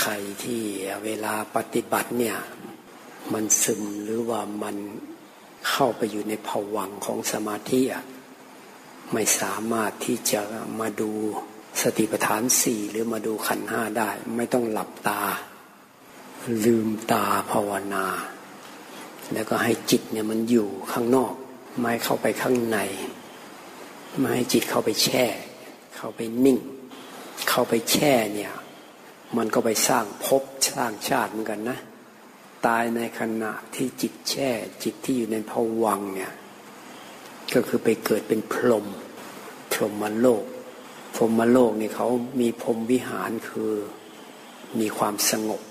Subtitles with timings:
[0.00, 0.12] ใคร
[0.44, 0.62] ที่
[1.04, 2.38] เวลาปฏิบัติเนี่ย
[3.32, 4.76] มันซึมหรือว่ามัน
[5.68, 8.04] เข้าไปอยู่ในผวังของสมาธิอะ
[9.12, 10.40] ไม่สามารถที่จะ
[10.80, 11.10] มาดู
[11.82, 15.22] สติปัฏฐานสี่หรือมาดูขันห้าได้ ไม่ต้องหลับตา
[16.64, 18.06] ลืมตาภาวนา
[19.32, 21.34] แล้วก็ให้จิตเนี่ยมันอยู่ข้างนอก
[21.80, 22.78] ไม่เข้าไปข้างใน
[24.18, 25.24] ไม่ให้จิตเข้าไปแช่
[25.96, 26.58] เข้าไปนิ่ง
[27.48, 28.52] เข้าไปแช่เนี่ย
[29.36, 30.42] มันก็ไปสร้างภพ
[30.74, 31.78] สร้างชาติเหมือนกันนะ
[32.66, 34.50] ตายในขณะที่จิตแช่
[34.82, 35.52] จิตที่อยู่ในภ
[35.84, 36.32] วังเนี่ย
[37.54, 38.86] ก็คือไปเกิดเป็นพรหม
[39.72, 40.44] พรหมโลก
[41.14, 42.08] พรหมโลกนี่เขา
[42.40, 43.72] มีพรหมวิหารคือ
[44.80, 45.62] มีความสงบ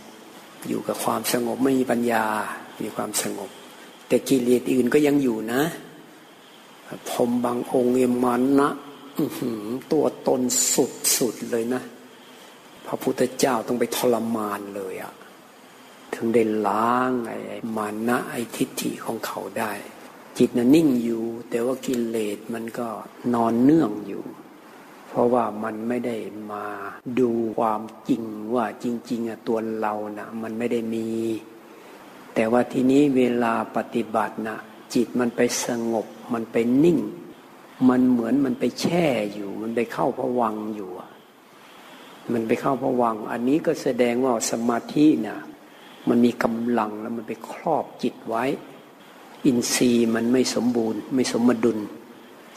[0.68, 2.26] อยู่กับความสงบไม่มีปัญญา
[2.82, 3.50] มีความสงบ
[4.08, 5.62] แต่กิเลสอื่นก็ยังอยู่นะ
[7.10, 8.72] พรหมบางองค์เอมันนะ
[9.92, 10.42] ตัวตน
[10.74, 11.82] สุดสุดเลยนะ
[12.88, 15.14] พระพุทธเจ้าต้องไปทรมานเลยอะ
[16.14, 17.38] ถึงได้ล้างไอ้
[17.78, 19.72] มานะไอ้ทิฏฐิของเขาได้
[20.38, 22.88] จิตน่ะนิ่งอยู่ แต่ว่ากิเลสมันก็
[23.34, 24.24] นอนเนื่องอยู่
[25.08, 26.18] เพราะว่ามันไม่ได้
[26.52, 26.66] มา
[27.20, 28.24] ดูความจริง
[28.56, 31.10] ว่าจริงๆอะตัวเรานะ่ะมันไม่ได้มี
[32.36, 34.60] แต่ว่าทีนี้เวลาปฏิบัตินะ่ะ
[34.94, 37.00] จิตมันไปสงบ มันไปนิ่ง
[37.90, 40.90] มันเหมือนมันไปแช่อยู่ มันไปเข้าพวังอยู่
[42.34, 45.38] มันไปเข้าพวัง อันนี้ก็แสดงว่าสมาธินะ่ะ
[46.10, 48.44] มันมีกำลังแล้วมันไปครอบจิตไว้
[49.46, 51.78] อินทรีย์มันไม่สมบูรณ์ ไม่สมดุล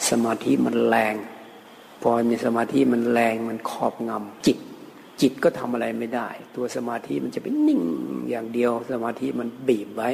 [0.08, 1.14] สมาธิมันแรง
[2.02, 4.58] พอมีสมาธิมันแรงมันครอบงำจิต
[5.20, 7.82] จิตก็ทำอะไรไม่ได้ ตัวสมาธิมันจะเป็นนิ่ง
[8.30, 10.10] อย่างเดียว สมาธิมันบีบไว้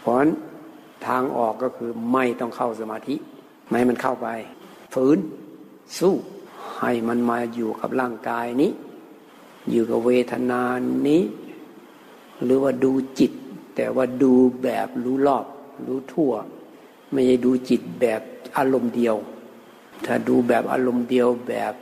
[0.00, 0.30] เพราะฉะนั้น
[1.06, 3.14] ทางออกก็คือไม่ต้องเข้าสมาธิ
[3.68, 4.28] ไม่มันเข้าไป
[4.94, 5.18] ฝืน
[5.98, 6.14] สู้
[6.76, 8.72] ให้มันมาอยู่กับร่างกายนี้
[9.70, 10.62] อยู่กับเวทนา
[11.08, 11.22] นี้
[12.44, 13.32] หรือว่าดูจิต
[13.76, 15.46] แต่ว่าดูแบบรู้รอบ
[15.86, 16.32] รู้ทั่ว
[17.12, 18.20] ไม่ใช่ดูจิตแบบ
[18.56, 19.16] อารมณ์เดียว
[20.04, 21.74] ถ้าดูแบบอารมณ์เดียวแบบ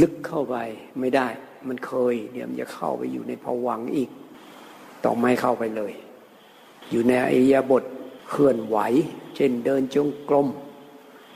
[0.00, 0.56] ลึกเข้าไป
[1.00, 1.28] ไม่ได้
[1.68, 4.10] มันเคยเดี๋ยวมันจะเข้าไปอยู่ในภวังอีก
[5.04, 5.92] ต้องไม่เข้าไปเลย
[6.90, 7.84] อยู่ในอิยาบท
[8.30, 8.78] เคลื่อนไหว
[9.36, 10.48] เช่นเดินจงกรม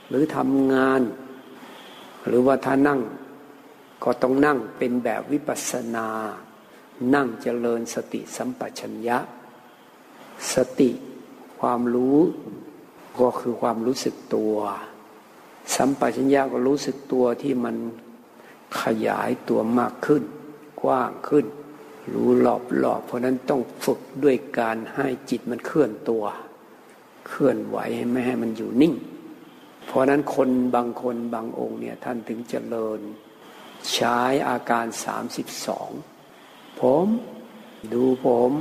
[0.09, 1.01] หรือทำงาน
[2.25, 2.99] หรือว่าถ้านั่ง
[4.03, 6.07] ก็ต้องนั่งเป็นแบบวิปัสสนา
[7.15, 9.17] นั่งเจริญสติสัมปชัญญะ
[10.53, 10.91] สติ
[11.59, 12.19] ความรู้
[13.19, 14.55] ก็คือความรู้สึกตัว
[15.75, 17.75] สัมปชัญญะก็รู้สึกตัวที่มัน
[18.81, 20.23] ขยายตัวมากขึ้น
[20.81, 21.45] กว้างขึ้น
[22.13, 26.23] รู้หลอบหลอบเพราะนั้นต้องฝึกด้วยการให้จิตมันเคลื่อนตัว
[27.27, 27.77] เคลื่อนไหว
[28.11, 28.93] ไม่ให้มันอยู่นิ่ง
[29.85, 32.99] เพราะนั้นคนบางคนบางองค์เนี่ยท่านถึงเจริญ
[33.93, 34.19] ใช้
[34.49, 35.89] อาการสามสิบสอง
[36.79, 37.05] ผม
[37.93, 38.51] ดูผม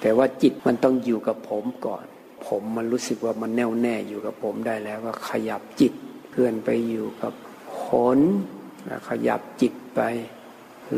[0.00, 2.04] แต่ว่าจิตมันต้องอยู่กับผมก่อน
[2.46, 5.92] ผมมันรู้สึกว่ามันแน่วแน่อยู่กับผมได้แล้วก็ขยับจิต
[6.30, 7.32] เคลื่อนไปอยู่กับ
[7.82, 7.84] ข
[8.16, 8.20] น
[9.08, 10.00] ขยับจิตไป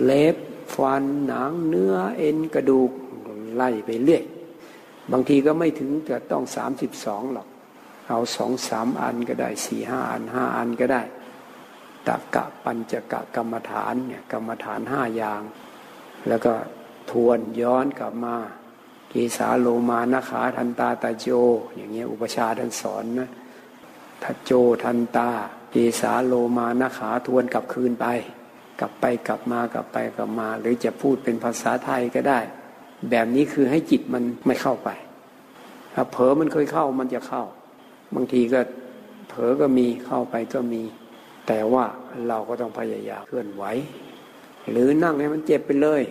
[0.03, 0.36] เล็บ
[0.75, 2.91] ฟันหนังเนื้อเอ็นกระดูก
[3.54, 4.25] ไล่ไปเรื่อย
[5.12, 7.48] บางทีก็ไม่ถึงจะต้องสามสิบสองหรอก
[8.09, 11.03] เอาสองสามอันก็ได้สี่ห้าอันห้าอันก็ได้
[12.07, 15.43] ตะกะปัญจกะกรรมฐานเนี่ยกรรมฐานห้าอย่าง
[16.29, 16.53] แล้วก็
[17.11, 18.37] ทวนย้อนกลับมา
[19.11, 21.29] เกสาโลมานาขาทันตาตาโจ
[21.77, 23.29] อย่างเงี้ยอุปชาท่านสอนนะ
[24.23, 24.53] ทัโจ
[24.85, 25.31] ทันตา
[25.71, 28.07] เกสาโลมานาขาทวนกลับคืนไป
[28.81, 32.41] กลับไปกลับมากลับไปกลับมา หรือจะพูดเป็นภาษาไทยก็ได้
[33.11, 34.89] แบบนี้คือให้จิตมันไม่เข้าไป
[35.95, 37.45] ถ้าเผลอมันเคยเข้ามันจะเข้า
[38.15, 38.61] บางทีก็
[39.29, 40.83] เผลอก็มีเข้าไปก็มี
[41.47, 41.85] แต่ว่า
[42.29, 43.65] เราก็ต้องพยายามเคลื่อนไหว
[44.71, 46.03] หรือนั่งให้มันเจ็บไปเลย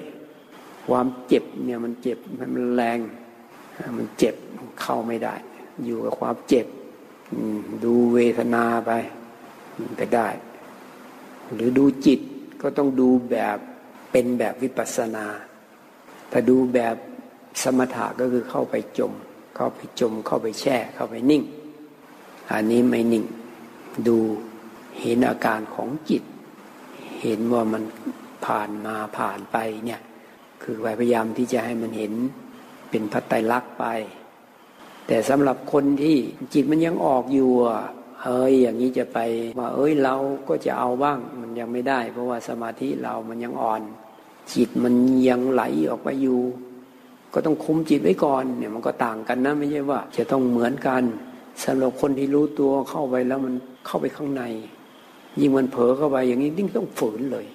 [0.88, 3.00] ความเจ็บเนี่ยมันเจ็บมันแรง
[3.98, 4.36] มันเจ็บ
[4.82, 5.36] เข้าไม่ได้
[5.86, 6.68] อยู่กับความเจ็บ
[7.84, 8.92] ดูเวทนาไป
[10.00, 10.30] ก็ได้
[11.54, 12.20] หรือดูจิต
[12.62, 13.58] ก็ต้องดูแบบ
[14.12, 15.26] เป็นแบบวิปัสสนา
[16.32, 16.96] ถ้าดูแบบ
[17.64, 19.14] สมถะก็คือเข้าไปจม
[19.56, 21.44] เข้าไปจม เข้าไปแช่ เข้าไปนิ่ง
[22.52, 23.26] อันนี้ไม่นิ่ง
[24.08, 24.18] ดู
[25.02, 26.24] เห็นอาการของจิต
[27.22, 27.84] เห็นว่ามัน
[28.46, 30.02] ผ่านมาผ่านไปเนี่ย
[30.64, 32.14] คือพยายามที่จะให้มันเห็น
[32.90, 33.86] เป็นพัตไตรลักษณ์ไป
[35.08, 36.18] แต่สำหรับคนที่
[36.54, 37.52] จิตมันยังออกอยู่
[38.24, 39.20] เอ้ยอย่างนี้จะไป
[39.60, 40.16] ว่าเอ้ยเรา
[40.48, 43.82] ก็จะเอาบ้างมันยังไม่ได้ เพราะว่าสมาธิเรามันยังอ่อน
[44.54, 44.94] จิตมัน
[45.30, 46.42] ยังไหลออกไปอยู่
[47.34, 51.04] ก็ต้องคุมจิตไว้ก่อนเนี่ยมันก็ต่างกันนะไม่ใช่ว่า จะต้องเหมือนกัน
[51.64, 53.54] สำหรับคนที่รู้ตัวเข้าไปแล้วมัน
[53.86, 54.44] เข้าไปข้างใน
[55.40, 57.46] ยิ่งมันเผลอเข้าไปอย่างนี้ยิ่งต้องฝืนเลย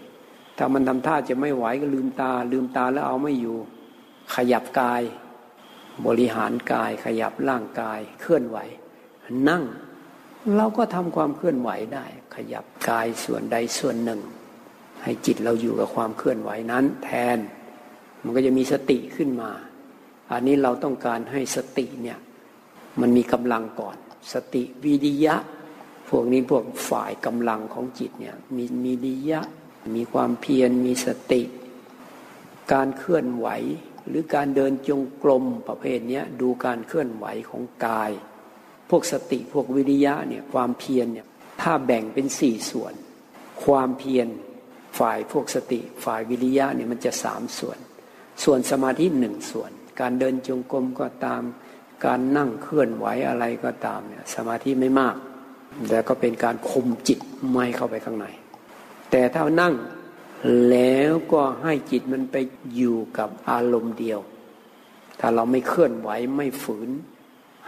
[0.58, 3.56] ถ้ามันทำท่าจะไม่ไหวก็ลืมตา ลืมตาแล้วเอาไม่อยู่
[4.34, 5.02] ขยับกาย
[6.06, 8.58] บริหารกาย ขยับร่างกาย เคลื่อนไหว
[9.49, 9.62] นั่ง
[10.56, 14.20] เราก็ทำความเคลื่อนไหวได้ ขยับกายส่วนใดส่วนหนึ่ง
[15.02, 17.38] ให้จิตเราอยู่กับความเคลื่อนไหวนั้น แทน
[18.22, 19.50] มันก็จะมีสติขึ้นมา
[20.32, 22.19] อันนี้เราต้องการให้สติเนี่ย
[23.00, 23.97] มันมีกำลังก่อน
[24.33, 25.37] สติวิริยะ
[26.09, 29.41] พวกนี้พวกฝ่ายกำลังของจิตเนี่ยมีมีริยะ
[29.94, 31.43] มีความเพียรมีสติ
[32.73, 33.49] การเคลื่อนไหว
[34.09, 38.11] หรือการเดินจงกรมประเภทนี้ดูการเคลื่อนไหวของกาย
[38.91, 41.27] พวกสติพวกวิริยะเนี่ยความเพียรเนี่ย
[41.62, 42.95] ถ้าแบ่งเป็นสี่ส่วน
[43.65, 44.29] ความเพียร
[44.99, 47.79] ฝ่ายพวกสติฝ่ายวิริยะเนี่ยมันจะสามส่วน
[48.45, 51.43] ส่วนสมาธิหนึ่งส่วน การเดินจงกรมก็ตาม
[52.04, 55.16] การนั่งเคลื่อนไหวอะไรก็ตามเนี่ยสมาธิไม่มาก
[55.88, 57.19] แต่ก็เป็นการคุมจิต
[57.50, 58.26] ไม่เข้าไปข้างใน
[59.10, 59.75] แต่ถ้านั่ง
[60.70, 62.37] แล้วก็ให้จิตมันไป
[62.75, 64.20] อยู่กับอารมณ์เดียว
[65.20, 66.90] ถ้าเราไม่เคลื่อนไหวไม่ฝืน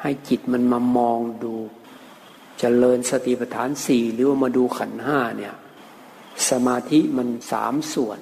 [0.01, 1.69] ให้จิตมันมามองดูจ
[2.59, 5.55] เจริญสติปัฏฐานสี่หรือว่ามาดูขันห้าเนี่ย
[6.51, 8.19] สมาธิมันสามส่วน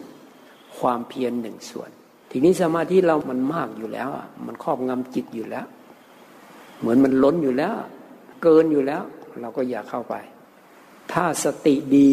[0.78, 1.90] ความเพียรหนึ่งส่วน
[2.30, 4.08] ทีนี้สมาธิเรามันมากอยู่แล้ว
[4.46, 5.66] มันครอบงำจิตอยู่แล้ว
[6.82, 7.76] เหมือนมันล้นอยู่แล้ว
[8.42, 9.02] เกินอยู่แล้ว
[9.40, 10.14] เราก็อย่าเข้าไป
[11.12, 12.10] ถ้าสติดี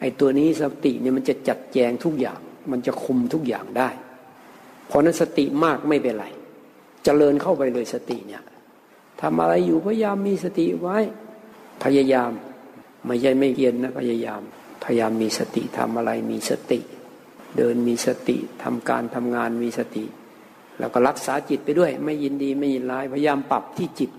[0.00, 2.40] ไอ้ตัวนี้สติเนี่ยมันจะจัดแจงทุกอย่าง
[2.70, 3.88] มันจะคุมทุกอย่างได้
[4.86, 6.36] เพราะนั้นสติมากไม่เป็นไรจ
[7.04, 8.42] เจริญเข้าไปเลยสติเนี่ย
[9.20, 10.98] ทำอะไรอยู่พยายามมีสติไว้
[11.84, 12.30] พยายาม
[13.06, 14.40] ไม่ใช่ไม่เยียนนะพยายาม
[14.84, 16.80] พยายามมีสติทำอะไรมีสติ
[17.56, 20.04] เดินมีสติทำการทำงานมีสติ
[20.78, 24.10] แล้วก็รักษาจิตไปด้วย ไม่ยินดีไม่ยินร้ายพยายามปรับที่จิต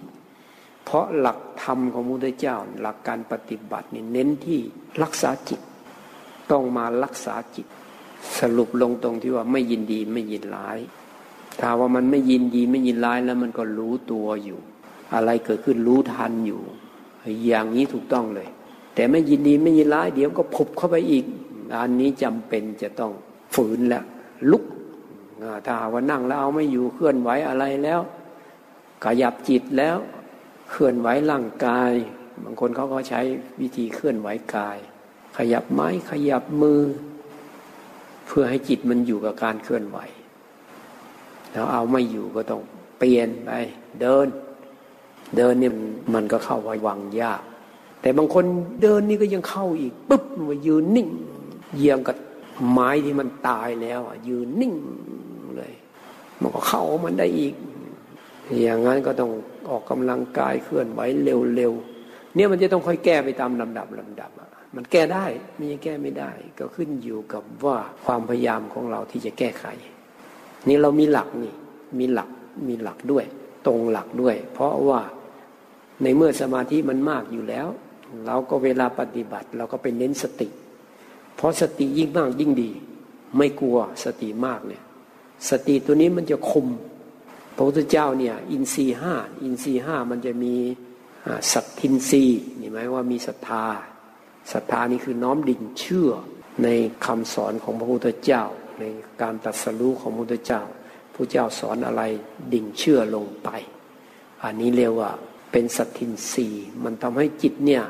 [0.85, 4.59] เพราะหลักธรรมของพระพุทธเจ้า หลักการปฏิบัตินี่เน้นที่
[5.03, 5.61] รักษาจิต
[6.51, 7.67] ต้องมารักษาจิต
[8.39, 10.79] สรุปลงตรงที่ว่าไม่ยินดีไม่ยินร้าย
[11.59, 14.59] ถ้าว่ามันไม่ยินดีไม่ยินร้ายแล้วมันก็รู้ตัวอยู่
[15.13, 16.61] อะไรเกิดขึ้นรู้ทันอยู่
[17.47, 18.47] อย่างนี้ถูกต้องเลย
[18.95, 21.25] แต่ไม่ยินดีไม่ยินร้าย เดี๋ยวก็ผุบเข้าไปอีก
[21.81, 23.11] อันนี้จำเป็นจะต้อง
[23.55, 24.03] ฝืนแล้ว
[24.51, 24.63] ลุก
[25.65, 28.01] ถ้าว่านั่งแล้วเอาไม่อยู่เคลื่อนไหวอะไรแล้ว
[29.05, 29.97] ขยับจิตแล้ว
[30.69, 31.91] เคลื่อนไหวร่างกาย
[32.43, 33.21] บางคนเขาก็ใช้
[33.61, 34.77] วิธีเคลื่อนไหวกาย
[35.37, 36.81] ขยับไม้ขยับมือ
[38.27, 39.97] เพื่อให้จิตมันอยู่กับการเคลื่อนไหว
[41.51, 42.61] แล้วเอาไม่อยู่ก็ต้อง
[42.99, 43.49] เปลี่ยนไป
[44.01, 44.27] เดิน
[45.37, 45.73] เดินเนี่ย
[46.13, 47.41] มันก็เข้าไว้วังยาก
[48.01, 48.43] แต่บางคน
[48.81, 51.07] เดินนี่ก็ยังเข้าอีกปุ๊บมายืนนิ่ง
[51.75, 52.15] เยียงกับ
[52.71, 54.73] ไม้ที่มันตายแล้วยืนนิ่ง
[56.41, 57.53] มันก็เข้ามันได้อีก
[58.63, 59.31] อย่างนั้นก็ต้อง
[59.69, 64.31] ออกกำลังกายเคลื่อนไหวเร็วๆเนี่ยมันจะต้องค่อยแก้ไปตามลำดับลำดับ
[64.75, 65.25] มันแก้ได้
[65.57, 69.65] ม่ใช่แก้ไม่ได้ ก็ขึ้นอยู่กับว่าความพยายามของเราที่จะแก้ไข
[70.67, 71.53] นี่เรามีหลักนี่
[71.99, 72.29] มีหลัก
[72.67, 73.25] มีหลักด้วย
[73.67, 75.01] ตรงหลักด้วย เพราะว่า
[76.01, 77.67] ในเมื่อสมาธิมันมากอยู่แล้ว
[78.25, 80.49] เราก็เวลาปฏิบัติเราก็ไปเน้นสติ
[81.35, 82.71] เพราะสติยิ่งมากยิ่งดี
[83.37, 84.83] ไม่กลัวสติมากเนี่ย
[85.49, 86.67] สติตัวนี้มันจะคุม
[87.55, 89.13] พระพุทธเจ้าเนี่ย อินทรีห้า
[89.43, 90.55] อินทรีห้ามันจะมี
[91.51, 92.23] สัตทินรี
[92.59, 93.65] นี่หมายว่ามีศรัทธา
[94.51, 96.09] ศรัทธานี่คือน้อมดิ่งเชื่อ
[96.63, 96.67] ใน
[97.05, 98.43] คำสอนของพระพุทธเจ้า
[98.79, 98.83] ใน
[99.21, 100.61] การตัดสรู้ของพระพุทธเจ้า
[101.13, 102.03] พระเจ้าสอนอะไร
[102.53, 103.49] ดิ่งเชื่อลงไป
[104.43, 105.11] อันนี้เรียกว่า
[105.51, 106.47] เป็นสัตทินรี
[106.83, 107.83] มันทำให้จิตเนี่ย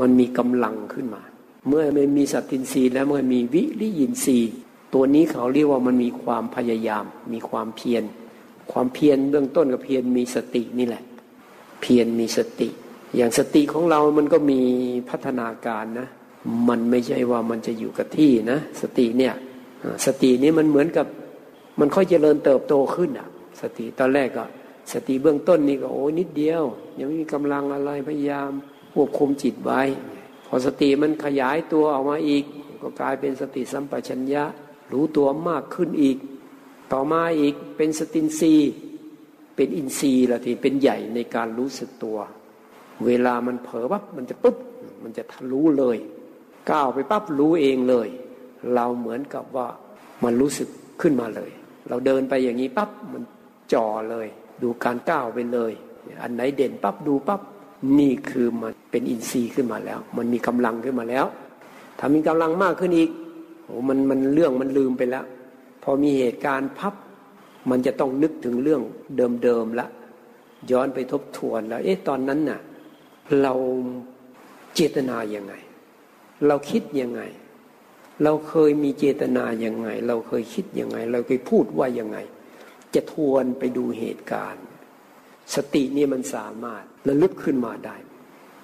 [0.00, 1.22] มันมีกำลังขึ้นมา
[1.68, 4.38] เมื่อมันมีสัตทินรีแล้วเมื่อมีวิริยินรี
[4.94, 8.04] ตัวนี้เขาเรียกว่ามันมีความพยายาม มีความเพียร
[8.72, 11.02] ความเพียรเบื้องต้นกับเพียรมีสตินี่แหละ
[11.82, 12.68] เพียรมีสติ
[13.16, 14.60] อย่างสติของเรามันก็มี
[15.10, 16.08] พัฒนาการนะ
[16.68, 19.34] มันไม่ใช่ว่ามันจะอยู่กับที่นะ สติเนี่ย
[20.06, 21.06] สตินี้มันเหมือนกับ
[21.80, 23.28] มันค่อยเจริญเติบโตขึ้นอะ
[23.60, 24.44] สติตอนแรกก็
[24.92, 26.62] สติเบื้องต้นนี่ก็โอ้นิดเดียว
[26.98, 28.50] ยังไม่มีกำลังอะไรพยายาม
[28.94, 29.82] ควบคุมจิตไว้
[30.46, 32.44] พอสติมันขยายตัวออกมาอีก
[32.82, 34.44] ก็กลายเป็นสติสัมปชัญญะ
[34.92, 36.16] รู้ตัวมากขึ้นอีก
[36.92, 38.54] ต่อมาอีกเป็นสตินซี
[39.56, 42.18] เป็นอินทรีละทีเป็นใหญ่ในการรู้สึกตัว
[43.06, 44.56] เวลามันเผลอปั๊บมันจะปุ๊บ
[45.02, 45.96] มันจะทะลุเลย
[46.70, 48.08] ก้าวไปปั๊บรู้เองเลย
[48.74, 49.68] เราเหมือนกับว่า
[50.24, 50.68] มันรู้สึก
[51.00, 51.50] ขึ้นมาเลย
[51.88, 53.22] เราเดินไปอย่างนี้ปั๊บมัน
[53.72, 54.26] จ่อเลย
[54.62, 55.72] ดูการก้าวไปเลย
[56.22, 57.40] อันไหนเด่นปั๊บดูปั๊บ
[57.98, 61.26] นี่คือมันเป็นอินทรีย์ขึ้นมาแล้ว มันมีกำลังขึ้นมาแล้ว
[61.98, 63.10] ถ้ามีกำลังมากขึ้นอีก
[63.68, 65.24] โอ้มันมันเรื่องมันลืมไปแล้ว
[65.82, 66.94] พอมีเหตุการณ์พับ
[67.70, 68.82] มันจะต้องนึกถึงเรื่อง
[69.44, 69.86] เดิมๆละ
[70.70, 72.60] ย้อนไปทบทวนแล้ว เอ๊ะตอนนั้นน่ะ
[73.42, 73.54] เรา
[74.74, 75.54] เจตนาอย่างไง
[76.46, 77.22] เราคิดยังไง
[78.24, 82.18] เราเคยมีเจตนาอย่างไง เราเคยคิดยังไง เราเคยพูดว่ายังไง
[82.94, 84.64] จะทวนไปดูเหตุการณ์
[85.54, 87.96] สตินี่มันสามารถระลึกขึ้นมาได้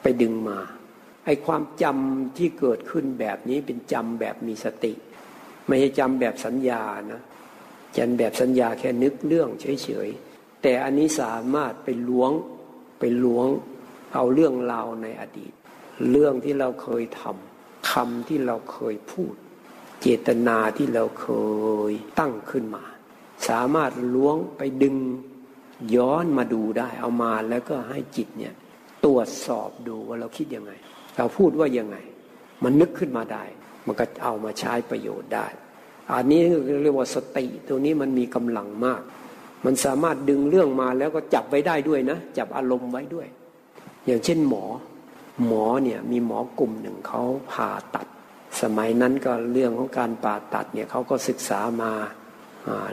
[0.02, 0.58] ไปดึงมา
[1.24, 4.92] ไอความจำที่เกิดขึ้นแบบนี้เป็นจำแบบมีสติ
[5.66, 7.22] ไม่ใช่จำแบบสัญญานะ
[7.96, 12.32] จำแบบสัญญาแค่นึกเรื่องเฉยๆแต่อันนี้สามารถไปล้วง
[12.98, 13.48] ไปล้วง
[14.14, 15.52] เอาเรื่องราวในอดีต
[16.10, 19.34] เรื่องที่เราเคยทำคำที่เราเคยพูด
[20.00, 21.28] เจตนาที่เราเค
[21.90, 22.84] ยตั้งขึ้นมา
[23.48, 24.96] สามารถล้วงไปดึง
[25.96, 28.54] ย้อนมาดูได้ เอามาแล้วก็ให้จิตเนี่ย
[29.04, 30.72] ตรวจสอบดูว่าเราคิดยังไง
[31.16, 31.96] เราพูดว่ายังไง
[32.64, 33.44] มันนึกขึ้นมาได้
[33.86, 35.46] มันก็เอามาใช้ประโยชน์ได้
[36.12, 36.40] อันนี้
[36.82, 39.02] เรียกว่าสติตัวนี้มันมีกำลังมาก
[39.64, 43.26] มันสามารถดึงเรื่องมาแล้วก็จับไว้ได้ด้วยนะ จับอารมณ์ไว้ด้วย
[44.06, 44.64] อย่างเช่นหมอ
[45.46, 48.06] หมอเนี่ยมีหมอกลุ่มหนึ่งเขาผ่าตัด
[48.62, 51.92] สมัยนั้นก็เรื่องของการผ่าตัดเนี่ยเขาก็ศึกษามา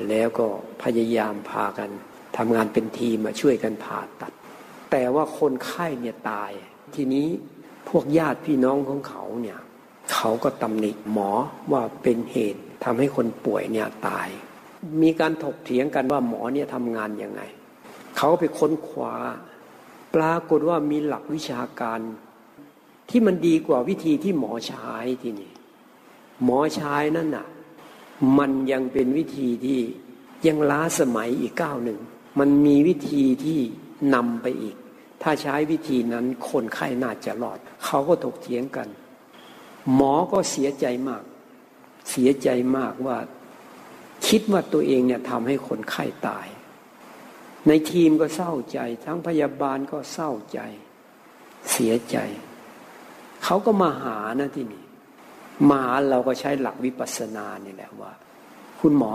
[0.09, 0.47] แล้วก็
[0.83, 1.89] พยายามพากัน
[2.37, 4.33] ทำงานเป็นทีมมาช่วยกันผ่าตัด
[4.91, 6.51] แต่ว่าคนไข้เนี่ยตาย
[6.95, 7.27] ทีนี้
[7.89, 9.59] พวกญาติพี่น้องของเขาเนี่ย
[10.13, 11.31] เขาก็ตำหนิหมอ
[11.71, 14.27] ว่าเป็นเหตุทำให้คนป่วยเนี่ยตาย
[15.01, 17.41] มีการถกเถียงกันว่าหมอเนี่ยทำงานยังไง
[18.17, 19.15] เขาไปค้นคว้า
[20.15, 21.99] ปรากฏว่ามีหลักวิชาการ
[23.09, 24.89] ที่มันดีกว่าวิธีที่หมอใช้
[25.21, 25.51] ที่นี้
[26.43, 27.47] หมอใช้นั่นน่ะ
[28.37, 29.79] มันยังเป็นวิธีที่
[30.47, 31.99] ยังล้าสมัยอีกก้าวหนึ่ง
[32.39, 33.59] มันมีวิธีที่
[34.13, 34.75] นำไปอีก
[35.21, 38.87] ถ้าใช้วิธีนั้นคนไข้น่าจะรอด เขาก็ถกเถียงกัน
[39.93, 41.23] หมอก็เสียใจมาก
[42.09, 43.17] เสียใจมากว่า
[44.27, 46.47] คิดว่าตัวเองเนี่ยทำให้คนไข้ตาย
[47.67, 50.59] ในทีมก็เศร้าใจ ทั้งพยาบาลก็เศร้าใจ
[51.71, 52.17] เสียใจ
[53.43, 54.83] เขาก็มาหานะที่นี่
[55.69, 58.11] มาหาเราก็ใช้หลักวิปัสสนาเนี่ยแหละว่า
[58.79, 59.11] คุณหมอ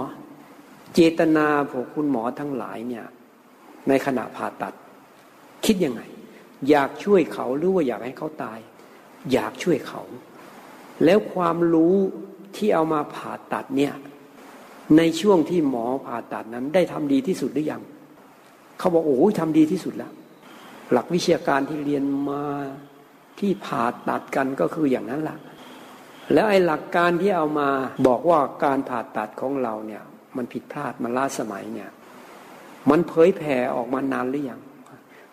[0.94, 3.06] เจตนาพวกคุณหมอทั้งหลายเนี่ย
[3.88, 4.74] ในขณะผ่าตัด
[5.66, 6.02] คิดยังไง
[6.70, 8.58] อยากช่วยเขาหรือว่าอยากให้เขาตาย
[9.32, 10.02] อยากช่วยเขา
[11.04, 11.94] แล้วความรู้
[12.56, 13.94] ที่เอามาผ่าตัดเนี่ย
[14.96, 17.82] ในช่วงที่หมอผ่าตัดนั้น ได้ทำดีที่สุดหรือยัง
[18.78, 20.12] เขาบอกโอ้ยทำดีที่สุดแล้ว
[20.92, 22.42] หลักวิชาการที่เรียนมา
[23.38, 25.38] ที่ผ่าตัดกันก็คืออย่างนั้นแหละ
[26.32, 27.68] แล้วไอ้หลักการที่เอามา
[28.06, 30.02] บอกว่าการผ่าตัดของเราเนี่ย
[30.36, 31.90] มันผิดพลาดมันล้าสมัยเนี่ย
[32.90, 34.60] มันเผยแผ่ออกมานานหรือยัง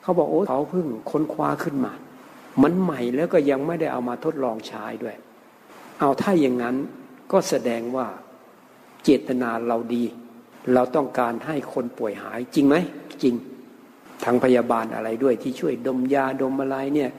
[0.04, 1.94] เขาบอกโอ้เขาเพิ่งค้นคว้าขึ้นมา
[2.64, 5.16] มันใหม่แล้วก็ยังไม่ได้เอามาทดลองใช้ด้วย
[6.00, 6.76] เอาถ้าอย่างนั้น
[7.32, 8.08] ก็แสดงว่า
[9.04, 10.04] เจตนาเราดี
[10.74, 12.76] เราต้องการให้คนป่วยหายจริงไหม
[13.24, 13.36] จริง
[14.24, 17.12] ทางพยาบาลอะไรด้วยที่ช่วยดมยาดมอะไรเนี่ย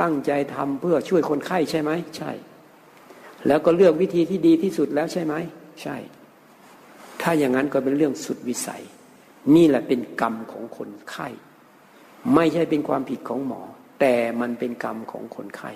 [0.00, 2.32] ตั้งใจทำเพื่อช่วยคนไข้ใช่ไหมใช่
[3.46, 5.34] แล้วก็เลือกวิธีที่ดีที่สุดแล้วใช่ไหม
[5.82, 5.96] ใช่
[7.22, 8.82] ถ้าอย่างนั้นก็เป็นเรื่องสุดวิสัย
[9.54, 11.28] นี่แหละเป็นกรรมของคนไข้
[12.34, 13.60] ไม่ใช่เป็นความผิดของหมอ
[14.00, 15.72] แต่มันเป็นกรรมของคนไข้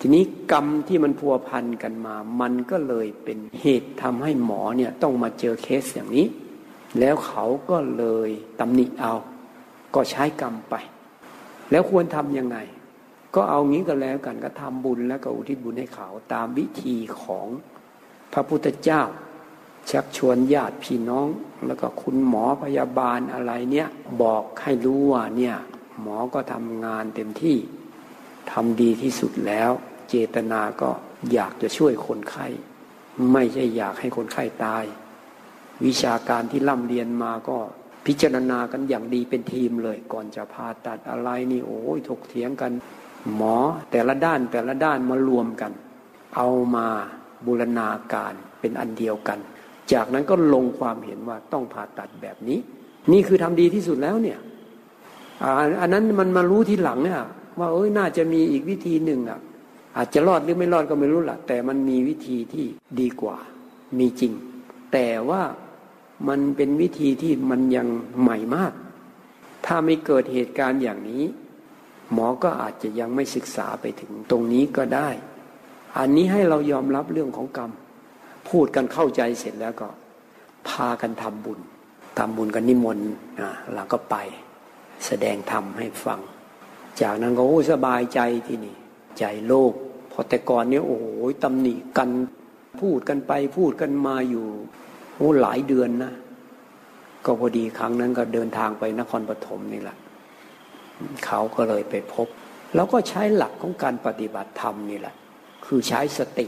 [0.00, 6.26] ทีนี้กรรมที่มันพัวพันกันมา มันก็เลยเป็นเหตุทำให้หมอเนี่ยต้องมาเจอเคสอย่างนี้
[7.00, 8.30] แล้วเขาก็เลย
[8.60, 9.14] ตำหนิเอา
[9.94, 10.74] ก็ใช้กรรมไป
[11.70, 12.58] แล้วควรทำยังไง
[13.34, 17.46] ก็เอางี้ก็แล้วกันก็ทำบุญแล้วก็อุทิศบุญให้เขาตามวิธีของ
[18.32, 19.02] พระพุทธเจ้า
[19.90, 21.28] ชักชวนญาติพี่น้อง
[21.66, 23.88] แล้วก็คุณหมอพยาบาลอะไรเนี่ย
[24.22, 25.56] บอกให้รู้ว่าเนี่ย
[26.00, 27.58] หมอก็ทำงานเต็มที่
[28.52, 29.70] ทำดีที่สุดแล้ว
[30.08, 30.90] เจตนาก็
[31.32, 32.46] อยากจะช่วยคนไข้
[33.32, 34.84] ไม่ใช่อยากให้คนไข้ตาย
[35.86, 37.58] วิชาการที่ร่ำเรียนมาก็
[38.06, 42.72] พิจารณากันอย่างดีเป็นทีมเลย ก่อนจะผ่าตัดอะไรนี่โอ้ยถกเถียงกัน
[43.34, 43.56] หมอ
[43.90, 45.72] แต่ละด้านแต่ละด้านมารวมกัน
[46.36, 46.86] เอามา
[47.46, 49.38] บูรณาการเป็นอันเดียวกัน
[49.92, 52.58] จากนั้นก็ลงความเห็นว่าต้องผ่าตัดแบบนี้
[53.12, 54.38] นี่คือทำดีที่สุดแล้วเนี่ย
[55.80, 57.22] อันนั้นมันมารู้ทีหลังเนี่ย
[57.58, 59.40] ว่าเอ้ยน่าจะมีอีกวิธีหนึ่งอะ
[59.96, 62.66] อาจจะรอดหรือไม่รอดก็ไม่รู้ละแต่มันมีวิธีที่
[63.00, 63.36] ดีกว่า
[63.98, 64.32] มีจริง
[64.92, 65.42] แต่ว่า
[66.28, 67.86] มันเป็นวิธีที่มันยัง
[68.20, 68.72] ใหม่มาก
[69.66, 71.24] ถ้าไม่เกิดเหตุการณ์อย่างนี้
[72.12, 75.08] หมอก็อาจจะยังไม่ศึกษาไปถึงตรงนี้ก็ได้
[75.98, 77.70] อันนี้ให้เรายอมรับเรื่องของกรรม
[78.48, 79.88] พูดกันเข้าใจเสร็จแล้วก็
[80.68, 81.60] พากันทำบุญ
[82.18, 83.08] ทำบุญกันนิมนต์
[83.40, 84.16] นะเราก็ไป
[85.06, 86.20] แสดงธรรมให้ฟัง
[87.00, 88.76] จากนั้นก็โอ้สบายใจที่นี่
[89.18, 89.72] ใจโลก
[90.12, 91.06] พอแต่ก่อนเนี้ยโอ้โห
[91.42, 92.10] ตำหนิกัน
[92.80, 94.46] พูดกันไปพูดกันมาอยู่
[95.16, 96.12] โอ้หลายเดือนนะ
[97.24, 99.96] ก็พอดีครั้งนั้นก็เดินทางไปนครปฐมนี่แหละ
[101.24, 102.28] เขาก็เลยไปพบ
[102.74, 105.14] แล้วก็ใช้หลักของการปฏิบัติธรรมนี่แหละ
[105.66, 106.46] คือใช้สติ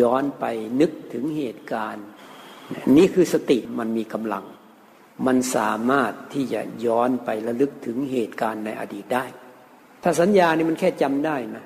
[0.00, 0.44] ย้อนไป
[0.80, 2.06] นึกถึงเหตุการณ์
[2.96, 4.44] นี่คือสติมันมีกำลัง
[5.26, 9.24] มันสามารถที่จะย้อนไประลึกถึงเหตุการณ์ในอดีตได้
[10.02, 11.64] ถ้าสัญญานี่มันแค่จำได้นะ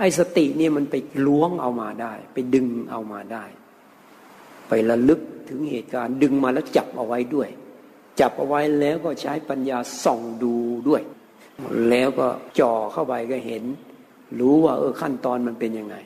[0.00, 0.94] ไอ้สตินี่มันไป
[1.26, 3.44] ล้วงเอามาได้ ไปดึงเอามาได้
[4.68, 7.48] ไประลึกถึงเหตุการณ์ ดึงมาแล้วจับเอาไว้ด้วย
[8.20, 10.54] จับเอาไว้แล้วก็ใช้ปัญญาส่องดู
[10.88, 11.02] ด้วย
[11.88, 12.26] แล้วก็
[12.58, 13.64] จ่อเข้าไปก็เห็น
[14.38, 15.96] รู้ว่า เออขั้นตอนมันเป็นยังไง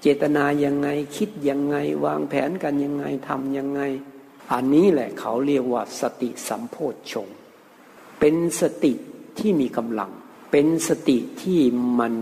[0.00, 3.80] เจตนายังไงคิดยังไง วางแผนกันยังไงทำยังไง
[4.52, 7.28] อันนี้แหละเขาเรียกว่าสติสัมโพชฌง
[8.20, 8.92] เป็นสติ
[9.38, 10.10] ที่มีกำลัง
[10.52, 11.60] เป็นสติที่
[12.00, 12.14] มัน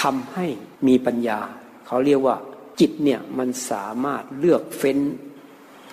[0.00, 0.46] ทำให้
[0.86, 1.40] มีปัญญา
[1.86, 2.36] เขาเรียกว่า
[2.80, 4.98] จิตเนี่ยมันสามารถเลือกเฟ้น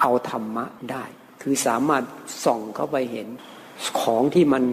[0.01, 1.03] เอาธรรมะได้
[1.41, 2.03] คือสามารถ
[2.45, 3.27] ส่องเข้าไปเห็น
[4.01, 4.63] ของที่มัน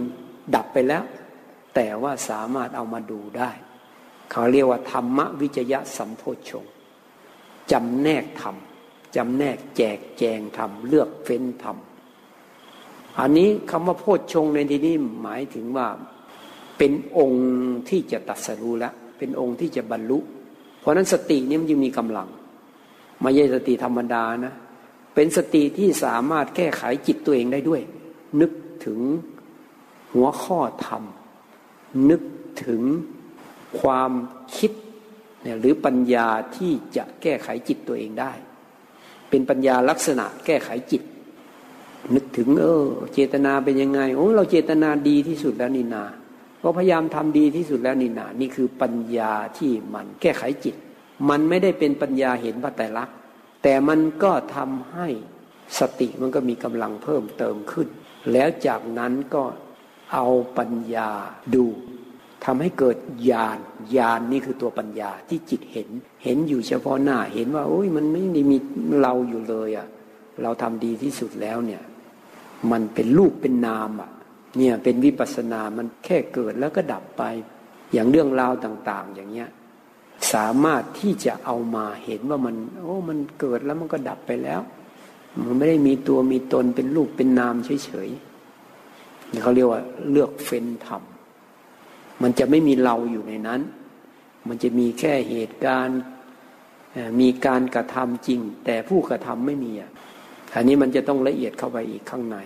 [0.55, 1.05] ดับไปแล้ว
[1.75, 3.51] แต่ว่าสามารถเอามาดูได้
[4.31, 6.65] เขาเรียกว่าธรรมวิจยะสัมโพชฌง
[7.73, 8.57] จำแนกธรรม
[9.17, 11.77] จำแนกแจกแจงธรรมเลือกเฟ้นธรรม
[13.21, 15.89] อันนี้คำว่าโพชฌงในที่นี้หมายถึงว่า
[16.79, 17.45] เป็นองค์
[17.89, 20.19] ที่จะตัดสรู้แล้วเป็นองค์ที่จะบรรลุ
[20.81, 22.29] เพราะนั้นสตินี้มันจึงมีกำลัง
[23.21, 24.55] ไม่ใช่สติธรรมดานะ
[25.15, 27.83] เป็นสติที่สามารถแก้ไขจิตตัวเองได้ด้วย
[28.41, 28.53] นึก
[28.85, 29.01] ถึง
[30.15, 31.03] หัวข้อธรรม
[32.11, 32.23] นึก
[32.67, 32.83] ถึง
[33.81, 34.13] ความ
[34.57, 34.73] คิด
[35.61, 38.33] หรือปัญญาที่จะแก้ไขจิตตัวเองได้
[39.33, 41.03] เป็นปัญญาลักษณะแก้ไขจิต
[42.15, 46.05] นึกถึง เออ เจตนาเป็นยังไงโอ้เราเจตนาดีที่สุดแล้วนี่นา
[46.63, 50.75] ก็พยายามทำดีที่สุดแล้วนี่นานี่คือปัญญาที่มันแก้ไขจิต
[51.29, 53.17] มันไม่ได้เป็นปัญญาเห็นพระไตรลักษณ์
[53.63, 55.09] แต่มันก็ทำให้
[55.79, 57.89] สติมันก็มีกำลังเพิ่มเติมขึ้น
[58.33, 59.45] แล้วจากนั้นก็
[60.13, 60.27] เอา
[60.59, 61.11] ปัญญา
[61.55, 61.65] ดู
[62.45, 62.97] ทำให้เกิด
[63.31, 63.59] ญาณ
[63.97, 65.89] ญาณนนี่คือตัวปัญญาที่จิตเห็น
[66.25, 68.57] เห็นอยู่เฉพาะหน้า เห็นว่าโอ้ยมันไม่ได้มี
[69.03, 69.87] เราอยู่เลยอะ่ะ
[70.43, 71.83] เราทำดีที่สุดแล้วเนี่ย
[72.71, 74.11] มันเป็นรูปเป็นนามอะ่ะ
[74.59, 77.23] เนี่ยเป็นวิปัสนา มันแค่เกิดแล้วก็ดับไป
[77.93, 79.49] อย่างเรื่องราวต่าง ๆ อย่างเงี้ย
[80.33, 84.61] สามารถที่จะเอามาเห็นว่ามัน โอ้ มันเกิดแล้วมันก็ดับไปแล้ว
[85.47, 91.03] มันไม่ได้มีตัวมีตนเป็นรูปเป็นนามเฉยๆเขาเรียกว่าเลือกเฟ้นธรรม
[92.23, 93.61] มันจะไม่มีเราอยู่ในนั้น
[94.49, 96.01] มันจะมีแค่เหตุการณ์
[97.21, 99.91] มีการกระทำจริง แต่ผู้กระทำไม่มีอะ
[100.55, 102.37] อันนี้มันจะต้องละเอียดเข้าไปอีกข้างใน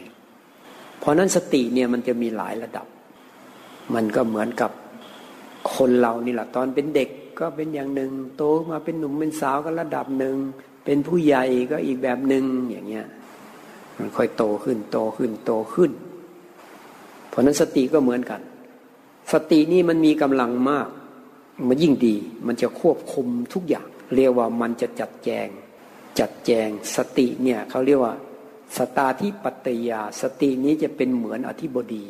[0.99, 2.87] เพราะนั้นสติเนี่ยมันจะมีหลายระดับ
[3.95, 4.71] มันก็เหมือนกับ
[5.75, 7.09] คนเรานี่แหละตอนเป็นเด็ก
[7.41, 10.37] ก็เป็นอย่างหนึ่งโตมาเป็นหนุ่มเป็นสาวก็ระดับหนึ่ง
[10.85, 13.07] เป็นผู้ใหญ่ก็อีกแบบหนึ่งอย่างเงี้ย
[13.99, 15.91] มันค่อยโตขึ้นโตขึ้นโตขึ้น
[17.29, 18.41] เพราะนั้นสติก็เหมือนกัน
[19.33, 20.89] สตินี่มันมีกำลังมาก
[21.69, 25.49] มันยิ่งดี มันจะควบคุมทุกอย่าง เรียกว่ามันจะจัดแจง
[26.19, 28.15] จัดแจงสติเนี่ยเขาเรียกว่า
[28.77, 32.05] สตาที่ปัตยา สตินี้จะเป็นเหมือนอธิบดี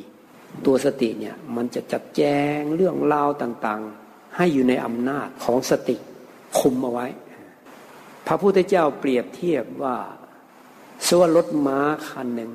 [0.66, 2.22] ตัวสติเนี่ยมันจะจัดแจ
[2.57, 5.96] งเรื่องราวต่างๆ ให้อยู่ในอำนาจของสติ
[6.59, 7.07] คุมเอาไว้
[8.26, 9.96] พระพุทธเจ้าเปรียบเทียบว่า
[11.07, 12.52] สวรถม้าคันหนึ่ง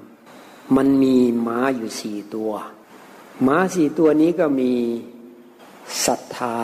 [0.76, 2.52] มันมีม้าอยู่สี่ตัว
[3.48, 4.72] ม้าสี่ตัวนี้ก็มี
[6.06, 6.58] ศรัทธา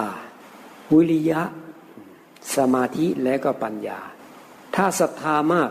[0.94, 1.42] วิริยะ
[2.56, 4.00] สมาธิและก็ปัญญา
[4.76, 5.70] ถ้าศรัทธามาก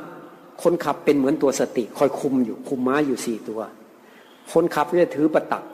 [0.63, 3.61] คนขับเป็นเหมือนตัวสติ คอยคุมอยู่คุมม้าอยู่สี่ตัว
[4.53, 5.65] คนขับก็จะถือประตัก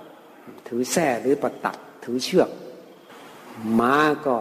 [0.69, 2.51] ถือแส้หรือประตัก ถือเชือก
[3.81, 4.37] ม้าก็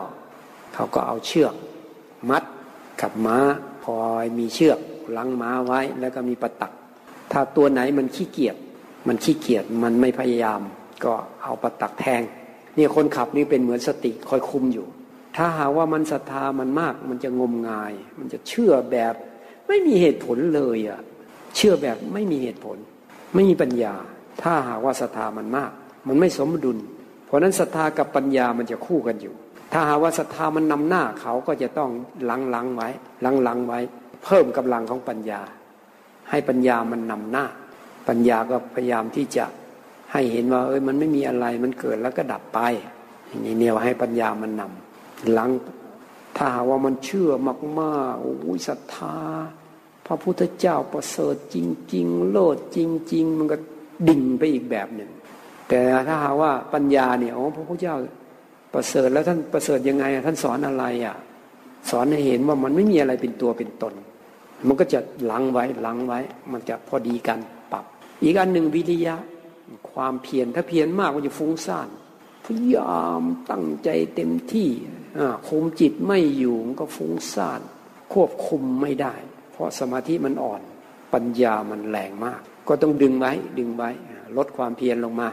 [0.73, 1.53] เขาก็เอาเชือก
[2.29, 2.43] มัด
[3.01, 3.37] กับม้า
[3.83, 4.79] พอยมีเชือก
[5.17, 6.71] ลังม้าไว้แล้วก็มีประตัก
[7.31, 8.55] ถ้าตัวไหนมันขี้เกียจ
[9.07, 10.61] มันขี้เกียจมันไม่พยายาม
[11.05, 12.21] ก็เอาประตักแทง
[12.77, 14.87] นี่คนขับนี่เป็นเหมือนสติคอยคุมอยู่
[15.35, 19.13] ถ้าหาว่ามันศรัทธามันมาก มันจะงมงาย มันจะเชื่อแบบ
[19.67, 20.99] ไม่มีเหตุผลเลยอะ
[21.55, 22.77] เชื่อแบบไม่มีเหตุผล
[23.33, 23.93] ไม่มีปัญญา
[24.41, 25.71] ถ้าหากว่าศรัทธามันมาก
[26.07, 26.77] มันไม่สมดุล
[27.25, 29.33] เพราะนั้นศรัทธากับปัญญามันจะคู่กันอยู่
[29.73, 31.89] ถ้าหากว่าศรัทธามันนำหน้าเขาก็จะต้อง
[32.29, 32.89] ลังลังไว้
[33.25, 33.79] ลังลังไว้
[34.23, 35.41] เพิ่มกำลังของปัญญา
[36.29, 37.45] ให้ปัญญามันนำหน้า
[38.07, 39.45] ปัญญาก็พยายามที่จะ
[40.11, 42.59] ให้เห็นว่าเอ้ยมันไม่มีอะไรมันเกิดแล้วก็ดับไป
[43.27, 45.49] อย่างนี้เนี่ยให้ปัญญามันนำหลัง
[46.37, 47.31] ถ้าหากว่ามันเชื่อ
[47.79, 49.15] มากๆโอ้ยศรัทธา
[50.05, 51.57] พระพุทธเจ้าประเสริฐจ
[51.93, 52.77] ริง ๆ โลดจ
[53.13, 53.57] ริง ๆ มันก็
[54.07, 55.09] ดิ่งไปอีกแบบหนึ่ง
[55.69, 57.95] แต่ถ้าหาว่าปัญญาเนี่ยโอ๋อพระพุทธเจ้า
[58.73, 61.15] ประเสริฐแล้วท่านประเสริฐยังไงท่านสอนอะไรอะ
[61.89, 63.93] สอนให้เห็นว่ามันไม่มีอะไรเป็นตัวเป็นตน
[64.67, 66.19] มันก็จะหลังไว้หลังไว้
[66.51, 67.39] มันจะพอดีกัน
[67.71, 67.85] ปรับ
[68.23, 69.15] อีกอันหนึ่งวิริยะ
[69.93, 71.89] ความเพียรถ้าเพียรมากมันจะฟุ้งซ่าน
[72.45, 74.69] พยายามตั้งใจเต็มที่
[75.47, 77.61] คุมจิตไม่อยู่มันก็ฟุ้งซ่าน
[78.13, 79.13] ควบคุมไม่ได้
[79.51, 80.61] เพราะสมาธิมันอ่อน
[81.13, 83.89] ปัญญามันแรงมาก ก็ต้องดึงไว้ดึงไว้
[84.37, 85.29] ลดความเพียรลงมา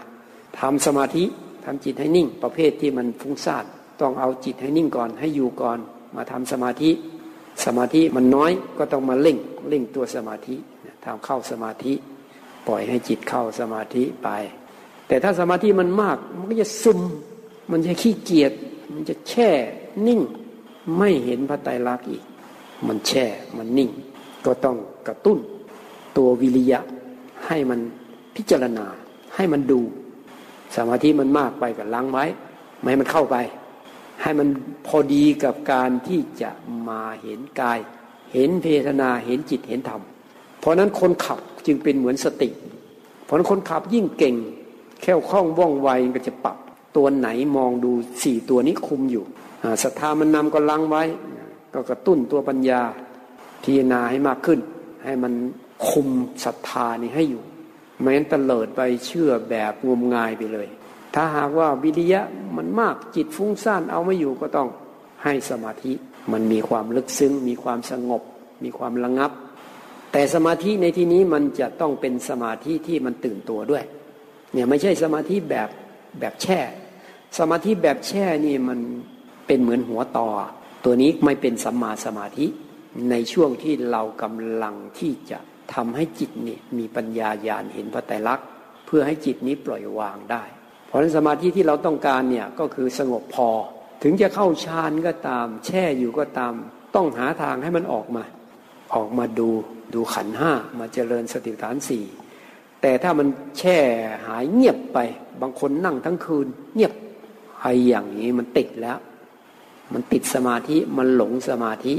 [0.58, 1.24] ทำสมาธิ
[1.64, 3.64] ทำจิตให้นิ่ง ประเภทที่มันฟุ้งซ่าน
[4.00, 5.78] ต้องเอาจิตให้นิ่งก่อนให้อยู่ก่อน
[6.16, 6.90] มาทำสมาธิ
[7.64, 10.56] สมาธิมันน้อยก็ต้องมาเล่งเล่งตัวสมาธิ
[11.04, 11.94] ทำเข้าสมาธิ
[12.66, 14.28] ปล่อยให้จิตเข้าสมาธิไป
[15.08, 17.00] แต่ถ้าสมาธิมันมากมันก็จะซึม
[17.70, 18.52] มันจะขี้เกียจ
[18.92, 19.50] มันจะแช่
[20.06, 20.20] นิ่ง
[20.98, 22.22] ไม่เห็นพระไตรลักษณ์อีก
[22.86, 23.90] มันแช่มันนิ่ง
[24.46, 24.76] ก็ต้อง
[25.08, 25.38] กระตุ้น
[26.16, 26.80] ตัววิริยะ
[27.46, 27.80] ให้มัน
[28.36, 28.86] พิจารณา
[29.36, 29.80] ให้มันดู
[30.76, 32.24] สมาธิมันมากไปกับล้างไว้
[32.80, 33.36] ไม่ให้มันเข้าไป
[34.22, 34.48] ให้มัน
[34.86, 36.50] พอดีกับการที่จะ
[36.88, 37.78] มาเห็นกาย
[38.32, 40.02] เห็นเพทนาเห็นจิตเห็นธรรม
[40.60, 42.48] เพราะนั้นคนขับจึงเป็นเหมือนสติ
[43.24, 44.34] เพราะนั้นคนขับยิ่งเก่ง
[45.02, 46.56] แค่คล่องว่องไวก็จะปรับ
[46.96, 47.90] ตัวไหนมองดู
[48.22, 49.24] สี่ตัวนี้คุมอยู่
[49.82, 51.02] ศรัทธามันนำก็ลังไว้
[51.74, 52.80] ก็กระตุ้นตัวปัญญา
[53.62, 54.60] พิจารณาให้มากขึ้น
[55.04, 55.32] ให้มัน
[55.88, 56.08] คุม
[56.44, 57.42] ศรัทธานี้ให้อยู่
[58.00, 60.68] ไม่งั้นเตลิดไปเชื่อแบบงมงายไปเลย
[61.14, 62.22] ถ้าหากว่าวิริยะ
[62.56, 64.68] มันมากจิตฟุ้งซ่านเอาไม่อยู่ก็ต้อง
[65.24, 65.92] ให้สมาธิ
[66.32, 68.22] มันมีความลึกซึ้ง มีความสงบ
[68.64, 69.32] มีความระงับ
[70.12, 73.84] แต่สมาธิในที่นี้มันจะต้องเป็นสมาธิที่มันตื่นตัวด้วย
[74.52, 75.68] เนี่ยไม่ใช่สมาธิแบบ
[76.20, 76.60] แบบแช่
[77.38, 78.78] สมาธิแบบแช่นี่มัน
[79.46, 80.28] เป็นเหมือนหัวต่อ
[80.84, 82.46] ตัวนี้ไม่เป็นสัมมาสมาธิ
[83.10, 85.38] ในช่วงที่เรากำลังที่จะ
[85.74, 88.46] ทำให้จิตนี่มีปัญญาญาณเห็นพระไตรลักษณ์
[88.86, 90.42] เพื่อให้จิตนี้ปล่อยวางได้
[90.86, 93.48] เพราะฉะนั้นสมาธิที่เราต้องการเนี่ยก็คือสงบพอ
[94.02, 96.52] ถึงจะเข้าฌานก็ตาม แช่อยู่ก็ตาม
[96.94, 98.24] ต้องหาทางให้มันออกมา
[98.94, 99.48] ออกมาดู
[99.94, 102.04] ดูขันห้ามาเจริญสติฐานสี่
[102.80, 103.78] แต่ถ้ามันแช่
[104.26, 104.98] หายเงียบไป
[105.40, 106.92] บางคนนั่งทั้งคืน เงียบ
[107.60, 108.98] ไอ้อย่างนี้มันติดแล้ว
[109.92, 111.94] มันติดสมาธิมันหลงสมาธิ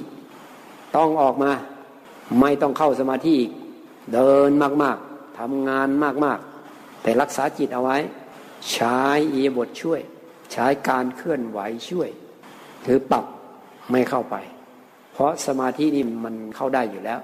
[0.95, 1.51] ต้องออกมา
[2.39, 3.51] ไม่ต้องเข้าสมาธิอีก
[4.13, 4.49] เดิน
[4.83, 5.87] มากๆทำงาน
[6.25, 7.97] มากๆ แต่รักษาจิตเอาไว้
[8.71, 8.97] ใช้
[9.33, 10.01] อีบทช่วย
[10.51, 12.09] ใช้การเคลื่อนไหวช่วย
[12.85, 13.25] ถือปรับ
[13.91, 14.35] ไม่เข้าไป
[15.19, 17.19] เพราะสมาธินี่มันเข้าได้อยู่แล้ว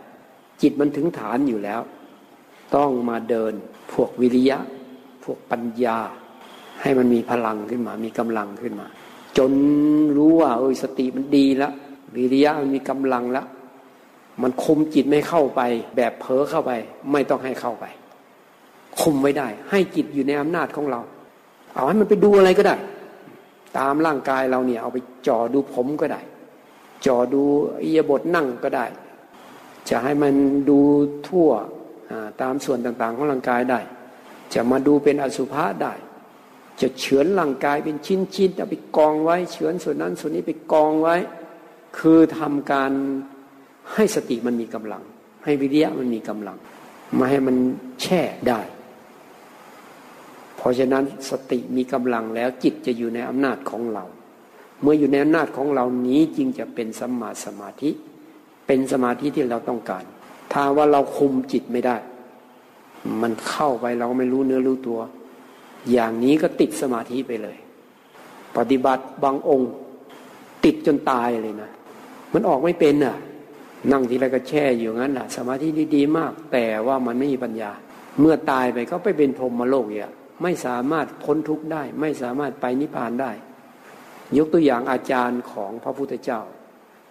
[0.61, 1.81] จิตมันถึงฐานอยู่แล้ว
[2.75, 3.53] ต้องมาเดิน
[3.93, 4.57] พวกวิริยะ
[5.23, 5.97] พวกปัญญา
[6.81, 8.87] ให้มันมีพลังขึ้นมา มีกำลังขึ้นมา
[9.37, 9.51] จน
[10.17, 11.73] รู้ว่าเออสติมันดีแล้ว
[12.15, 13.47] วิริยะมันมีกำลังแล้ว
[14.41, 15.61] มันคุมจิตไม่เข้าไป
[15.95, 16.71] แบบเผลอเข้าไป
[17.11, 17.85] ไม่ต้องให้เข้าไป
[19.01, 21.01] คุมไว้ได้ ให้จิตอยู่ในอำนาจของเรา
[21.73, 22.75] เอาให้มันไปดูอะไรก็ได้
[23.77, 26.21] ตามร่างกายเราเนี่ย เอาไปจ่อดูผมก็ได้
[27.05, 27.43] จ่อดู
[27.83, 28.85] อิยบทนั่งก็ได้
[29.89, 30.33] จะให้มัน
[30.69, 30.79] ดู
[31.27, 31.49] ทั่ว
[32.41, 33.79] ตามส่วนต่างๆของร่างกายได้
[34.53, 35.93] จะมาดูเป็นอสุภะได้
[36.81, 41.15] จะเฉือนร่างกายเป็นชิ้นๆเอาไปกองไว้เฉือนส่วนนั้นส่วนนี้ไปกองไว้
[41.97, 42.91] คือทำการ
[43.93, 45.03] ให้สติมันมีกำลัง
[45.43, 46.57] ให้วิริยะมันมีกำลัง
[47.17, 47.55] มาให้มัน
[48.01, 48.61] แช่ได้
[50.57, 54.05] เพราะฉะนั้นสติมีกำลังแล้วจิตจะอยู่ในอำนาจของเรา
[54.81, 57.89] เมื่ออยู่ในอำนาจของเรานี้จึงจะเป็นสัมมาสมาธิ
[58.67, 60.03] เป็นสมาธิที่เราต้องการ
[60.51, 61.97] ถ้าว่าเราคุมจิตไม่ได้
[63.21, 64.99] มันเข้าไปเราไม่รู้เนื้อรู้ตัว
[65.91, 67.57] อย่างนี้ก็ติดสมาธิไปเลย
[68.57, 69.71] ปฏิบัติบางองค์
[70.65, 71.71] ติดจนตายเลยนะ
[72.33, 73.17] มันออกไม่เป็นอะ
[73.91, 77.71] นั่งทีไรก็แช่อยู่งั้นแหละสมาธิดีๆมาก แต่ว่ามันไม่มีปัญญา
[78.19, 83.31] เมื่อตายไปก็ไปเป็นพรหมโลกอย่างไม่สามารถพ้นทุกข์ได้ ไม่สามารถไปนิพพานได้
[84.37, 86.41] ยกตัวอย่างอาจารย์ของพระพุทธเจ้า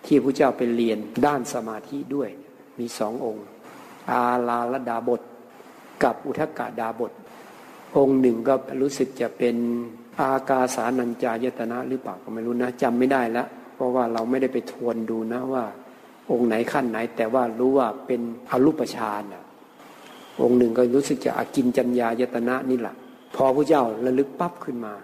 [0.07, 2.29] ที่พระเจ้าไปเรียนด้านสมาธิด้วย
[2.79, 3.47] มีสององค์
[4.11, 5.21] อาลาลดาบท
[6.05, 7.13] กับอุทกาดาบท
[7.97, 9.57] องค์หนึ่งก็รู้สึกจะเป็น
[10.21, 15.65] อากาสานัญจายตนะหรือเปล่าก็ไม่รู้นะจำไม่ได้ล้วเพราะว่าเราไม่ได้ไปทวนดูนะว่า
[16.31, 19.23] องค์ไหนขั้นไหน แต่ว่ารู้ว่าเป็นอรูปฌาน
[20.43, 22.95] องค์หนึ่งก็รู้สึกจะอากินจัญญายตนะนี่แหละ
[23.37, 24.95] พอพระเจ้าระลึกปั๊บขึ้นมา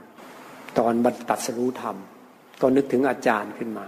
[0.78, 1.96] ตอนบรรตัดสรู้ธรรม
[2.60, 3.86] ก็นึกถึงอาจารย์ขึ้นมา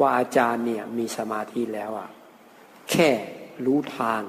[0.00, 2.10] ว่าอาจารย์เนี่ยมีสมาธิแล้วอะ
[2.90, 3.08] แค่
[3.66, 4.22] รู้ทาง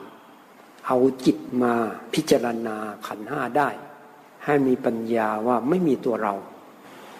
[0.87, 1.73] เอาจิตมา
[2.13, 2.77] พิจารณา
[3.07, 3.69] ขันห้าได้
[4.45, 6.33] ให้มีปัญญาว่าไม่มีตัวเรา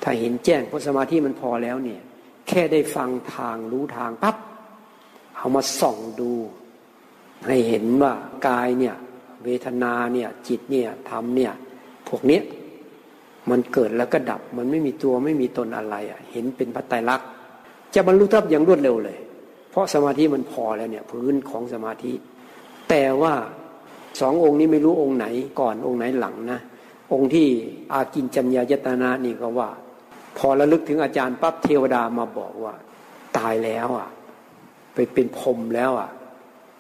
[0.03, 2.01] ถ้าเห็นแจ้งเพราะสมาธิมันพอแล้วเนี่ย
[2.47, 4.35] แค่ได้ฟังทางรู้ทางปั๊บ
[5.37, 6.31] เอามาส่องดู
[7.45, 8.13] ให้เห็นว่า
[8.47, 8.95] กายเนี่ย
[9.43, 11.53] เวทนาเนี่ยจิตเนี่ยธรรมเนี่ย
[12.07, 12.43] พวกเนี้ย
[13.51, 17.27] มันเกิดแล้วก็ดับ มันไม่มีตัวไม่มีตนอะไรอะ เห็นเป็นพัตไตรลักษณ์
[17.95, 19.17] จะบรรลุทับอย่างรวดเร็วเลย
[19.71, 22.13] เพราะสมาธิมันพอแล้วเนี่ยพื้นของสมาธิ
[22.89, 23.33] แต่ว่า
[24.19, 25.25] สององค์นี้ไม่รู้องค์ไหน
[25.59, 26.59] ก่อนองค์ไหนหลังนะ
[27.13, 27.47] องค์ที่
[27.93, 29.69] อากินจัญญายตนานี่ก็ว่า
[30.37, 32.73] พอระลึกถึงอาจารย์ปั๊บเทวดามาบอกว่า
[33.37, 34.09] ตายแล้วอะ
[34.93, 36.09] ไปเป็นพรมแล้วอะ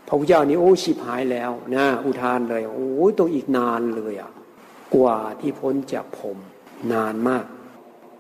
[0.07, 4.31] พระพุทธเจ้านี่โอ้ชิบหายแล้วนะอุทานเลย โอ้ยต้องอีกนานเลยอะ
[4.95, 6.37] กว่าที่พ้นจากพรม
[6.93, 7.45] นานมาก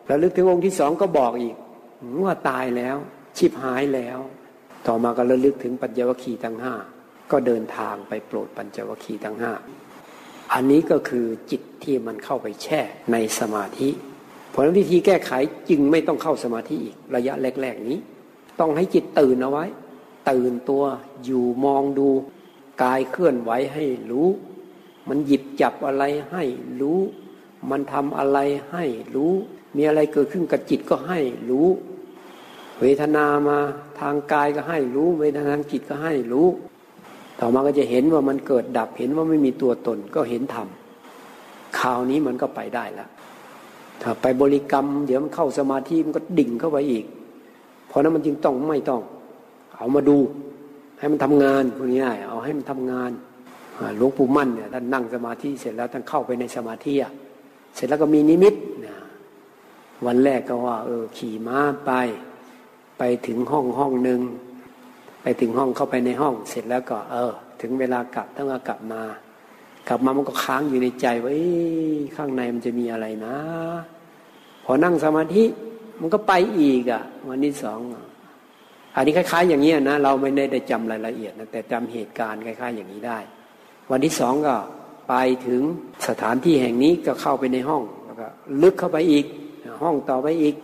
[0.05, 1.55] แล้วลึกถึงองค์ที่สองก็บอกอีก
[2.23, 2.97] ว่าตายแล้ว
[3.37, 4.19] ชิบหายแล้ว
[4.87, 6.73] ต่อมาก็ระลึกถึงปัญจวัคคีย์ทั้งห้า
[7.31, 9.53] ก็เดินทางไปโปรดปัญจวัคคีย์ทั้งห้า
[10.53, 13.89] อันนี้ก็คือจิตที่มันเข้าไปแช่ในสมาธิ
[14.53, 15.31] ผลวิธีแก้ไข
[15.69, 17.99] จึงไม่ต้องเข้าสมาธิอีกระยะแรก ๆ นี้
[18.59, 19.65] ต้องให้จิตตื่นเอาไว้
[20.29, 20.83] ตื่นตัว
[21.25, 22.09] อยู่มองดู
[22.83, 24.27] กายเคลื่อนไหวให้รู้
[25.09, 26.43] มันหยิบจับอะไรให้
[26.81, 26.99] รู้
[27.69, 28.39] มันทำอะไร
[28.71, 28.83] ให้
[29.15, 29.33] รู้
[29.75, 31.19] มีอะไรเกิดขึ้นกับจิตก็ให้
[31.49, 31.67] รู้
[32.79, 33.57] เวทนามา
[33.99, 36.47] ทางกายก็ให้รู้ เวทนาทางจิตก็ให้รู้
[37.39, 40.67] ต่อมาก็จะเห็นว่ามันเกิดดับเห็นว่าไม่มีตัวตนก็เห็นธรรม
[41.79, 43.09] คราวนี้มันก็ไปได้แล้ว
[44.01, 47.05] ถ้าไปบริกรรม เดี๋ยวมันเข้าสมาธิมันก็ดิ่งเข้าไปอีก
[47.87, 49.01] เพราะนั้นมันจึงต้องไม่ต้อง
[49.77, 50.17] เอามาดู
[50.99, 53.11] ให้มันทำงานพวกนี้เอาให้มันทำงาน
[53.97, 57.11] หลวงปู่มั่นเนี่ยท่านนั่งสมาธิเสร็จแล้วท่านเข้าไปในสมาธิอะ
[57.75, 58.55] เสร็จแล้วก็มีนิมิต
[58.85, 58.97] นะ
[60.05, 61.91] วันแรกก็ว่า เออ ขี่ม้าไป
[62.97, 64.21] ไปถึงห้องห้องหนึ่ง
[65.23, 69.01] ไปถึงห้องเข้าไปในห้อง เสร็จแล้วก็ เออ ถึงเวลากลับต้องกลับมา
[69.87, 71.31] กลับมามันก็ค้างอยู่ในใจว่า
[72.15, 73.35] ข้างในมันจะมีอะไรนะ
[74.65, 75.43] พอนั่งสมาธิ
[75.99, 77.79] มันก็ไปอีกอะ วันที่สอง
[78.95, 83.19] อันนี้คล้าย ๆ อย่างนี้นะเราไม่ได้ได้จำรายละเอียดนะแต่จำเหตุการณ์คล้าย ๆ อย่างนี้ได้
[83.91, 84.55] วันที่สองก็
[85.11, 85.61] ไปถึง
[86.07, 88.27] สถานที่แห่งนี้ก็เข้าไปในห้องแล้วก็
[88.61, 89.25] ลึกเข้าไปอีก
[89.81, 90.55] ห้องต่อไปอีก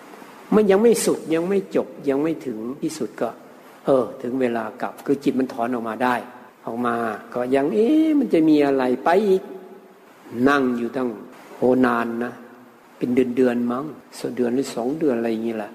[0.56, 3.30] มันยังไม่สุดยังไม่จบยังไม่ถึงที่สุดก็
[3.86, 6.16] เออ ถึงเวลากลับคือจิตมันถอนออกมาได้
[6.66, 6.96] ออกมา
[7.34, 9.44] ก็ยังเอ๊ะมันจะมีอะไรไปอีก
[10.50, 11.10] นั่งอยู่ตั้ง
[11.58, 12.34] โหนานนะ
[12.98, 13.86] เป็นเดือนเดือนมั้ง
[14.20, 15.72] สเดือนหรือสองเดือนอะไรอย่างนี้แหละ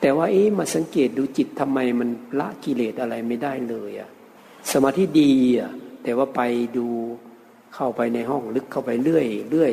[0.00, 4.10] แต่ว่าเอ๊ะมาสังเกตดูจิตทำไมมันละกิเลสอะไรไม่ได้เลยอะ
[4.70, 5.70] สมาธิดีอะ
[6.02, 6.40] แต่ว่าไป
[6.76, 6.86] ดู
[7.74, 9.72] เข้าไปในห้องลึกเข้าไปเรื่อยเรื่อย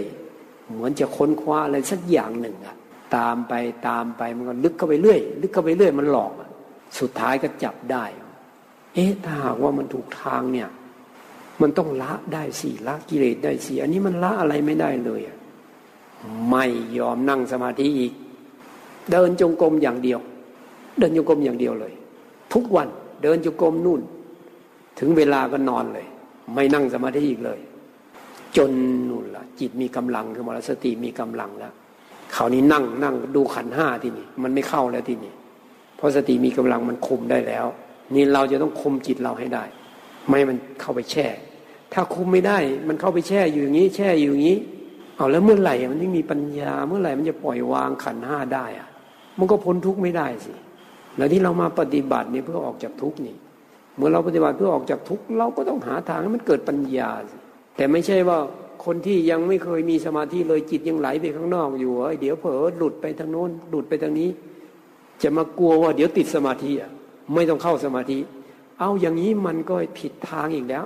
[0.73, 2.75] เหมือนจะค้นคว้าอะไรสักอย่างหนึ่งอะ
[3.15, 3.53] ตามไป
[3.87, 6.31] ตามไปมันก็ลึกเข้าไปเรื่อยลึกเข้าไปเรื่อยมันหลอก
[6.99, 8.05] สุดท้ายก็จับได้
[8.93, 10.69] เอ๊ะถ้าหากว่ามันถูกทางเนี่ย
[11.61, 15.21] มันต้องละได้สิละกิเลสได้สิอันนี้มันละอะไรไม่ได้เลย
[16.49, 16.65] ไม่
[16.97, 18.13] ยอมนั่งสมาธิอีก
[19.11, 20.19] เดินจงกรมอย่างเดียว
[20.99, 21.93] เดินจงกรมอย่างเดียวเลย
[22.53, 22.87] ทุกวัน
[23.23, 24.01] เดินจงกรมนู่น
[24.99, 26.07] ถึงเวลาก็นอนเลย
[26.53, 27.59] ไม่นั่งสมาธิอีกเลย
[28.57, 28.71] จน
[29.09, 31.73] นู่นละจิตมีกำลังคือมรสติมีกำลังแล้ว
[32.35, 35.33] คราวนี้นั่งนั่งดูขันห้าที่นี่ มันไม่เข้าแล้วที่นี่
[35.97, 37.65] เพราะสติมีกำลังมันคุมได้แล้ว
[38.15, 39.63] นี่เราจะต้องคุมจิตเราให้ได้
[40.27, 41.27] ไม่มันเข้าไปแช่
[41.93, 42.57] ถ้าคุมไม่ได้
[42.87, 44.57] มันเข้าไปแช่อยู่อย่างนี้ แช่อยู่อย่างนี้
[45.17, 48.87] เอาแล้วเมื่อไหร่มันไม่มีปัญญาเมื่อไหร่มันจะปล่อยวางขันห้าได้อะ
[49.39, 50.53] มันก็พ้นทุกข์ไม่ได้สิ
[51.17, 53.35] แล้วที่เรามาปฏิบัตินี่เพื่อออกจากทุกข์นี่
[53.95, 57.37] เมื่อเราปฏิบัติเพื่อออกจากทุกข์เราก็ต้องหาทางให้มันเกิดปัญญาสิ
[57.79, 58.39] แต่ไม่ใช่ว่า
[58.85, 64.29] คนที่ยังไม่เคยมีสมาธิเลยจิตยังไหลไปข้างนอกอยู่เดี๋ยวเผลอหลุดไปทางโน้นหลุดไปทางนี้
[65.23, 66.91] จะมากลัวว่าเดี๋ยวติดสมาธิอะ
[67.33, 68.17] ไม่ต้องเข้าสมาธิ
[68.79, 70.85] เอาอย่างนี้มันก็ผิดทางอีกแล้ว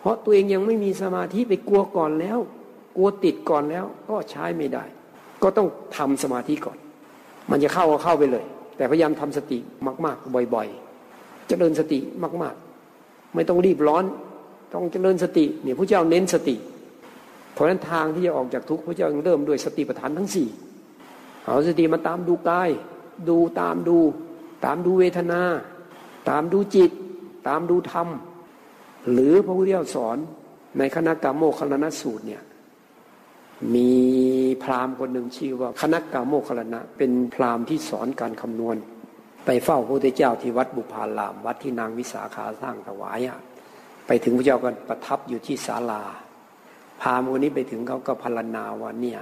[0.00, 2.38] เพราะตัวเองยังไม่มีสมาธิไปกลัวก่อนแล้ว
[2.96, 4.84] กลัวติดก่อนแล้วก็ใช้ไม่ได้
[5.42, 6.78] ก็ต้องทำสมาธิก่อน
[7.50, 8.44] มันจะเข้าก็เข้าไปเลย
[8.76, 9.58] แต่พยายามทำสติ
[10.04, 10.68] มาก ๆ บ่อย
[11.08, 11.98] ๆจเจริญสติ
[12.42, 12.54] มาก
[12.94, 14.04] ๆ ไม่ต้องรีบร้อน
[14.72, 16.56] ต้องเจริญสติเนี่ยพระเจ้าเน้นสติ
[17.52, 20.48] เพราะฉะนั้นทางที่จะออกจากทุกข์พระเจ้าเริ่มด้วยสติปัฏฐานทั้งสี่
[21.44, 22.70] เอาสติมาตามดูกาย
[23.28, 23.98] ดูตามดู
[24.64, 25.42] ตามดูเวทนา
[26.30, 26.90] ตามดูจิต
[27.48, 28.08] ตามดูธรรม
[29.12, 30.16] หรือพระพุทธเจ้าสอน
[30.78, 32.42] ในคณะกรรมโมคลนสูตรเนี่ย
[33.74, 33.90] มี
[34.62, 38.76] พราหมณ์คนหนึ่งชื่อว่าคณะกาโมคลณะ เป็นพราหมณ์ที่สอนการคำนวณ
[39.44, 43.38] ไปเฝ้าพระพุทธเจ้าที่วัดบุพาราม วัดที่นางวิสาขาสร้างถวายอะ
[44.06, 46.02] ไปถึงพระเจ้าก็ประทับอยู่ที่ศาลา
[47.00, 49.20] พามณ์คนนี้ไปถึงเขาก็พรรณนาว่าเนี่ย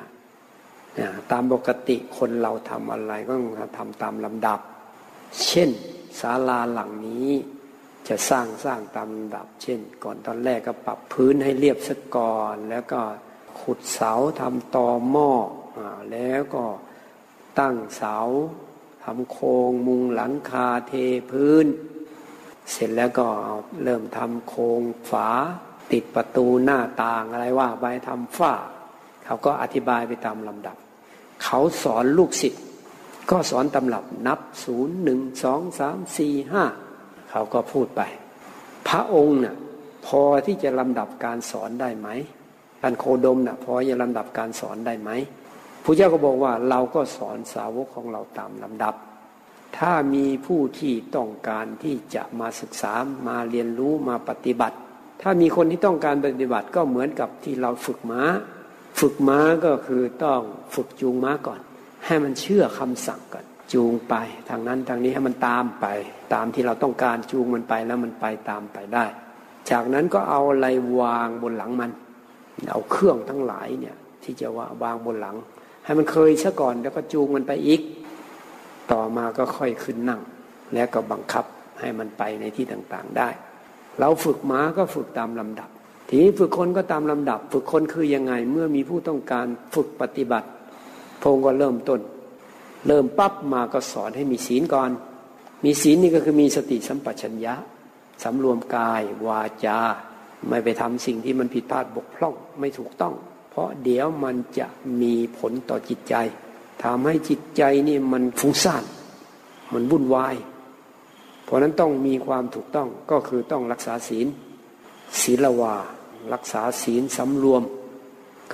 [1.31, 3.33] ตามปกติคนเราทำอะไรก็
[3.79, 4.61] ทำตามลำดับ
[5.47, 5.71] เช่น
[6.21, 7.31] ศาลาหลังนี้
[8.09, 13.01] จะสร้างสร้างตามลำดับ เช่น ก่อนตอนแรกก็ปรับพื้นให้เรียบซะก่อน แล้วก็
[13.61, 15.31] ขุดเสาทำตอหม้อ
[15.77, 15.79] อ
[16.13, 16.65] แล้วก็
[17.59, 18.17] ตั้งเสา
[19.05, 20.93] ทำโครงมุงหลังคาเท
[21.31, 21.67] พื้น
[22.71, 23.27] เสร็จแล้วก็
[23.83, 25.29] เริ่มทำโครงฝา
[25.93, 28.53] ติดประตูหน้าต่างอะไรว่าไปทำฝ้า
[29.25, 30.77] เขาก็อธิบายไปตามลำดับ
[31.45, 32.63] เขาสอนลูกศิษย์
[33.31, 36.65] ก็สอนตำรับนับศูนย์หนึ่งสองสามสี่ห้า
[37.31, 38.03] เขาก็พูดไป
[38.89, 39.57] พระองค์น่ะ
[40.07, 42.09] พอที่จะลำดับการสอนได้ไหม
[42.81, 45.11] ท่านโคดมนะ่ะพอจะลำดับการสอนได้ไหม
[45.85, 48.95] พระเจ้าก็บอกว่าเราก็สอนสาวกของเราตามลำดับ
[49.79, 52.93] ถ้ามีผู้ที่ต้องการที่จะมาศึกษา
[53.29, 54.77] มาเรียนรู้มาปฏิบัติ
[55.23, 58.23] ถ้ามีคนที่ต้องการปฏิบัติก็เหมือนกับที่เราฝึกม้า
[59.01, 60.41] ฝึกม้าก็คือต้อง
[60.75, 61.61] ฝึกจูงม้าก่อน
[62.07, 64.15] ให้มันเชื่อคำสั่งก่อนจูงไป
[64.49, 65.87] ทางนั้นทางนี้ให้มันตามไป
[66.35, 69.05] ตามที่เราต้องการจูงมันไปแล้วมันไปตามไปได้
[69.71, 70.67] จากนั้นก็เอาอะไร
[71.01, 71.91] วางบนหลังมัน
[72.71, 75.37] เอาเครื่องทั้งหลายเนี่ยที่จะว่าวางบนหลัง
[75.85, 77.81] ให้มันเคยซะก่อนแล้วก็จูงมันไปอีก
[78.93, 80.21] ต่อมาก็ค่อยขึ้นนั่ง
[80.75, 81.45] แล้วก็บังคับ
[81.81, 83.29] ให้มันไปในที่ต่างๆได้
[84.01, 85.69] เราฝึกม้าก็ฝึกตามลำดับ
[86.09, 90.49] ทีนี้ฝึกคนก็ตามลำดับ ฝึกคนคือยังไงเมื่อมีผู้ต้องการฝึกปฏิบัติ
[91.23, 92.01] พงก็เริ่มต้น
[92.87, 94.91] เริ่มปั๊บมาก็สอนให้มีศีลก่อน
[95.65, 97.55] มีศีลนี่ก็คือมีสติสัมปชัญญะ
[98.25, 99.79] สำรวมกาย วาจา
[100.49, 103.15] ไม่ไปทำสิ่งที่มันผิดพลาดบกพร่องไม่ถูกต้อง
[103.51, 104.67] เพราะเดี๋ยวมันจะ
[105.01, 106.15] มีผลต่อจิตใจ
[106.85, 108.85] ทำให้จิตใจนี่มันฟุ้งซ่าน
[109.73, 110.35] มันวุ่นวาย
[111.45, 114.27] เพราะนั้นต้องมีความถูกต้องก็คือต้องรักษาศีล
[115.21, 115.75] ศีลวา
[116.35, 117.63] รักษาศีลสำรวม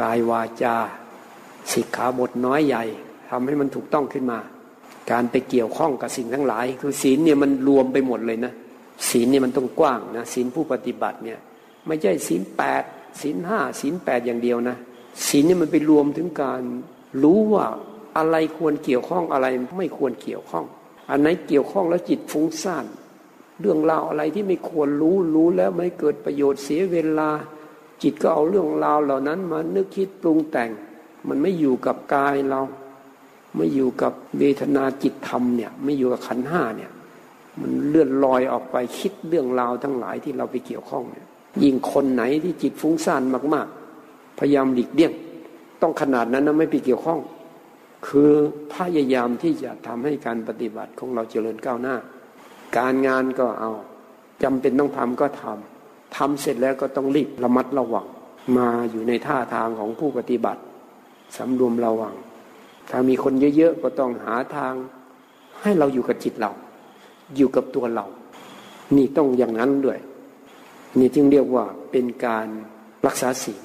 [0.01, 0.77] กายวาจา
[1.73, 2.85] สิกขาบทน้อยใหญ่
[3.31, 4.39] ทำให้มันถูกต้องขึ้นมา
[5.11, 8.53] การไปเกี่ยวข้องกับสิ่งทั้งหลาย คือศีลเนี่ยมันรวมไปหมดเลยนะ
[9.11, 11.39] ศีลเนี่ยมันต้องกว้างนะศีลผู้ปฏิบัติเนี่ย
[11.87, 12.83] ไม่ใช่ศีลแปด
[13.21, 14.77] ศีลห้าศีลแปดอย่างเดียวนะ
[15.29, 16.63] ศีลเนี่ยมันไปรวมถึงการ
[17.23, 17.67] รู้ว่า
[18.17, 19.47] อะไรควรเกี่ยวข้องอะไร
[19.79, 20.65] ไม่ควรเกี่ยวข้อง
[21.11, 22.87] อันไหนเกี่ยวข้องแล้วจิตฟุ้งซ่าน
[23.61, 27.31] เรื่องราวอะไรที่ไม่ควรรู้รู้แล้วไม่เกิดประโยชน์เสียเวลา
[28.03, 30.71] จิตก็เอาเรื่องราวเหล่านั้นมานึกคิดปรุงแต่ง
[31.29, 32.61] มันไม่อยู่กับกายเรา
[33.57, 36.91] ไม่อยู่กับเวทนาจิตธรรมเนี่ยไม่อยู่กับขันห้าเนี่ย
[37.61, 41.27] มันเลื่อนลอยออกไปคิดเรื่องราวทั้งหลายที่เราไปเกี่ยวข้องเนี่ย
[41.63, 43.23] ยิ่งคนไหนที่จิตฟุ้งซ่าน
[43.55, 43.67] มาก
[44.03, 45.13] ๆ พยายามหลีกเลี่ยง
[45.83, 47.19] ต้องขนาดนั้นนะไม่ไปเกี่ยวข้อง
[48.07, 48.33] คือ
[48.75, 51.97] พยายามที่จะทำให้การปฏิบัติของเราเจริญก้าวหน้า
[52.79, 53.73] การงานก็เอา
[54.43, 58.07] จำเป็นต้องทำก็ทำทำเสร็จแล้วก็ต้องรีบระมัดระวัง
[58.59, 60.61] มาอยู่ในท่าทางของผู้ปฏิบัติ
[61.37, 62.15] สำรวมระวัง
[62.91, 64.75] ถ้ามีคนเยอะๆก็ต้องหาทาง
[65.63, 66.53] ให้เราอยู่กับจิตเรา
[67.37, 68.07] อยู่กับตัวเรา
[68.97, 69.99] นี่ต้องอย่างนั้นด้วย
[70.99, 72.47] นี่จึงเรียกว่าเป็นการ
[73.07, 73.61] รักษาศีล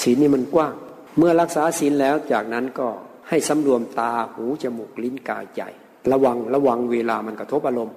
[0.00, 0.74] ศีลนี่มันกว้าง
[1.16, 2.88] เมื่อรักษาศีลแล้วจากนั้นก็
[3.28, 5.62] ให้สำรวมตาหูจมูกลิ้นกายใจ
[6.12, 7.96] ระวังระวังเวลามันกระทบอารมณ์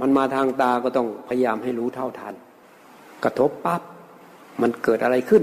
[0.00, 2.34] มันมาทางตาก็ต้องพยายามให้รู้เท่าทัน
[3.24, 3.82] กระทบปั๊บ
[4.62, 5.42] มันเกิดอะไรขึ้น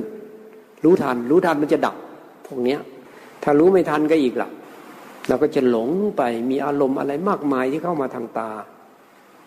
[0.83, 1.95] รู้ทัน รู้ทันมันจะดับ
[2.45, 2.79] พวกเนี้ย
[3.43, 4.49] ถ้ารู้ไม่ทันก็อีกละ่ะ
[5.27, 8.49] เราก็จะหลงไปมีอารมณ์อะไรมากมายที่เข้ามาทางตา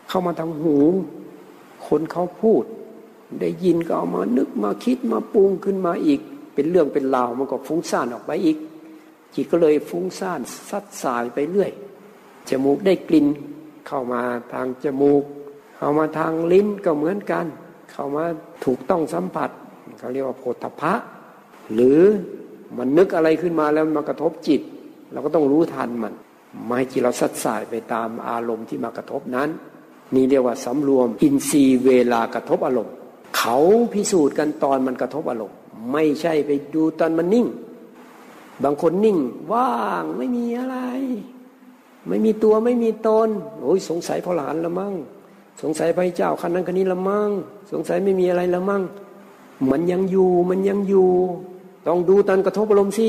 [0.09, 0.77] เข้ามาทางหู
[1.87, 2.65] คนเขาพูด
[3.41, 6.21] ได้ยินก็เอามานึกมาคิดมาปรุงขึ้นมาอีก
[6.55, 8.57] เป็นเรื่องเป็นราวมันก็ฟุ้งซ่านออกไปอีก
[9.37, 11.71] จิตก็เลยฟุ้งซ่านซัดสายไปเรื่อย
[12.49, 13.27] จมูกได้กลิ่น
[13.87, 14.23] เข้ามา
[14.53, 15.23] ทางจมูก
[15.77, 17.47] เข้ามาทางลิ้นก็เหมือนกัน
[17.93, 18.25] เข้ามา
[18.65, 19.51] ถูกต้องสัมผัส
[19.99, 20.93] เขาเรียกว่าโพธพะ
[21.75, 22.01] หรือ
[22.77, 24.61] มันนึกอะไรขึ้นมาแล้วมากระทบจิต
[25.13, 26.15] เราก็ต้องรู้ทันมัน
[26.65, 29.49] ไม่ให้จิตเราสัดสายไปตามอารมณ์ที่มากระทบนั้น
[30.15, 32.95] นี่เรียกว่าสำรวมอินทรีย์เวลากระทบอารมณ์
[33.37, 33.59] เขา
[33.93, 35.57] พิสูจน์กันตอนมันกระทบอารมณ์
[35.93, 37.47] ไม่ใช่ไปดูตอนมันนิ่ง
[38.65, 39.19] บางคนนิ่ง
[39.53, 40.79] ว่างไม่มีอะไร
[42.09, 43.29] ไม่มีตัวไม่มีตน
[43.63, 44.95] โอ้ยสงสัยพหลานละมั่ง
[45.63, 47.31] สงสัยพระเจ้าคันนั้นคันนี้ละมั่ง
[47.73, 48.83] สงสัยไม่มีอะไรละมั่ง
[49.71, 51.11] มันยังอยู่มันยังอยู่
[51.87, 53.09] ต้องดูตอนกระทบอารมณ์สิ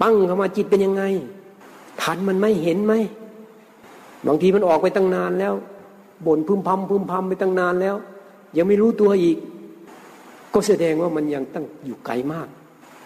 [0.00, 1.02] ปั้งเข้ามาจิตเป็นยังไง
[2.02, 2.94] ทันมันไม่เห็นไหม
[4.26, 5.54] บางทีมันออกไปตั้งนานแล้ว
[6.26, 7.96] บ่นพึมพำพึมพำไปตั้งนานแล้ว
[8.56, 9.36] ยังไม่รู้ตัวอีก
[10.54, 12.48] ก็แสดงว่ามันยังตั้งอยู่ไกลมาก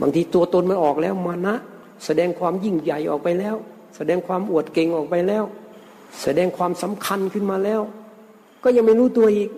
[0.03, 1.57] บางทีตัวตนมันออกแล้วมานะ
[2.05, 3.57] แสดงความยิ่งใหญ่ออกไปแล้ว
[3.97, 5.45] แสดงความอวดเก่งออกไปแล้ว
[6.23, 7.81] แสดงความสำคัญขึ้นมาแล้ว
[8.65, 9.51] ก็ยังไม่รู้ตัวอีก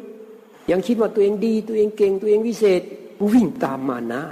[0.71, 2.83] ยังคิดว่าตัวเองดี ตัวเองเก่งตัวเองวิเศษ
[3.33, 4.23] วิ่งตามมานะ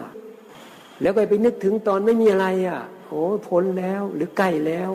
[1.03, 4.91] แล้วก็ไปนึกถึงตอนไม่มีอะไรอะโอ้พ้นแล้วหรือใกล้แล้ว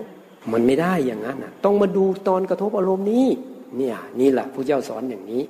[0.52, 3.28] มันไม่ได้อย่างนั้นอะต้องมาดูตอนกระทบอารมณ์นี้
[3.78, 5.44] เนี่ย นี่แหละผู้เจ้าสอนอย่างนี้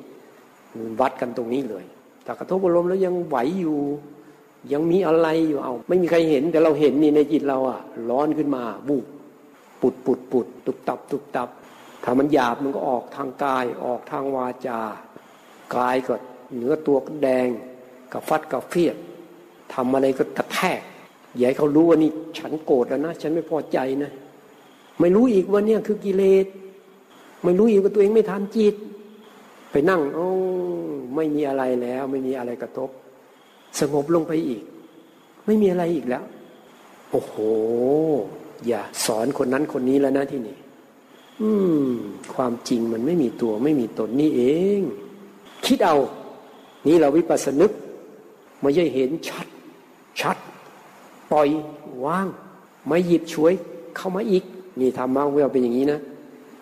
[0.99, 1.85] วัดกันตรงนี้เลย
[2.25, 3.79] ถ้ากระทบอารมณ์แล้วยังไหวอยู่
[4.71, 7.79] ยังมีอะไรอยู่เอา ไม่มีใครเห็นแต่เราเห็นนี่ในจิตเราอะ
[8.09, 9.05] ร้อนขึ้นมาบุบ
[9.81, 11.49] ปุดปุดปุดตุบตับ ตุบตับ
[12.03, 14.79] ถ้ามันหยาบมันก็ออกทางกายออกทางวาจา
[15.75, 16.13] กายก็
[16.55, 17.47] เนื้อตัวก็แดง
[18.13, 18.95] กับฟัดกับเฟียด
[19.73, 20.81] ทำอะไรก็กระแทก
[21.35, 24.11] อย่าให้เขารู้ว่านี่ฉันโกรธแล้วนะ ฉันไม่พอใจนะ
[24.99, 26.45] ไม่รู้อีกว่าเนี่ยคือกิเลส
[27.43, 28.75] ไม่รู้อีกว่าตัวเองไม่ทันจิต
[29.71, 30.27] ไปนั่งโอ้
[31.15, 32.89] ไม่มีอะไรแล้ว ไม่มีอะไรกระทบ
[33.79, 34.63] สงบลงไปอีก
[35.45, 36.23] ไม่มีอะไรอีกแล้ว
[37.11, 37.33] โอ้โห
[38.67, 40.57] อย่าสอนคนนั้นคนนี้แล้วนะที่นี่
[41.41, 41.51] อื
[41.87, 41.91] ม
[42.33, 44.43] ความจริงมันไม่มีตัวไม่มีตนนี่เอ
[44.79, 44.81] ง
[45.65, 45.97] คิดเอา
[46.87, 47.71] นี่เราวิปัสสนึก
[48.61, 49.47] ไม่ใช่เห็นชัด
[50.21, 50.37] ชัด
[51.31, 51.47] ปล่อย
[52.05, 52.27] ว่าง
[52.87, 53.53] ไม่หยิบช่วย
[53.95, 54.43] เข้ามาอีก
[54.79, 55.99] นี่ธรรมะของเราเป็นอย่างนี้นะ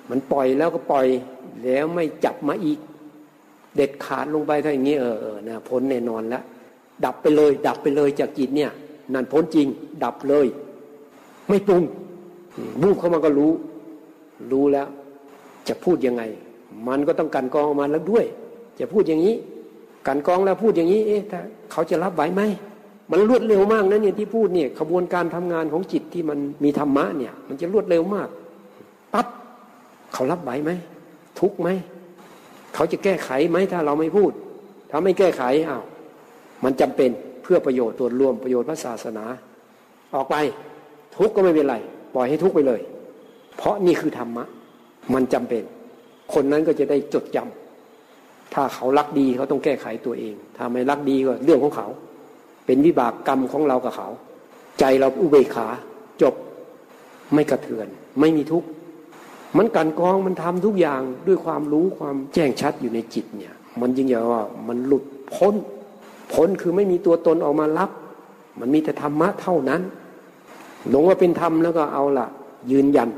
[0.10, 1.08] มันปล่อยแล้วก็ปล่อย
[1.64, 2.80] แล้วไม่จับมาอีก
[3.76, 6.44] เด็ดขาดลงไปถ้าอย่างนี้เออเออนะพ้นแน่นอนแล้ว
[7.06, 8.72] ดับไปเลย ดับไปเลยจากจิตเนี่ย
[9.14, 9.68] นั่นพ้นจริง
[10.04, 10.48] ดับเลย
[11.48, 11.84] ไม่ปรุง
[12.82, 13.52] บูบเข้ามาก็รู้
[14.52, 14.88] รู้แล้ว
[15.68, 16.24] จะพูดยังไง
[16.88, 18.26] มันก็ต้องกันกองออกมาแล้วด้วย
[18.80, 19.36] จะพูดอย่างนี้
[20.08, 21.40] กันกองแล้วพูดอย่างนี้ เอ๊ะถ้า
[21.72, 22.42] เขาจะรับไหวไหม
[23.12, 28.30] มันรวดเร็วมากนะเนี่ยที่พูดเนี่ยขบวนการทำงานของจิตที่มันมีธรรมะเนี่ย มันจะรวดเร็วมาก
[29.14, 29.28] ปั๊บ
[30.14, 30.72] เขารับไหวไหม
[31.40, 31.70] ทุกไหม
[32.76, 34.32] เขาจะแก้ไขไหมถ้าเราไม่พูด
[34.90, 35.84] ถ้าไม่แก้ไขอ้าว
[36.66, 37.10] มันจำเป็น
[37.44, 39.26] เพื่อประโยชน์ตัวรวมประโยชน์พระศาสนา
[40.16, 40.36] ออกไป
[41.16, 41.76] ทุกก็ไม่เป็นไร
[42.16, 42.82] ปล่อยให้ทุกไปเลย
[43.58, 44.46] เพราะนี่คือธรรมะ
[45.14, 45.64] มันจำเป็น
[46.34, 51.88] คนนั้นก็จะได้จดจำถ้าเขารักดีเขาต้องแก้ไขตัวเอง ถ้าไม่รักดีก็เรื่องของเขา
[52.66, 54.10] เป็นวิบากกรรมของเรากับเขา
[54.80, 55.68] ใจเราอุเบกขา
[56.22, 56.34] จบ
[57.34, 57.88] ไม่กระเทือน
[58.20, 58.68] ไม่มีทุกข์
[59.58, 65.04] มันกันกองมันทำทุกอย่างด้วยความรู้ความแจ้งชัดอยู่ในจิตเนี่ย มันยิ่งใหญ่ว่ามันหลุด
[65.34, 65.54] พ้น
[66.34, 67.90] พ้นคือไม่มีตัวตนออกมารับ
[68.60, 69.82] มันมีแต่ธรรมะเท่านั้น
[70.90, 72.28] หลงว่าเป็นธรรมแล้วก็เอาละ
[72.72, 73.10] ยืนยัน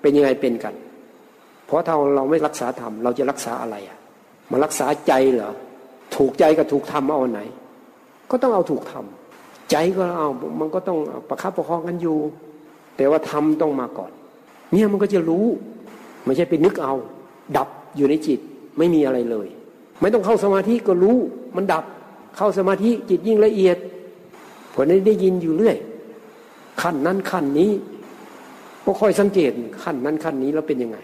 [0.00, 0.74] เป็นยังไงเป็นกัน
[1.66, 3.98] เพราะถ้าเราไม่รักษาธรรมเราจะรักษาอะไรอะ
[4.50, 5.52] มารักษาใจเหรอ
[6.16, 7.40] ถูกใจกับถูกธรรมเอาไหน
[8.30, 10.28] ก็ต้องเอาถูกทำใจก็เอา
[10.60, 10.98] มันก็ต้อง
[11.28, 12.18] ประคับประคองกันอยู่
[12.96, 14.12] แต่ว่าทำต้องมาก่อน
[14.72, 15.46] เนี่ยมันก็จะรู้
[16.24, 16.94] ไม่ใช่ไปนึกเอา
[17.56, 18.40] ดับอยู่ในจิต
[18.78, 19.48] ไม่มีอะไรเลย
[20.00, 21.16] ไม่ต้องเข้าสมาธิก็รู้
[21.56, 21.84] มันดับ
[22.36, 23.76] เข้าสมาธิจิตยิ่งละเอียด
[24.74, 25.76] ผลนี้ได้ยินอยู่เรื่อย
[26.82, 27.70] ขั้นนั้นขั้นนี้
[28.84, 29.52] ก็ค่อยสังเกต
[29.84, 30.98] ขั้นนั้นขั้นนี้แล้วเป็นยังไง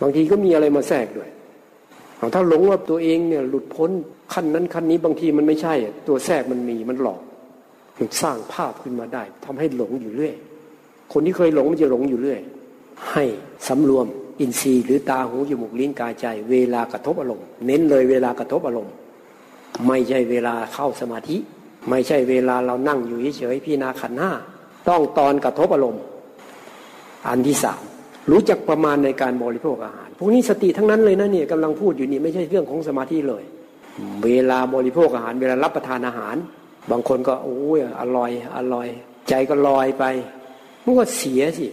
[0.00, 1.30] บางทีก็มีอะไรมาแทรกด้วย
[2.34, 3.90] ถ้าหลงว่าตัวเองเนี่ยหลุดพ้น
[4.34, 5.74] ขั้นนั้นขั้นนี้บางทีมันไม่ใช่
[6.08, 7.20] ตัวแทรกมันมีมันหลอก
[7.98, 10.34] มันสร้างภาพขึ้นมาได้ทำให้หลงอยู่เรื่อย
[11.12, 12.40] คนที่เคยหลงมันจะหลงอยู่เรื่อย
[13.12, 13.24] ให้
[13.68, 14.06] สำรวม
[14.40, 18.94] อินทรีย์หรือตาหูจมูกลิ้นกายใจ เวลากระทบอารมณ์ เน้นเลยเวลากระทบอารมณ์
[19.86, 21.36] ไม่ใช่เวลาเข้าสมาธิ
[21.88, 24.32] ไม่ใช่เวลาเรานั่งอยู่เฉยๆพี่นาขันห้า
[24.88, 26.04] ต้องตอนกระทบอารมณ์
[27.28, 27.82] อันที่สาม
[28.30, 33.44] รู้จักประมาณในการบริโภคอาหาร พวกนี้สติทั้งนั้นเลยนะเนี่ยกำลังพูดอยู่นี่ไม่ใช่เรื่องของสมาธิเลย
[34.24, 36.36] เวลาบริโภคอาหาร เวลารับประทานอาหาร
[36.90, 38.88] บางคนก็โอ้ยอร่อยอร่อย
[39.28, 40.04] ใจก็ลอยไป
[40.84, 41.66] มันก็เสียสิ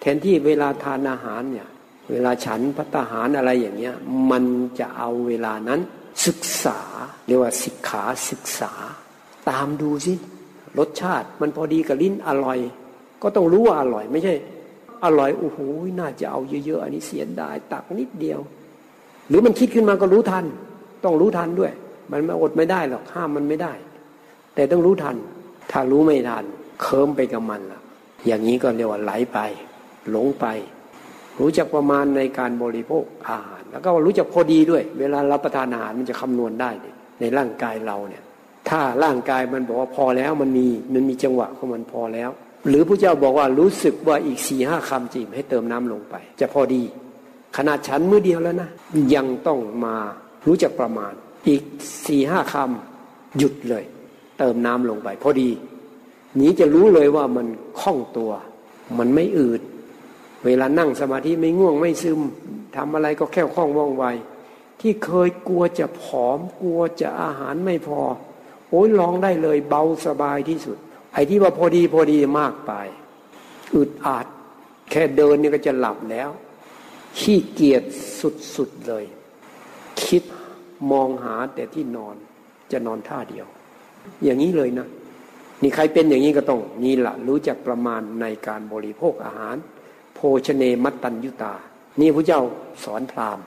[0.00, 1.68] แทนที่เวลาทานอาหารเนี่ย
[2.10, 3.94] เวลาฉันพัตหารอะไรอย่างเงี้ย
[4.30, 4.44] มัน
[4.80, 5.80] จะเอาเวลานั้น
[6.26, 6.78] ศึกษา
[7.26, 8.72] เรียกว่าสิกขาศึกษา
[9.50, 10.14] ตามดูสิ
[10.78, 12.58] รสชาติมันพอดีกับลิ้นอร่อย
[13.22, 14.34] ก็ต้องรู้ว่าอร่อยไม่ใช่
[15.04, 15.58] อร่อยโอ้โห
[16.00, 18.40] น่าจะเอาเยอะๆอันนี้เสียดายตักนิดเดียว
[19.28, 20.44] หรือมันคิดขึ้นมาก็รู้ทัน
[21.04, 21.72] ต้องรู้ทันด้วย
[22.12, 23.72] มันไม่อดไม่ได้หรอกห้ามมันไม่ได้
[24.54, 25.16] แต่ต้องรู้ทัน
[25.70, 26.44] ถ้ารู้ไม่ทัน
[26.82, 27.80] เคิมไปกับมันล่ะ
[28.26, 29.38] อย่างนี้ก็เรียกว่าไหลไป
[30.10, 30.46] หลงไป
[31.40, 36.70] รู้จักประมาณในการบริโภคอาหาร แล้วก็รู้จักพอดีด้วย เวลารับประทานอาหารมันจะคำนวณได้
[37.20, 38.22] ในร่างกายเราเนี่ย
[38.68, 42.30] ถ้าร่างกายมันบอกว่าพอแล้วมันมีมันมีจังหวะของมันพอแล้ว
[42.68, 46.82] หรือพระเจ้าบอกว่ารู้สึกว่าอีกสี่ห้าคำจีบให้เติมน้ำลงไป จะพอดี
[47.56, 48.70] ขนาดฉันมือเดียวแล้วนะ
[49.14, 49.96] ยังต้องมา
[50.46, 51.12] รู้จักประมาณ
[51.48, 51.62] อีก
[52.06, 53.84] สี่ห้าคำหยุดเลย
[54.38, 55.50] เติมน้ำลงไป พอดี
[56.40, 57.46] นี้จะรู้เลยว่ามัน
[57.80, 58.30] คล่องตัว
[58.98, 59.60] มันไม่อืด
[60.46, 62.20] เวลานั่งสมาธิไม่ง่วงไม่ซึม
[62.76, 64.04] ทำอะไรก็แค่คล่องว่องไว
[64.80, 68.00] ที่เคยกลัวจะผอมกลัวจะอาหารไม่พอ
[68.70, 70.76] โอ้ยลองได้เลยเบาสบายที่สุด
[71.12, 72.72] ไอ้ที่ว่าพอดีพอดีมากไป
[73.74, 74.26] อึดอัด
[74.90, 76.30] แค่เดินนี่ก็จะหลับแล้ว
[77.18, 77.82] ขี้เกียจ
[78.56, 79.04] สุดๆเลย
[80.04, 80.22] คิด
[80.90, 82.16] มองหาแต่ที่นอน
[82.72, 83.46] จะนอนท่าเดียว
[84.24, 84.88] อย่างนี้เลยนะ
[85.62, 89.56] นี่ใครเป็นอย่างนี้ก็ต้องนี่แหละรู้จักประมาณในการบริโภคอาหาร
[90.16, 91.52] โภชเนมัตตัญยุตา
[92.00, 92.42] นี่พระเจ้า
[92.84, 93.44] สอนพราหมณ์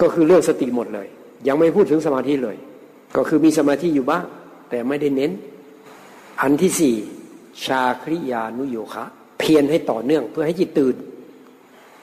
[0.00, 1.08] ก็คือเรื่องสติหมดเลย
[1.46, 2.56] ยังไม่พูดถึงสมาธิเลย
[3.16, 4.24] ก็คือมีสมาธิอยู่บ้าง
[4.70, 5.30] แต่ไม่ได้เน้น
[6.40, 6.94] อันที่สี่
[7.64, 9.04] ชาคริยานุโยคะ
[9.38, 10.96] เพียรให้ต่อเนื่องเพื่อให้จิตตื่น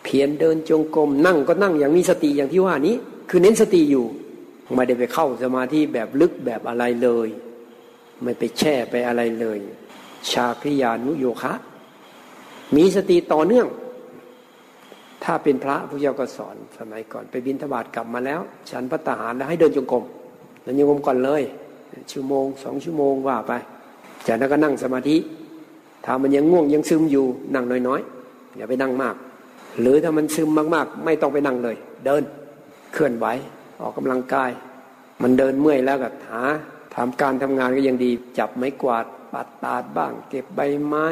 [0.03, 2.95] เพียรเดินจงกรมนั่งก็นั่งอย่างมีสติอย่างที่ว่านี้
[3.29, 4.05] คือเน้นสติอยู่
[4.75, 7.27] ไม่ได้ไปเข้าสมาธิแบบลึกแบบอะไรเลย
[8.23, 9.57] ไม่ไปแช่ไปอะไรเลย
[10.31, 11.53] ชาคริยานุโยคะ
[12.75, 13.67] มีสติต่อเนื่อง
[15.23, 20.03] ถ้าเป็นพระพุทธเจ้าก็สอนสมัยก่อน ไปบินทบาทกลับมาแล้ว ฉันพระตาหารแล้วให้เดินจงกรม
[20.61, 21.41] เดินจงกรมก่อนเลย
[22.11, 23.53] ชั่วโมงสองชั่วโมงว่าไป
[24.27, 25.17] จากนั้นก็นั่งสมาธิ
[26.05, 29.15] ถ้ามันยังง่วงยังซึมอยู่นั่งน้อยๆอย่าไปนั่งมาก
[29.79, 32.23] หรือถ้ามันซึมมากๆ ไม่ต้องไปนั่งเลย เดิน
[32.93, 33.25] เคลื่อนไหว
[33.81, 34.51] ออกกำลังกาย
[35.21, 36.41] มันเดินเมื่อยแล้วก็หา
[36.95, 41.07] ทำการทำงานก็ยังดี จับไม้กวาดปัดตาดบ้าง เก็บใบไม้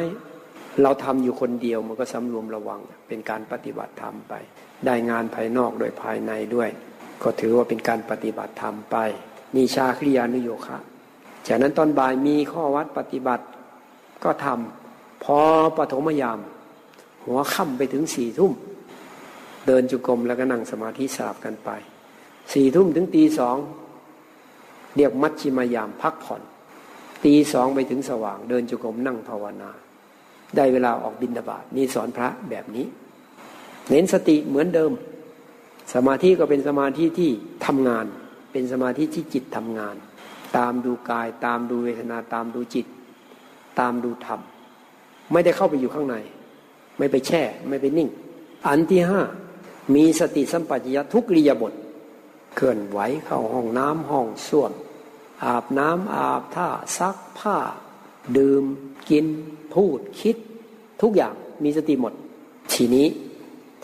[0.82, 4.34] เราทำอยู่คนเดียวมันก็สำรวมระวัง เป็นการปฏิบัติธรรมไป
[4.86, 6.70] ได้งานภายนอกโดยภายในด้วย
[7.24, 8.98] ก็ถือว่าเป็นการปฏิบัติธรรมไป
[9.56, 10.78] นี่ชาคริยานุโยคะ
[11.48, 13.46] จากนั้นตอนบ่ายมีข้อวัดปฏิบัติ
[14.24, 15.40] ก็ทำพอ
[15.78, 16.40] ปฐมยาม
[17.26, 18.54] หัวค่ำไปถึงสี่ทุ่ม
[19.68, 21.70] เดินจุกรมแล้วก็นั่งสมาธิสลับกันไป
[22.54, 23.58] สี่ทุ่มถึงตีสอง
[24.96, 26.42] เรียกมัชชิมายามพักผ่อน
[27.26, 29.72] ตีสองไปถึงสว่าง เดินจุกรมนั่งภาวนา
[30.56, 32.86] ได้เวลาออกบินดาบาตนี่สอนพระแบบนี้
[33.90, 34.92] เน้นสติเหมือนเดิม
[35.94, 37.32] สมาธิก็เป็นสมาธิที่
[37.66, 38.06] ทำงาน
[38.52, 39.96] เป็นสมาธิที่จิตทำงาน
[40.58, 42.86] ตามดูกาย ตามดูเวทนาตามดูจิต
[43.80, 44.42] ตามดูธรรม
[45.32, 46.16] ไม่ได้เข้าไปอยู่ข้างใน
[46.98, 48.10] ไม่ไปแช่ ไม่ไปนิ่ง
[48.68, 49.22] อันที่ห้า
[49.96, 51.74] มีสติสัมปชัญญะทุกริยบท
[52.56, 54.72] เคลื่อนไหวเข้าห้องน้ำห้องส้วม
[55.46, 56.68] อาบน้ำอาบท่า
[56.98, 57.58] ซักผ้า
[58.38, 58.64] ดื่ม
[59.10, 59.28] กิน
[59.74, 60.36] พูดคิด
[61.02, 62.14] ทุกอย่างมีสติหมด
[62.74, 63.08] ทีนี้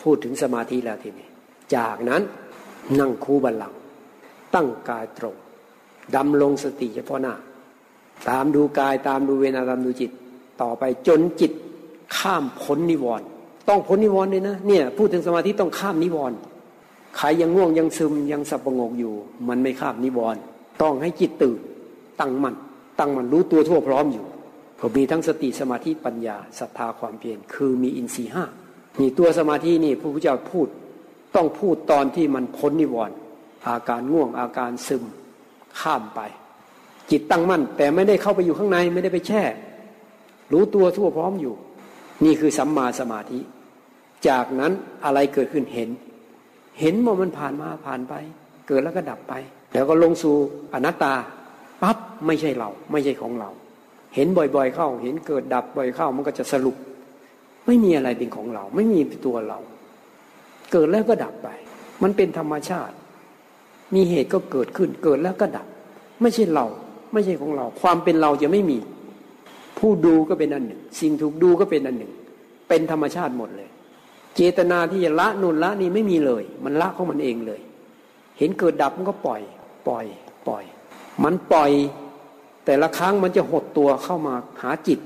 [0.02, 1.28] พูดถึงสมาธิแล้วทีนี้
[1.76, 2.22] จากนั้น
[3.00, 3.72] นั่งคูบัลลัง
[4.54, 5.36] ตั้งกายตรง
[6.16, 7.34] ดำลงสติเฉพาะหน้า
[8.28, 10.10] ตามดูกายตามดูเวนาตามดูจิต
[10.62, 11.52] ต่อไปจนจิต
[12.16, 13.26] ข้ามพ้นนิวรณ์
[13.68, 16.36] ต้องพ้นนิวรณ์เลยนะเนี่ยพูดถึงสมาธิต้องข้ามนิวรณ์
[17.16, 19.12] ใครยังง่วงยังซึมยังสับประงกอยู่
[19.48, 20.40] มันไม่ข้ามนิวรณ์
[20.82, 21.58] ต้องให้จิตตื่น
[22.20, 22.54] ตั้งมัน่น
[22.98, 24.24] ตั้งมันรู้ตัวทั่วพร้อมอยู่
[24.86, 28.44] ก็มีทั้งสติสมาธิปัญญาศรัทธาความเพียรคือมีอินทรีห้า
[29.00, 30.68] นี่ตัวสมาธินี่พระพุทธเจ้าพูด
[31.36, 33.16] ต้องพูดตอนที่มันพ้นนิวรณ์
[33.68, 35.04] อาการง่วงอาการซึม
[35.80, 36.20] ข้ามไป
[37.10, 39.42] จิตตั้งมั่น แต่ไม่ได้เข้าไปอยู่ข้างในไม่ได้ไปแช่
[40.52, 41.54] รู้ตัวทั่วพร้อมอยู่
[42.24, 43.40] นี่คือสัมมาสมาธิ
[44.28, 44.72] จากนั้น
[45.04, 45.90] อะไรเกิดขึ้นเห็น
[46.80, 48.14] เห็นว่ามันผ่านมาผ่านไป
[48.68, 49.34] เกิดแล้วก็ดับไป
[49.72, 50.36] แล้วก็ลงสู่
[50.74, 51.14] อนัตตา
[51.82, 53.50] ปั๊บไม่ใช่เรา ไม่ใช่ของเรา
[54.14, 56.76] เห็นบ่อย ๆ เข้า เห็นเกิดดับบ่อยเข้า มันก็จะสรุป
[57.66, 59.58] ไม่มีอะไรเป็นของเรา ไม่มีตัวเรา
[60.72, 61.48] เกิดแล้วก็ดับไป
[62.02, 62.94] มันเป็นธรรมชาติ
[63.94, 65.66] มีเหตุก็เกิดขึ้น เกิดแล้วก็ดับ
[66.20, 66.66] ไม่ใช่เรา
[67.12, 68.78] ไม่ใช่ของเรา ความเป็นเราจะไม่มี
[69.78, 72.12] ผู้ดูก็เป็นอันหนึ่ง สิ่งถูกดูก็เป็นอันหนึ่ง
[72.68, 73.68] เป็นธรรมชาติหมดเลย
[74.36, 77.60] เจตนาที่จะละนุนละนี่ไม่มีเลย มันละของมันเองเลย
[78.38, 79.40] เห็นเกิดดับมันก็ปล่อย
[79.88, 80.04] ปล่อย
[80.48, 80.64] ปล่อย
[81.24, 81.70] มันปล่อย
[82.64, 84.98] แต่ละครั้งมันจะหดตัวเข้ามาหาจิต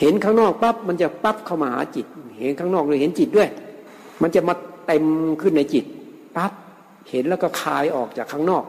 [0.00, 2.06] เห็นข้างนอกปั๊บมันจะปั๊บเข้ามาหาจิต
[2.38, 3.48] เห็นข้างนอกเลยเห็นจิตด้วย
[4.22, 4.54] มันจะมา
[4.86, 5.04] เต็ม
[5.42, 5.84] ขึ้นในจิต
[6.36, 6.52] ปั๊บ
[7.10, 8.64] เห็นแล้วก็คายออกจากข้างนอก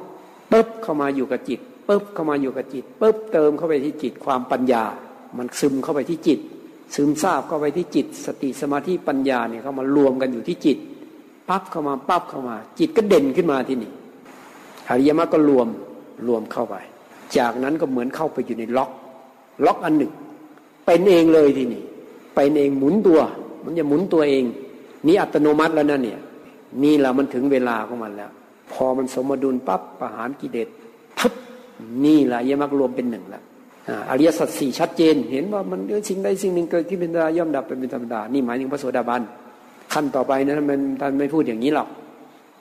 [0.52, 4.84] ปุ๊บเข้ามาอยู่กับจิตปุ๊บเข้ามาอยู่กับจิตปุ๊บเติมเข้าไปที่จิตความปัญญา
[5.38, 6.40] มันซึมเข้าไปที่จิต
[6.96, 10.78] ซึมซาบเข้าไปที่จิต สติสมาธิปัญญาเนี่ยเข้ามารวมกันอยู่ที่จิต
[11.50, 13.92] ปั๊บเข้ามาปั๊บเข้ามา จิตก็เด่นขึ้นมาที่นี่
[14.90, 15.68] อริยมรรคก็รวม
[16.28, 16.76] รวมเข้าไป
[17.38, 18.92] จากนั้นก็เหมือนเข้าไปอยู่ในล็อก
[19.66, 20.12] ล็อกอันหนึ่ง
[20.86, 21.84] เป็นเองเลยทีนี่
[22.36, 23.20] เป็นเองหมุนตัว
[23.64, 24.44] มันจะหมุนตัวเอง
[25.08, 26.20] นี่อัตโนมัติแล้วนั่นเนี่ย
[26.84, 28.32] นี่แหละมันถึงเวลาของมันแล้ว
[28.72, 30.68] พอมันสมดุลปั๊บประหารกิเลส
[31.20, 31.34] ทึบ
[32.06, 33.44] นี่แหละยมักรวมเป็นหนึ่งแล้ว
[34.10, 35.80] อริยสัจสี่ชัดเจน เห็นว่ามัน
[36.10, 39.22] สิ่งใดสิ่งหนึ่งเกิดขึ้นเป็นธรรมดาย่อมดับเป็นธรรมดา นี่หมายถึงพระโสดาบัน
[39.94, 41.88] ขั้นต่อไปนะมันท่านไม่พูดอย่างนี้หรอก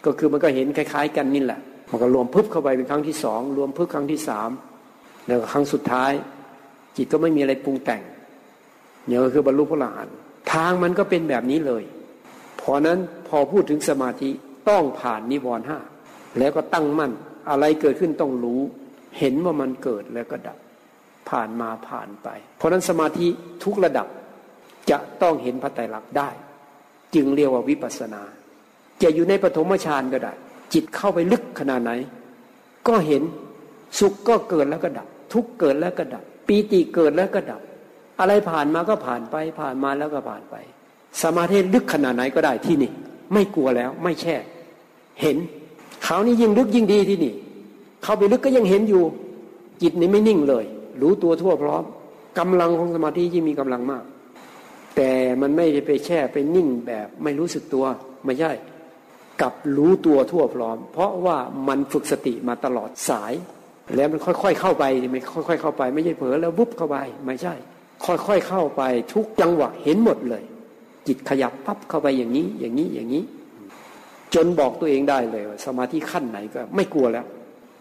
[0.04, 1.60] ก็คือมันก็เห็นคล้าย ๆ กันนี่แหละ
[1.92, 4.50] มันก็รวมพึบเข้าไปเป็นครั้งที่สองรวมพึบครั้งที่สาม
[5.26, 6.12] แล้วครั้งสุดท้าย
[6.96, 8.02] จิตก็ไม่มีอะไรปรุงแต่ง
[9.06, 10.14] เนี่ยก็คือบรรลุพระอรหันต์
[10.52, 11.82] ทางมันก็เป็นแบบนี้เลย
[12.56, 14.30] เพราะนั้นพอพูดถึงสมาธิ
[14.68, 15.78] ต้องผ่านนิวรณ์ห้า
[16.38, 17.12] แล้วก็ตั้งมั่น
[17.50, 18.60] อะไรเกิดขึ้นต้องรู้
[19.18, 20.58] เห็นว่ามันเกิดแล้วก็ดับ
[21.30, 23.26] ผ่านมาผ่านไป เพราะนั้นสมาธิ
[23.64, 24.06] ทุกระดับ
[24.90, 26.30] จะต้องเห็นพระไตรลักษณ์ได้
[27.14, 28.22] จึงเรียกว่าวิปัสนา
[29.02, 30.34] จะอยู่ในปฐมฌานก็ได้
[30.72, 31.92] จิตเข้าไปลึกขนาดไหน
[32.88, 33.22] ก็เห็น
[33.98, 37.60] สุขก็เกิดแล้วก็ดับ ทุกเกิดแล้วก็ดับปีติเกิดแล้วก็ดับ
[38.20, 40.54] อะไรผ่านมาก็ผ่านไป ผ่านมาแล้วก็ผ่านไป
[41.22, 42.90] สมาธิลึกขนาดไหนก็ได้ที่นี่
[43.32, 44.36] ไม่กลัวแล้วไม่แช่
[45.20, 45.36] เห็น
[46.04, 47.34] เขานี่ยิ่งลึกยิ่งดีที่นี่
[48.02, 49.02] เข้าไปลึกก็ยังเห็นอยู่
[49.82, 50.64] จิตนี่ไม่นิ่งเลย
[51.02, 51.84] รู้ตัวทั่วพร้อม
[52.38, 54.04] กำลังของสมาธิยิ่งมีกำลังมาก
[54.96, 55.10] แต่
[55.40, 57.84] มันไม่ได้ไปแช่ไปนิ่งแบบไม่รู้สึกตัว
[58.24, 58.52] ไม่ใช่
[59.42, 61.36] กับรู้ตัวทั่วพร้อม เพราะว่า
[61.68, 63.32] มันฝึกสติมาตลอดสาย
[63.96, 67.54] แล้วมันค่อย ๆ เข้าไปไม่ค่อย ๆ เข้าไป ไม่ใช่เผลอแล้ววุบเข้าไปไม่ใช่
[68.06, 68.82] ค่อยๆเข้าไป
[69.14, 70.44] ทุกจังหวะเห็นหมดเลย
[71.06, 73.24] จิตขยับปั๊บเข้าไปอย่างนี้ อย่างนี้อย่างนี้
[74.34, 77.26] จนบอกตัวเองได้เลยว่าสมาธิขั้นไหนก็ไม่กลัวแล้ว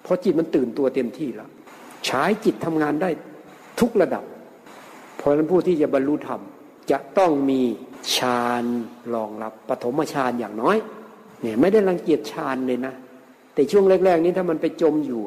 [0.04, 1.50] เพราะจิตมันตื่นตัวเต็มที่แล้ว
[2.06, 3.10] ใช้จิตทำงานได้
[3.80, 4.24] ทุกระดับ
[5.18, 6.42] เพราะฉะนั้นผู้ที่จะบรรลุธรรม
[6.92, 7.62] จะต้องมี
[8.16, 8.66] ฌาน
[9.16, 10.78] รองรับปฐมฌานอย่างน้อย
[11.42, 12.94] เนี่ยไม่ได้รังเกียจฌานเลยนะ
[13.54, 15.22] แต่ช่วงแรก ๆ นี้ถ้ามันไปจมอยู่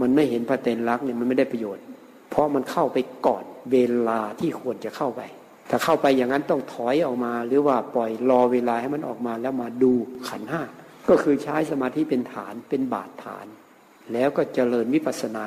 [0.00, 1.84] มันไม่เห็นพระเตนรักเนี่ยมันไม่ได้ประโยชน์
[2.30, 3.76] เพราะมันเข้าไปก่อนเว
[4.08, 5.22] ลาที่ควรจะเข้าไป
[5.70, 9.92] ถ้าเข้าไปอย่างนั้นต้องถอยออกมา หรือว่าปล่อยรอเวลาให้มันออกมาแล้วมาดู
[10.28, 10.62] ขันห้า
[11.08, 13.46] ก็คือใช้สมาธิเป็นฐานเป็นบาดฐาน
[14.12, 15.44] แล้วก็เจริญวิปัสสนา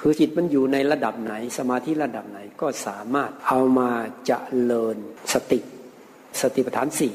[0.00, 3.90] คือจิตมันอยู่ในระดับไหน สมาธิระดับไหนก็สามารถเอามา
[4.26, 4.32] เจ
[4.70, 4.96] ริญ
[5.32, 5.60] สติ
[6.40, 7.14] สติปัฏฐานสี่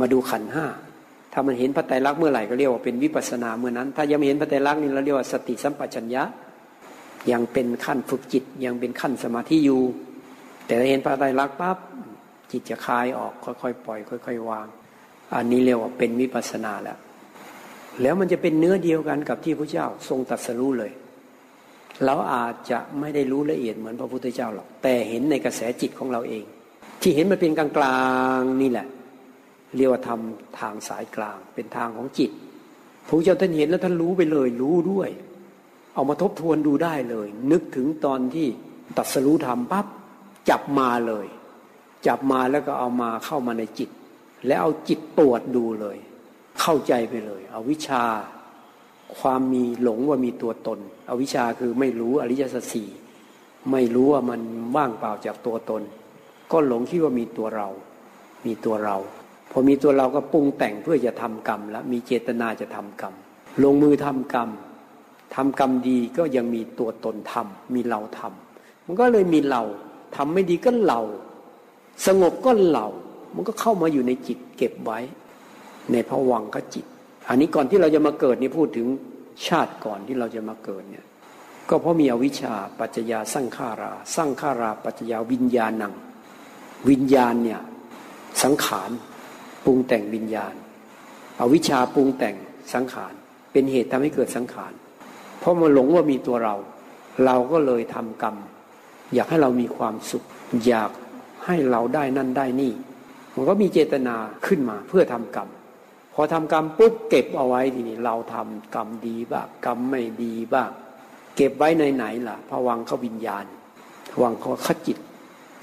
[0.00, 0.66] มาดูขันห้า
[1.32, 6.22] ถ้ามันเห็นพระไตรลักษณ์เมื่อไหร่ก็เรียกว่าเป็นวิปัสนาเมื่อนั้น ถ้ายังไม่เห็นพระไตรลักษณ์นี่เราเรียกว่าสติสัมปชัญญะ
[7.32, 9.82] ยังเป็นขั้นฝึกจิตยังเป็นขั้นสมาธิอยู่
[10.66, 11.78] แต่ถ้าเห็นพระไตรลักษณ์ปั๊บ
[12.50, 14.66] จิตจะคลายออกค่อยๆปล่อย ค่อย ๆ วาง
[15.34, 16.98] อันนี้เรียกว่าเป็นวิปัสนาแล้ว
[18.02, 20.92] แล้วมันจะเป็นเนื้อเดียวกันกับที่พระเจ้าทรงตรัสรู้เลย
[22.04, 26.44] เราอาจจะไม่ได้รู้ละเอียดเหมือนพระพุทธเจ้าหรอกแต่เห็นในกระแสจิตของเราเอง
[27.02, 27.68] ที่เห็นมันเป็นกลา
[28.38, 28.86] งๆนี่แหละ
[29.76, 32.30] เรียกว่าทำทางสายกลาง เป็นทางของจิต
[33.06, 35.10] พระเจ้าท่านเห็นแล้วท่านรู้ไปเลย รู้ด้วย
[35.94, 38.46] เอามาทบทวนดูได้เลย นึกถึงตอนที่
[38.96, 39.86] ตัดสรู้ธรรมปั๊บ
[40.50, 41.26] จับมาเลย
[42.06, 43.90] จับมาแล้วก็เอามาเข้ามาในจิต
[44.46, 45.96] แล้วเอาจิตตรวจดูเลย
[46.60, 48.04] เข้าใจไปเลย เอาวิชา
[49.18, 52.88] ความมีหลงว่ามีตัวตนเอาวิชาคือไม่รู้อริยสัจสี่
[53.70, 54.40] ไม่รู้ว่ามัน
[54.76, 55.82] ว่างเปล่าจากตัวตน
[56.52, 57.68] ก็หลงคิดว่ามีตัวเรา
[58.46, 58.96] มีตัวเรา
[59.50, 63.14] พอมีตัวเราก็ปรุงแต่งเพื่อจะทำกรรมแล้วมีเจตนาจะทำกรรม
[63.62, 64.48] ลงมือทำกรรม
[65.34, 69.62] ทำกรรมดีก็ยังมีตัวตนทำมีเราทำมันก็เลยมีเรา
[70.16, 71.00] ทำไม่ดีก็เรา
[72.06, 72.86] สงบก็เรา
[73.34, 74.98] มันก็เข้ามาอยู่ในจิตเก็บไว้
[75.92, 76.84] ในภวังก็จิต
[77.28, 78.86] อันนี้ก่อนที่เราจะมาเกิดนี่พูดถึง
[79.46, 81.06] ชาติก่อนที่เราจะมาเกิดเนี่ย
[81.68, 85.94] ก็เพราะมีอวิชชาปัจจยาสร้างขาราสร้างขาราปัจจยาวิญญาณัง
[86.88, 87.60] วิญญาณเนี่ย
[88.42, 88.90] สังขาร
[89.64, 90.54] ปรุงแต่งวิญญาณ
[91.36, 92.36] เอาวิชาปรุงแต่ง
[92.74, 93.12] สังขาร
[93.52, 94.72] เป็นเหตุทำให้เกิดสังขาร
[95.40, 96.54] เพราะมันหลงว่ามีตัวเรา
[97.24, 98.36] เราก็เลยทำกรรม
[99.14, 100.24] อยากให้เรามีความสุข
[100.66, 100.90] อยาก
[101.46, 102.72] ให้เราได้นั่นได้นี่
[103.34, 105.48] มันก็มีเจตนาขึ้นมาเพื่อทำกรรม
[106.14, 110.70] พอทำกรรมปุ๊บเก็บเอาไว้ทีนี้เราทำกรรมดีบ้างกรรมไม่ดีบ้าง
[111.36, 113.44] เก็บไว้ในไหนล่ะพวังเขาวิญญาณ
[114.22, 114.98] วังเขาขจิต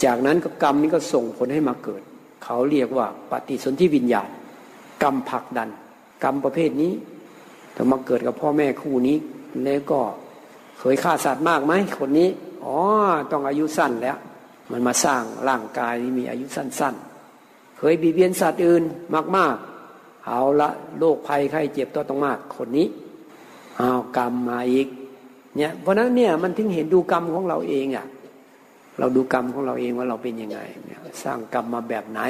[0.03, 2.01] จากนั้นก็กรรมนี้ก็ส่งผลให้มาเกิด
[2.43, 4.29] เขาเรียกว่าปฏิสนธิวิญญาณ
[5.03, 5.69] กรรมผลักดัน
[6.23, 6.93] กรรมประเภทนี้
[7.75, 9.17] ถ้ามาเกิดกับพ่อแม่คู่นี้
[9.63, 9.99] แล้วก็
[10.79, 12.29] เคยฆ่าสัตว์มากไหมคนนี้
[12.65, 12.77] อ๋อ
[13.31, 14.17] ต้องอายุสั้นแล้ว
[14.71, 18.83] มันมาสร้างร่างกายที่มีอายุสั้นๆ เคยบีเบียนสัตว์อื่น
[19.35, 22.87] มากๆ เอาละโรคภัยไข้เจ็บตัวต้องมาก คนนี้
[23.77, 24.87] เอากรรมมาอีก
[25.57, 28.05] เนี่ยเพราะนั้นเนี่ยมันถึงเห็นดูกรรมของเราเองอะ่ะ
[28.99, 30.59] เราดูกรรมของเราเองว่าเราเป็นยังไง
[31.23, 32.21] สร้างกรรมมาแบบไหน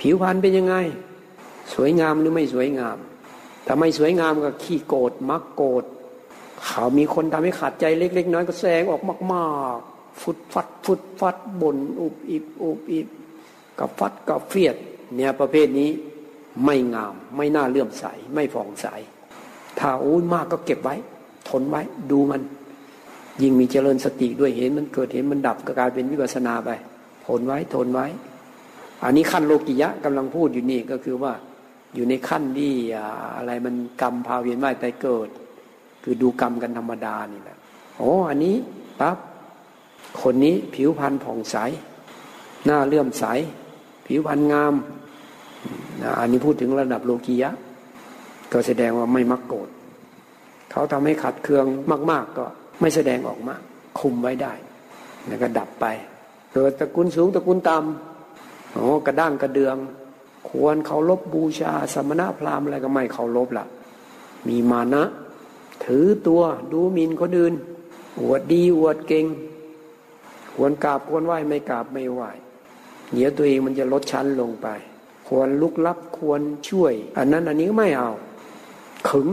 [0.00, 0.74] ผิวพรรณเป็นยังไง
[1.74, 2.96] สวยงามหรือไม่สวยงาม
[3.66, 5.84] ถ้าไม่สวยงามก็ขี้โกรธมักโกรธ
[6.66, 9.02] เขามีคนทำให้ขาดใจเล็ก ๆ น้อยก็แสงออก
[9.32, 9.44] มา
[9.74, 13.08] กๆ ฟุดฟัดฟุดฟัดบนอุบอิบอุบอิบ
[13.78, 14.76] กับฟัดกับเฟียด
[15.14, 15.90] เนี่ยประเภทนี้
[16.64, 18.04] ไม่งามไม่น่าเลื่อมใส
[18.34, 18.86] ไม่ผ่องใส
[19.78, 20.94] ถ้าโอ้ยมากก็เก็บไว้
[21.48, 22.40] ทนไว้ดูมัน
[23.40, 26.70] ยิ่งมีเจริญสติด้วยเห็นมันเกิดเห็นมันดับก็กลายเป็นวิปัสนาไป
[27.26, 28.06] ทนไว้ทนไว้
[29.04, 31.32] อันนี้ขั้นโลกิยะกำลังพูดอยู่นี่ก็คือว่า
[31.94, 32.72] อยู่ในขั้นที่
[33.36, 35.28] อะไรมันกรรมพาเวียนว่ายตายเกิด
[36.02, 37.56] คือดูกรรมกันธรรมดานี่แหละ
[37.98, 38.56] โอ้อันนี้
[39.00, 39.18] ปั๊บ
[40.22, 41.56] คนนี้ผิวพรรณผ่องใส
[42.64, 43.24] หน้าเลื่อมใส
[44.06, 44.74] ผิวพรรณงาม
[46.18, 47.50] อันนี้พูดถึงระดับโลกียะ
[48.52, 49.68] ก็แสดงว่าไม่มักโกรธ
[50.70, 51.66] เขาทำให้ขัดเคือง
[52.10, 52.46] มาก ๆ ก็
[52.80, 53.54] ไม่แสดงออกมา
[54.00, 54.52] คุมไว้ได้
[55.26, 55.86] แล้วก็ดับไป
[56.52, 59.76] เกิดตระกูลสูงตระกูลต่ำโอ้กระด้างกระเดือง
[60.50, 63.66] ควรเคารพบบูชาสมณะพราหมณ์อะไรก็ไม่เคารพละ
[64.48, 65.02] มีมานะ
[65.84, 67.54] ถือตัวดูหมิ่นคนอื่น
[68.20, 69.26] อวดดีอวดเก่ง
[70.54, 72.30] ควรกราบควรไหว้ไม่กราบไม่ไหว้
[73.12, 74.68] เดี๋ยวตัวเองมันจะลดชั้นลงไป
[75.28, 78.10] ควรลุกลับควรช่วย อันนั้นอันนี้ไม่เอา
[79.08, 79.28] ขึง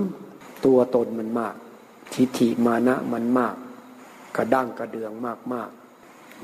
[0.66, 1.56] ตัวตนมันมาก
[2.14, 3.56] ทิฏฐิมานะมันมาก
[4.36, 5.70] กระด้างกระเดืองมากมาก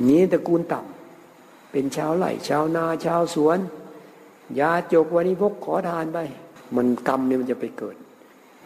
[0.07, 3.59] นี้ตระกูลต่ำเป็นชาวไร่ชาวนาชาวสวน
[4.59, 6.17] ยาจกวันนี้พกขอทานไป
[6.75, 7.95] มันกรรมเนี่ยมันจะไปเกิด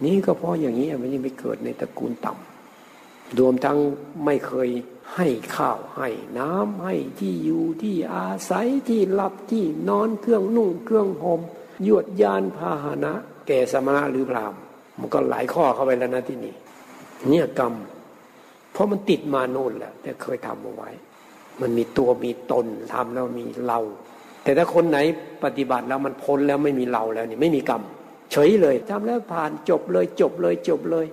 [0.03, 3.77] นี่ก็เพราะอย่างนี้มันยังไปเกิดในตระกูลต่ำรวมทั้ง
[4.25, 4.69] ไม่เคย
[5.15, 11.41] ให้ข้าวให้น้ำให้ที่อยู่ที่อาศัยที่หลับที่นอนเครื่องนุ่งเครื่องห่ม
[11.87, 13.13] ยวดยานพาหนะ
[13.47, 14.53] แก่สมณะหรือพราม
[14.99, 16.55] มันก็หลายข้อเข้าไปแล้วนะที่นี่
[17.29, 17.73] เนี่ยกรรม
[18.71, 20.89] เพราะมันติดมาโน่นแหละแต่เคยทำเอาไว้
[21.61, 23.79] มันมีตัวมีตนทำแล้วมีเรา
[24.43, 24.97] แต่ถ้าคนไหน
[25.43, 27.81] ปฏิบัติแล้วมันพ้นแล้วไม่มีเราแล้วนี่ไม่มีกรรม
[28.31, 31.05] เฉยเลยทำแล้วผ่านจบเลยจบเลยจบเลย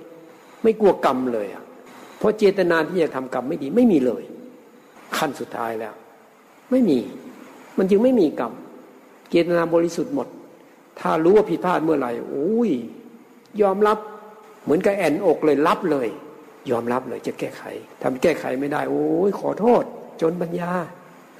[0.63, 1.65] ไม่กลัวกรรมเลยอะ
[2.19, 4.23] เพราะเจตนาที่จะทำกรรมไม่ดีไม่มีเลย
[5.17, 5.95] ขั้นสุดท้ายแล้ว
[6.71, 6.99] ไม่มี
[7.79, 8.53] มันจึงไม่มีกรรม
[9.31, 10.29] เจตนาบริสุทธิ์หมด
[11.01, 12.71] ถ้ารู้ว่าผิดพลาดเมื่อไหร่โอ้ย
[13.63, 13.99] ยอมรับ
[14.65, 16.09] เหมือนกับแอนอกเลยรับเลย
[16.71, 17.63] ยอมรับเลยจะแก้ไข
[18.03, 19.83] ทำแก้ไขไม่ได้ โอ้ยขอโทษ
[20.23, 20.73] จนปัญญา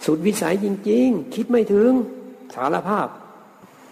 [0.05, 1.91] สุดวิสัยจริง ๆ คิดไม่ถึง
[2.55, 3.09] สารภาพ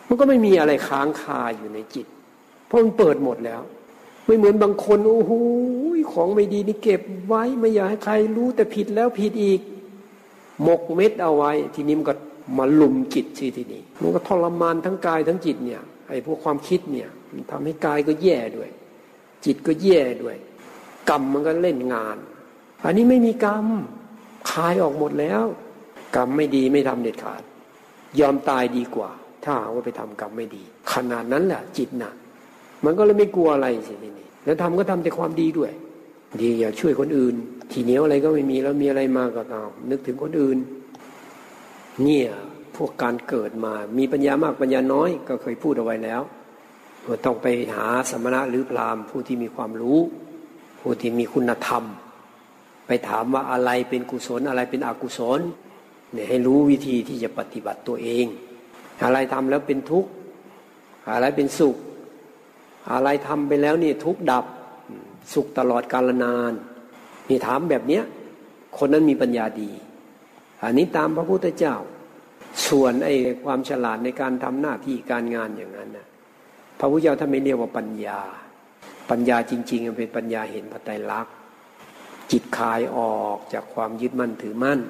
[0.08, 2.06] มันก็ไม่มีอะไรค้างคาอยู่ในจิต
[2.66, 3.62] เพราะมันเปิดหมดแล้ว
[4.26, 5.32] ไม่เหมือนบางคนโอ้โห
[6.12, 9.60] ของไม่ดีนี่เก็บไว้ไม่อยากให้ใครรู้แต่ผิดแล้วผิดอีก
[10.62, 12.14] หมกเม็ดเอาไว้ ทีนี้มันก็
[12.58, 18.70] มาลุมจิตสิทีนี้มันก็ทรมานทั้งกายทั้งจิตเนี่ยไอ้พวกความคิดเนี่ยมันทำให้กายก็แย่ด้วย
[19.44, 20.36] จิตก็แย่ด้วย
[21.10, 22.16] กรรมมันก็เล่นงาน
[22.84, 23.66] อันนี้ไม่มีกรรม
[24.50, 25.44] คายออกหมดแล้ว
[26.16, 27.42] กรรมไม่ดีไม่ทำเด็ดขาด
[28.20, 29.10] ยอมตายดีกว่า
[29.44, 30.62] ถ้าว่าไปทำกรรมไม่ดี
[30.92, 32.14] ขนาดนั้นแหละจิตหนัก
[32.84, 35.72] มันก็เลยไม่กลัวอะไรสิทีนี้แล้วทำก็ทำแต่ความดีด้วย
[36.40, 37.34] ดีอย่าช่วยคนอื่น
[37.70, 40.58] ทีเหนียวอะไรก็ไม่มีแล้วมีอะไรมาก็เอานึกถึงคนอื่น
[42.02, 42.28] เนี่ย
[42.76, 46.22] พวกการเกิดมามีปัญญามากปัญญาน้อยก็เคยพูดเอาไว้แล้ว
[47.24, 47.46] ต้องไป
[47.76, 49.98] หาสมณะหรือพราหมณ์ผู้ที่มีความรู้
[50.80, 51.84] ผู้ที่มีคุณธรรม
[52.86, 55.40] ไปถามว่าอะไรเป็นกุศลอะไรเป็นอกุศล
[56.12, 58.26] เนี่ยให้รู้วิธีที่จะปฏิบัติตัวเอง
[59.02, 60.10] อะไรทำแล้วเป็นทุกข์
[61.12, 61.76] อะไรเป็นสุข
[62.92, 64.44] อะไรทำไปแล้วนี่ทุกข์ดับ
[65.34, 66.52] สุขตลอดกาลนาน
[67.28, 68.04] นี่ถามแบบเนี้ย
[68.78, 69.70] คนนั้นมีปัญญาดี
[70.62, 71.74] อันนี้ตามพระพุทธเจ้า
[72.68, 76.06] ส่วนไอ้ความฉลาดในการทำหน้าที่การงานอย่างนั้นนะ
[76.78, 78.20] พระพุทธเจ้าท่านไม่เรียกว่าปัญญา
[79.10, 81.34] ปัญญาจริงๆมันเป็นปัญญาเห็นพระไตรลักษณ์
[82.30, 84.80] จิตคลายออกจากความยึดมั่นถือมั่น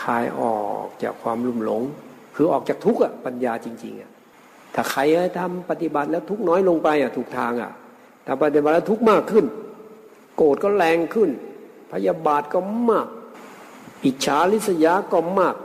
[0.00, 1.82] คลายออกจากความลุ่มหลง
[2.34, 4.10] คือออกจากทุกข์อะปัญญาจริงๆอะ
[4.74, 5.00] ถ้าใคร
[5.38, 7.70] ทำปฏิบัติแล้วทุกน้อยลงไปอะถูกทางอะ
[8.26, 9.44] ถ้าปฏิบัติแล้วทุกมากขึ้น
[10.36, 11.30] โกรธก็แรงขึ้น
[11.92, 12.58] พยาบาทก็
[12.90, 13.08] มาก
[14.04, 15.56] อิจฉาริษยาก็มาก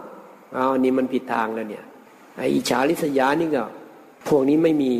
[0.57, 1.85] อ้าวนี่มันผิดทางแล้วเนี่ย
[2.37, 3.63] ไออิจฉาริษยานี่ก็
[4.27, 4.91] พวกนี้ไม่มี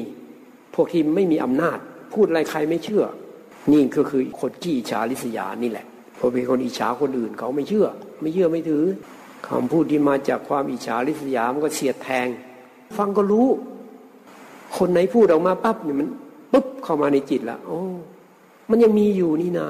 [0.76, 1.78] พวกที่ไม่มีอำนาจ
[2.14, 3.04] พูดอะไรใครไม่เชื่อ
[3.72, 5.86] นี่ก็คือคนขี้อิจฉาริษยานี่แหละ
[6.20, 7.88] พอเป็นคนอิจฉาคนอื่นเขาไม่เชื่อ
[8.22, 8.86] ไม่เชื่อไม่ถือ
[9.48, 12.28] คำพูดที่มาจากความอิจฉาริษยามันก็เสียดแทง
[12.98, 13.48] ฟังก็รู้
[14.78, 16.08] คนไหนพูดออกมาปั๊บเนี่ยมัน
[16.52, 17.80] ปุ๊บเข้ามาในจิตละโอ้
[18.70, 19.68] มันยังมีอยู่นี่นา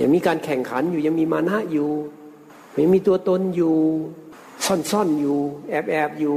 [0.00, 1.90] ยังมีการแข่งขันอยู่ยังมีมานะอยู่
[2.82, 3.76] ยังมีตัวตนอยู่
[4.90, 5.38] ซ่อนๆอยู่
[5.70, 6.36] แอบๆอยู่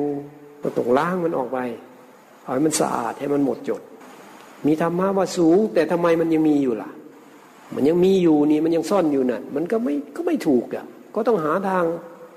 [0.61, 1.57] ก็ต้องล้างมันออกไป
[2.49, 3.81] เอาให้มันสะอาดให้มันหมดจด
[4.67, 6.89] มีธรรมะว่าสูง แต่ทำไมมันยังมีอยู่ล่ะ
[7.75, 10.85] มันยังมีอยู่นี่มันยังซ่อนอยู่นั่นมันก็ไม่ก็ไม่ถูกอะ
[11.15, 11.83] ก็ต้องหาทาง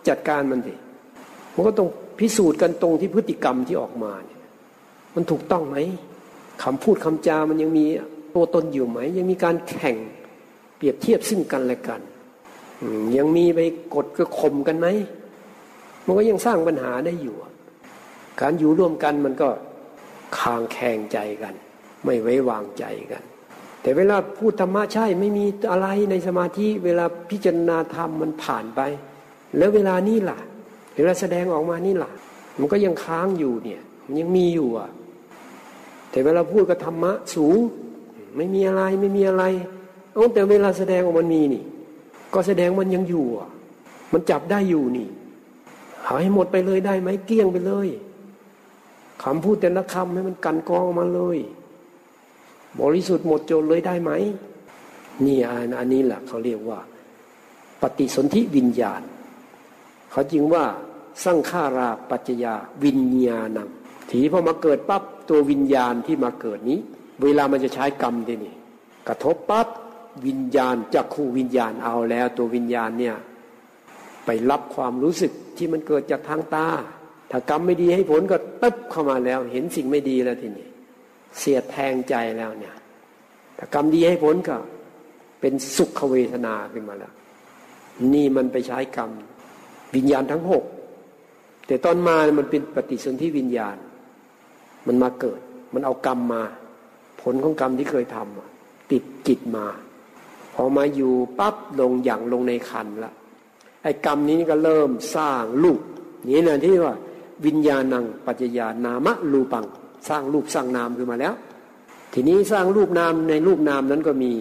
[0.09, 0.75] จัดการมันสิ
[1.55, 1.89] มันก็ต้อง
[2.19, 4.41] พิสูจน์กันตรงที่พฤติกรรมที่ออกมาเนี่ย
[5.15, 5.77] มันถูกต้องไหม
[6.63, 7.85] คำพูดคำจามันยังมี
[8.35, 9.97] ตัวตนอยู่ไหม ยังมีการแข่ง
[10.77, 12.01] เปรียบเทียบซึ่งกันและกัน
[13.17, 13.61] ยังมีไป
[13.95, 14.87] กดก็ข่มกันไหม
[16.07, 17.37] มันก็ยังสร้างปัญหาได้อยู่
[18.41, 19.49] การอยู่ร่วมกันมันก็
[20.39, 21.55] คางแข่งใจกัน
[22.05, 23.23] ไม่ไว้วางใจกัน
[23.83, 28.81] แต่เวลาพูดธรรมะใช่ไม่มีอะไรในสมาธิเวลาพิจารณาธรรมมันผ่านไป
[29.59, 30.39] แล้วเวลานี้ล่ะ
[30.97, 32.11] เวลาแสดงออกมานี่ล่ะ
[32.59, 34.91] มันก็ยังค้างอยู่เนี่ย มันยังมีอยู่อะ
[36.11, 37.59] แต่เวลาพูดกับธรรมะสูง
[38.37, 39.45] ไม่มีอะไรไม่มีอะไร
[40.13, 41.65] เอาแต่เวลาแสดงออกมันมีนี่
[42.35, 43.49] ก็แสดงมันยังอยู่อะ
[44.13, 45.09] มันจับได้อยู่นี่
[46.09, 47.89] หายหมดไปเลยได้ไหมเกี้ยงไปเลย
[49.23, 51.39] คำพูดแต่ละคำให้มันกันกองมาเลย
[52.81, 54.11] บริสุทธิ์หมดจดเลยได้ไหม
[55.25, 55.39] นี่
[55.79, 56.81] อันนี้แหละเขาเรียกว่า
[57.83, 59.03] ปฏิสนธิวิญญาณ
[60.11, 60.65] เขาจริงว่า
[61.25, 62.55] สร้างฆาราปัจจยา
[62.85, 63.69] วิญญาณัง
[64.11, 66.81] ทีพอมาเกิดปั๊บตัววิญญาณที่มาเกิดนี้
[67.23, 68.55] เวลามันจะใช้กรรมทีนี่
[69.09, 69.69] กระทบปั๊บ
[70.27, 73.17] วิญญาณจักคู่วิญญาณเอาแล้ว ตัววิญญาณเนี่ย
[74.27, 76.69] ไปรับความรู้สึกที่มันเกิดจากทางตา
[77.35, 80.69] ถ้ากรรมไม่ดีให้ผลก็ตึ๊บเข้ามาแล้ว เห็นสิ่งไม่ดีแล้วทีนี้
[81.39, 82.75] เสียดแทงใจแล้วเนี่ย
[83.59, 84.57] ถ้ากรรมดีให้ผลก็
[85.41, 87.13] เป็นสุขเวทนาขึ้นมาแล้ว
[88.13, 89.11] นี่มันไปใช้กรรม
[89.95, 90.65] วิญญาณทั้งหก
[91.67, 93.77] แต่ตอนมามันเป็นปฏิสนธิวิญญาณ
[94.87, 95.41] มันมาเกิด
[95.75, 96.43] มันเอากรรมมา
[97.23, 99.67] ผลของกรรมที่เคยทำติดจิตมา
[100.55, 103.13] พอมาอยู่ปั๊บลงอย่างลงในคันละ
[103.83, 105.81] ไอ้กรรมนี้ก็เริ่มสร้างลูก
[106.29, 106.95] นี่นะที่ว่า
[107.47, 109.67] วิญญาณังปัจจยานามะรูปัง
[110.09, 111.35] สร้างรูปสร้างนามขึ้นมาแล้ว
[112.13, 114.33] ทีนี้สร้างรูปนามในรูปนามนั้นก็มี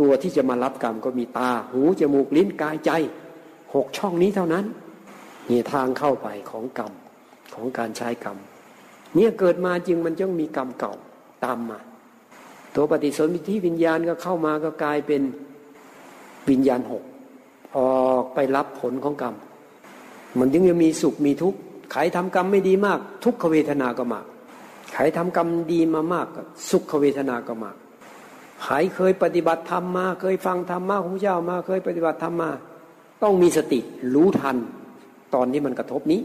[0.00, 2.90] ตัวที่จะมารับกรรมก็มีตา หูจมูกลิ้นกายใจ
[3.74, 4.64] หกช่องนี้เท่านั้น
[5.50, 6.92] นี่ทางเข้าไปของกรรม
[7.54, 8.36] ของการใช้กรรม
[9.14, 10.94] เนี่ยเกิดมาจริงมันจะมีกรรมเก่า
[11.44, 11.78] ตามมา
[12.74, 15.22] ตัวปฏิสนธิวิญญาณก็เข้ามาก็กลายเป็น
[16.50, 17.02] วิญญาณหก
[17.76, 17.78] อ
[18.12, 19.34] อกไปรับผลของกรรม
[20.38, 21.58] มันยังมีสุขมีทุกข์
[21.92, 24.24] ใครทำกรรมไม่ดีมาก ทุกขเวทนาก็มาก
[24.94, 26.26] ใครทำกรรมดีมามาก
[26.70, 27.76] สุขเวทนาก็มาก
[28.62, 32.50] ใครเคยปฏิบัติธรรมมา เคยฟังธรรมะของพระเจ้ามา เคยปฏิบัติธรรมมา
[33.22, 33.80] ต้องมีสติ
[34.14, 34.56] รู้ทัน
[35.34, 36.20] ตอนที่มันกระทบนี้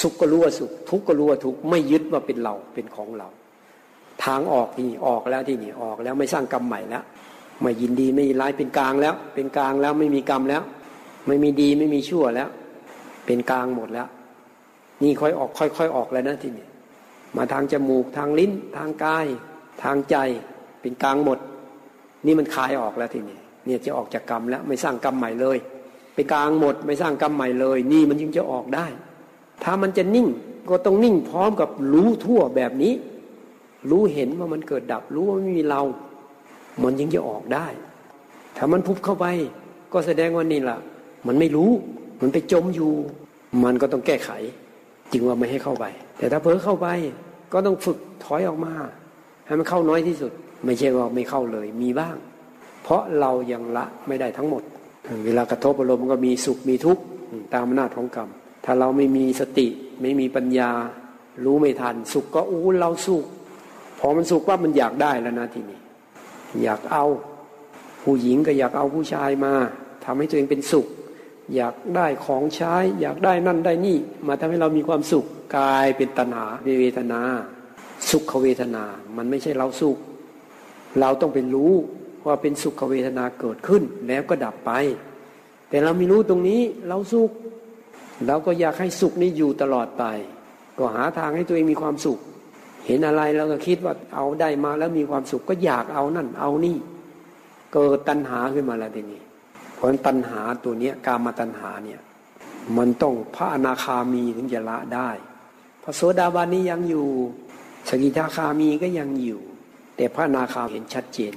[0.00, 3.28] สุขก็รู้ว่าสุข ทุกข์ก็รู้ว่าทุกข์ไม่ยึดว่าเป็นเราเป็นของเรา
[4.24, 7.04] ทางออกที่นี่ออกแล้วที่นี่ออกแล้วไม่สร้างกรรมใหม่แล้ว
[7.60, 10.62] ไม่ยินดีไม่ร้ายเป็นกลางแล้ว เป็นกลางแล้วไม่มีกรรมแล้ว
[11.26, 12.48] ไม่มีดีไม่มีชั่วแล้ว
[13.26, 14.08] เป็นกลางหมดแล้ว
[15.02, 16.66] นี่ค่อยออกค่อยๆออกแล้วนะที่นี่
[17.36, 19.26] มาทางจมูกทางลิ้น ทางกาย
[19.82, 20.16] ทางใจ
[20.80, 21.38] เป็นกลางหมด
[22.26, 25.58] นี่มันคลายออกแล้วทีนี้เนี่ยจะออกจากกรรมแล้วไม่สร้างกรรมใหม่เลย
[26.14, 28.86] เป็นกลางหมดไม่สร้างกรรมใหม่เลย นี่มันจึงจะออกได้
[29.62, 30.26] ถ้ามันจะนิ่ง
[30.70, 32.92] ก็ต้องนิ่งพร้อมกับรู้ทั่วแบบนี้
[33.90, 35.82] รู้เห็นว่ามันเกิดดับรู้ว่าไม่มีเรา
[36.82, 37.66] มันยังจะออกได้
[38.56, 39.26] ถ้ามันพุบเข้าไป
[39.92, 40.78] ก็แสดงว่านี่แหละ
[41.26, 41.70] มันไม่รู้
[42.20, 42.92] มันไปจมอยู่
[43.64, 44.30] มันก็ต้องแก้ไข
[45.12, 45.84] จึงว่าไม่ให้เข้าไป
[46.18, 46.88] แต่ถ้าเผลอเข้าไป
[47.52, 48.72] ก็ต้องฝึกถอยออกมา
[49.46, 50.32] ให้มันเข้าน้อยที่สุด
[50.64, 52.16] ไม่ใช่ว่าไม่เข้าเลยมีบ้าง
[52.82, 54.62] เพราะเรายังละไม่ได้ทั้งหมด
[55.24, 57.02] เวลากระทบอารมณ์ก็มีสุขมีทุกข์
[57.52, 58.28] ตามอำนาจของกรรม
[58.64, 59.68] ถ้าเราไม่มีสติ
[60.02, 60.70] ไม่มีปัญญา
[61.44, 63.24] รู้ไม่ทัน สุขก็อู้เราสุข
[63.98, 65.80] พอมันสุขว่ามันอยากได้แล้วนะทีนี้
[66.62, 67.04] อยากเอา
[68.02, 69.52] ผู้หญิงก็อยากเอาผู้ชายมา
[70.04, 70.86] ทำให้ตัวเองเป็นสุข
[71.56, 75.24] อยากได้ของใช้ อยากได้นั่นได้นี่ มาทำให้เรามีความสุข
[75.56, 76.46] กลายเป็นตัณหา
[76.80, 77.20] เวทนา
[78.10, 78.84] สุขเวทนา
[79.16, 79.98] มันไม่ใช่เราสุข
[81.00, 81.72] เราต้องเป็นรู้
[82.26, 84.70] ว่าเป็นสุขเวทนาเกิดขึ้น แล้วก็ดับไป
[85.68, 87.30] แต่เราไม่รู้ตรงนี้เราสุข
[88.26, 90.04] เราก็อยากให้สุขนี้อยู่ตลอดไป
[90.78, 92.18] ก็หาทางให้ตัวเองมีความสุข
[92.86, 96.76] เห็นอะไรเราก็คิดว่าเอาได้มาแล้วมีความสุขก็อยากเอานั่นเอานี่
[97.72, 99.20] เกิดตัณหาขึ้นมาแล้วทีนี้
[99.82, 102.00] ราะตัณหาตัวนี้กามาตัณหาเนี่ย
[102.76, 105.10] มันต้องพระอนาคามีถึงจะละได้
[105.82, 107.06] พระโสดาบันนี้ยังอยู่
[107.88, 109.40] สกิทาคามีก็ยังอยู่
[109.96, 111.32] แต่พระอนาคาเห็นชัดเจน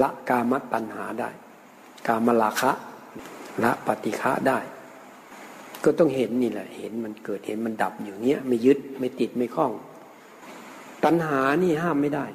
[0.00, 1.30] ละกามตัณหาได้
[2.06, 2.72] กามลาคะ
[3.62, 4.58] ละปฏิฆะได้
[5.84, 9.72] ก็ต้องเห็นนี่แหละ เห็นมันเกิดเห็นมันดับอยู่เงี้ย ไม่ยึดไม่ติดไม่คล้อง
[11.04, 12.26] ตัณหานี่ห้ามไม่ได้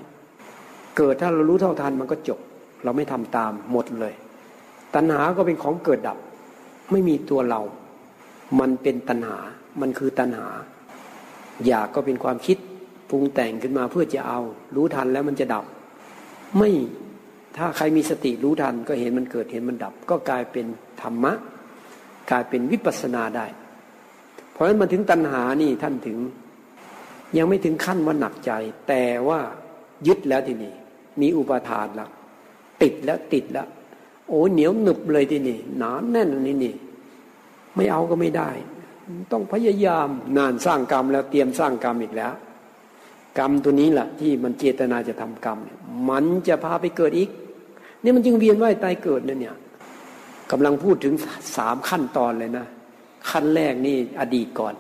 [0.98, 2.40] เกิดถ้าเรารู้เท่าทันมันก็จบ
[2.84, 4.14] เราไม่ทำตามหมดเลย
[4.96, 6.18] ตัณหาก็เป็นของเกิดดับ
[6.92, 7.62] ไม่มีตัวเรา
[8.60, 9.38] มันเป็นตัณหา
[9.82, 10.48] มันคือตัณหา
[11.66, 12.58] อยากก็เป็นความคิด
[13.10, 14.40] ปรุงแต่งขึ้นมาเพื่อจะเอา
[14.76, 15.66] รู้ทันแล้วมันจะดับ
[16.58, 16.72] ไม่
[17.58, 20.66] ถ้าใครมีสติรู้ทันก็เห็นมันเกิดเห็นมันดับ ก็กลายเป็น
[21.02, 21.34] ธรรมะ
[22.32, 23.46] กลายเป็นวิปัสสนาได้
[24.52, 26.18] เพราะฉะนั้นมันถึงตัณหานี่ท่านถึง
[27.38, 28.52] ยังไม่ถึงขั้นว่าหนักใจ
[28.88, 29.40] แต่ว่า
[30.08, 30.74] ยึดแล้วทีนี้
[31.22, 32.10] มีอุปทานแล้ว
[32.82, 33.68] ติดแล้วติดแล้ว
[34.28, 36.74] โอ้เหนียวหนึบเลยทีนี้หนาแน่นนี่นี่
[37.76, 38.50] ไม่เอาก็ไม่ได้
[39.32, 40.08] ต้องพยายาม
[40.38, 42.34] นานสร้างกรรมแล้วเตรียมสร้างกรรมอีกแล้ว
[43.40, 45.58] กรรมตัวนี้แหละที่มันเจตนาจะทำกรรม
[46.10, 47.30] มันจะพาไปเกิดอีก
[48.04, 49.56] นี่มันจึงเวียนว่ายตายเกิดนั่นเนี่ย
[50.52, 51.14] กำลังพูดถึง
[51.56, 52.66] สามขั้นตอนเลยนะ
[53.30, 54.74] ขั้นแรกนี่อดีตก่อน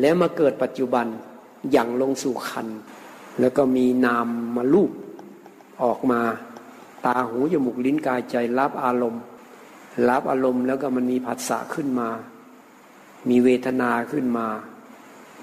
[0.00, 1.06] แล้วมาเกิดปัจจุบัน
[1.72, 2.66] อย่างลงสู่คัน
[3.40, 4.26] แล้วก็มีนาม
[4.56, 4.90] มาลูบ
[5.82, 6.20] ออกมา
[7.06, 9.22] ตาหูจมูกลิ้นกายใจรับอารมณ์
[10.08, 12.08] รับอารมณ์แล้วก็มันมีผัสสะขึ้นมา
[13.28, 14.46] มีเวทนาขึ้นมา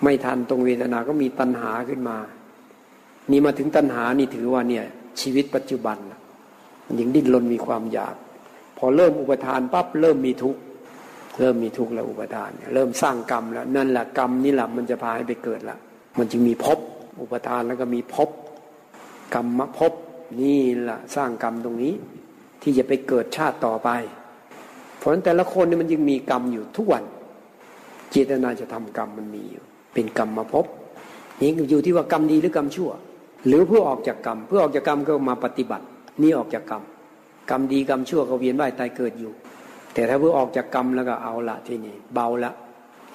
[0.04, 2.18] ไม่ทันตรงเวทนาก็มีตัณหาขึ้นมา
[3.32, 4.86] นี่มาถึงตัณหานี่ถือว่าเนี่ย
[5.22, 5.98] ชีวิตปัจจุบัน
[6.86, 8.16] มันยังดิ้นรนมีความอยาก
[8.78, 10.60] พอเริ่มอุปทานปั๊บเริ่มมีทุกข์
[11.40, 15.78] เริ่มมีทุกข์แล้วอุปทานเริ่มสร้างกรรมแล้วนั่นแหละกรรมนี่แหละมันจะพาให้ไปเกิดละ
[16.18, 16.80] มันจึงมีภพ
[17.22, 18.30] อุปทานแล้วก็มีภพ
[19.36, 19.94] กรรมภพ
[20.42, 21.94] นี่แหละสร้างกรรมตรงนี้
[22.62, 23.90] ที่จะไปเกิดชาติต่อไป
[24.98, 27.04] เพราะฉะนั้นแต่ละคนนี่มันยังมีกรรมอยู่ทุกวัน
[28.12, 29.64] เจตนาจะทำกรรมมันมีอยู่
[29.94, 30.66] เป็นกรรมมาภพ
[31.42, 32.92] นี่อยู่ที่ว่ากรรมดีหรือกรรมชั่ว
[33.48, 35.86] หรือเพื่อออกจากกรรม เพื่อออกจากกรรมก็มาปฏิบัติ
[36.22, 36.84] นี่ออกจากกรรม
[37.50, 39.32] กรรมดีกรรมชั่วก็เวียนว่ายตายเกิดอยู่
[39.94, 42.52] แต่ถ้าเพื่อออกจากกรรมแล้วก็เอาละทีนี่เบาละ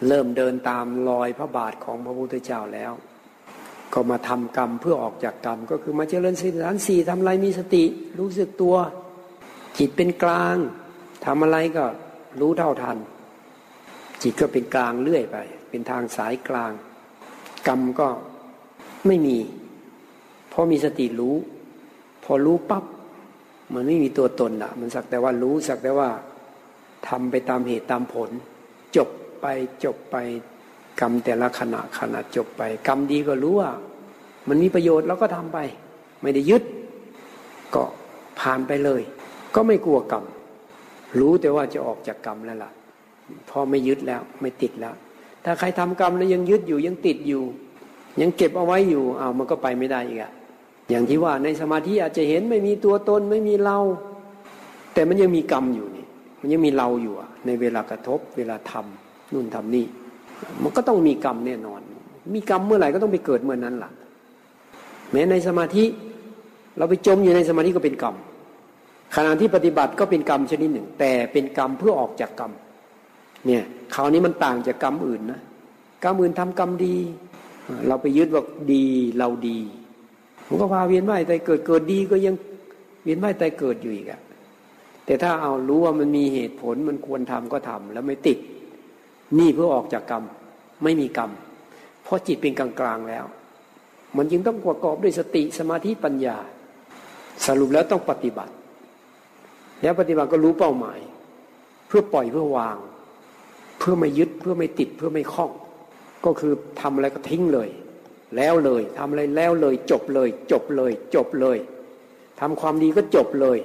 [0.08, 2.92] เริ่มเดินตามรอยพระบาทของพระพุทธเจ้าแล้ว
[3.94, 7.84] ก็มาทำกรรมเพื่อออกจากกรรม ก็คือมาเจริญสีฐานสี่ทำอะไรมีสติ
[8.18, 8.76] รู้สึกตัว
[9.78, 10.56] จิตเป็นกลาง
[11.24, 11.84] ทำอะไรก็
[12.40, 12.98] รู้เท่าทัน
[14.22, 15.36] จิตก็เป็นกลางเรื่อยไป
[15.68, 16.72] เป็นทางสายกลาง
[17.68, 18.08] กรรมก็
[19.06, 19.38] ไม่มี
[20.52, 21.36] พอมีสติรู้
[22.24, 22.84] พอรู้ปับ๊บ
[23.72, 26.10] มันไม่มีตัวตนละมันสักแต่ว่ารู้สักแต่ว่า
[27.08, 28.30] ทำไปตามเหตุตามผล
[28.96, 29.08] จบ
[29.40, 29.46] ไป
[29.84, 30.16] จบไป
[31.00, 33.70] กรรมแต่ละขณะขณะจบไป กรรมดีก็รู้ว่า
[34.48, 35.58] มันมีประโยชน์เราก็ทำไป
[36.22, 36.62] ไม่ได้ยึด
[37.74, 37.84] ก็
[38.40, 39.02] ผ่านไปเลย
[39.54, 40.24] ก็ไม่กลัวกรรม
[41.20, 42.70] รู้แต่ว่าจะออกจากกรรมแล้วล่ะ
[43.50, 44.94] พอไม่ยึดแล้วไม่ติดแล้ว
[45.44, 47.42] ถ้าใครทำกรรมแล้วยังยึดอยู่ยังติดอยู่
[48.20, 50.32] ยังเก็บเอาไว้อยู่เอามันก็ไปไม่ได้อีกอะ
[50.90, 53.78] อย่างที่ว่าในสมาธิอาจจะเห็นไม่มีตัวตนไม่มีเรา
[54.94, 56.06] แต่มันยังมีกรรมอยู่นี่
[56.40, 57.14] มันยังมีเราอยู่
[57.46, 59.86] ในเวลากระทบเวลาทำนู่นทำนี่
[60.62, 61.80] มันก็ต้องมีกรรมแน่นอน
[62.34, 63.90] มีกรรมเมื่อไหร่ก็ต้องไปเกิดเมื่อนั้นล่ะ
[65.10, 65.84] แม้ในสมาธิ
[66.78, 68.14] เราไปจมอยู่ในสมาธิก็เป็นกรรม
[69.16, 72.52] ขณะที่ปฏิบัติก็เป็นกรรมชนิดหนึ่ง แต่เป็นกรรมเพื่อออกจากกรรม
[73.46, 73.62] เนี่ย
[73.94, 75.40] คราวนี้มันต่างจากกรรมอื่นนะ
[76.04, 76.96] กรรมอื่นทำกรรมดี
[77.88, 78.86] เราไปยึดว่าดี
[79.18, 79.58] เราดี
[80.48, 82.34] มันก็พาเวียนว่ายแต่เกิดเกิดดีก็ยัง
[83.04, 84.20] เวียนว่ายแต่เกิดอยู่อีกอะ
[85.06, 88.38] แต่ถ้าเอารู้ว่ามันมีเหตุผลมันควรทำก็ทำแล้วไม่ติด
[89.38, 90.24] นี่เพื่อออกจากกรรม
[90.82, 91.30] ไม่มีกรรม
[92.04, 93.24] เพราะจิตเป็นกลางๆแล้ว
[94.16, 96.36] มันจึงต้องประกอบด้วยสติสมาธิปัญญา
[97.46, 98.52] สรุปแล้วต้องปฏิบัติ
[99.82, 100.98] แล้วปฏิบัติก็รู้เป้าหมาย
[101.88, 102.76] เพื่อปล่อยเพื่อวาง
[103.78, 105.50] เพื่อไม่ยึดเพื่อไม่ติดเพื่อไม่คล้อง
[106.24, 107.68] ก็คือทำอะไรก็ทิ้งเลย
[108.36, 111.58] แล้วเลยทำอะไรแล้วเลย จบเลย จบเลย จบเลย
[112.40, 113.58] ทำความดีก็จบเลย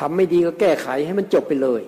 [0.00, 1.82] ทำไม่ดีก็แก้ไขให้มันจบไปเลย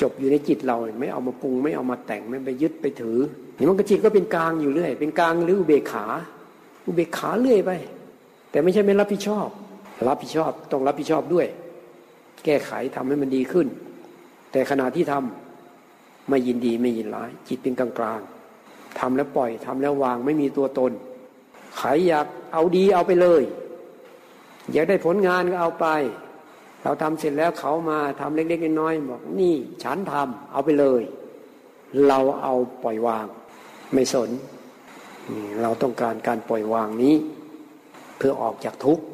[0.00, 3.18] จบอยู่ในจิตเราไม่เอามาปรุงไม่เอามาแต่งไม่ไปยึดไปถือ
[3.58, 6.06] นี่มันก็จิตก็เป็นกลางอยู่เรื่อย เป็นกลางหรืออุเบกขา
[6.86, 7.70] อุเบกขาเรื่อยไป
[8.50, 9.48] แต่ไม่ใช่ไม่รับผิดชอบ
[10.08, 11.46] รับผิดชอบต้องรับผิดชอบด้วย
[12.44, 13.66] แก้ไขทำให้มันดีขึ้น
[14.52, 18.20] แต่ขณะที่ทำไม่ยินดีไม่ยินร้าย จิตเป็นกลางกลาง
[18.98, 20.92] ทำแล้วปล่อยทำแล้ววางไม่มีตัวตน
[21.76, 23.42] ใครอยากเอาดีเอาไปเลย
[24.72, 25.86] อยากได้ผลงานก็เอาไป
[26.86, 31.02] เราทำเสร็จแล้วเขามาทำเล็กๆน้อยๆบอกนี่ฉันทำเอาไปเลย
[32.06, 33.26] เราเอาปล่อยวาง
[33.92, 34.30] ไม่สน
[35.62, 37.14] เราต้องการการปล่อยวางนี้
[38.16, 39.04] เพื่อออกจากทุกข์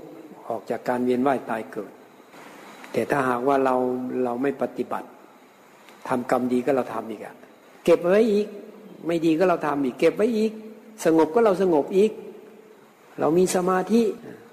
[0.48, 1.92] ออกจากการเวียนว่ายตายเกิด
[2.92, 3.74] แต่ถ้าหากว่าเรา
[4.24, 5.08] เราไม่ปฏิบัติ
[6.08, 7.34] ทำกรรมดีก็เราทำอีกอะ
[7.84, 8.46] เก็บไว้อีก
[9.06, 10.52] ไม่ดีก็เราทำอีก เก็บไว้อีก
[11.04, 12.12] สงบก็เราสงบอีก
[13.20, 14.02] เรามีสมาธิ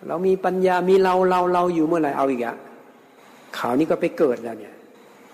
[0.08, 2.58] เรามีปัญญามีเราเราเราอยู่เมื่อไหร่เอาอีกอะ
[3.58, 4.74] ข่าวนี้ก็ไปเกิดแล้วเนี่ย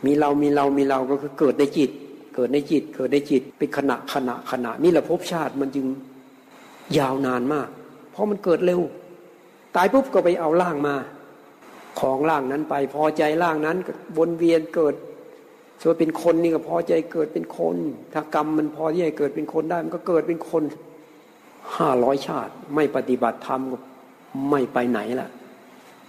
[0.06, 1.90] มีเรามีเรามีเราก็คือเกิดในจิต
[2.36, 5.86] เกิดในจิต เกิดในจิตเป็นขณะขณะขณะนี่แหละภพชาติมันจึง
[6.98, 7.70] ยาวนานมาก
[8.12, 8.82] เพราะมันเกิดเร็ว
[9.76, 10.96] ตายปุ๊บก็ไปเอาร่างมา
[12.00, 13.78] ของร่างนั้นไปพอใจร่างนั้น
[14.18, 14.96] วนเวียนเกิด
[15.82, 17.76] ส่วนเป็นคนนี่ก็พอใจเกิดเป็นคน
[18.14, 20.64] ถ้ากรรมมันพอที่จะเกิดเป็นคนได้มันก็เกิดเป็นคน
[21.78, 23.78] ห้าร้อยชาติ ไม่ปฏิบัติธรรมก็
[24.50, 25.30] ไม่ไปไหนล่ะ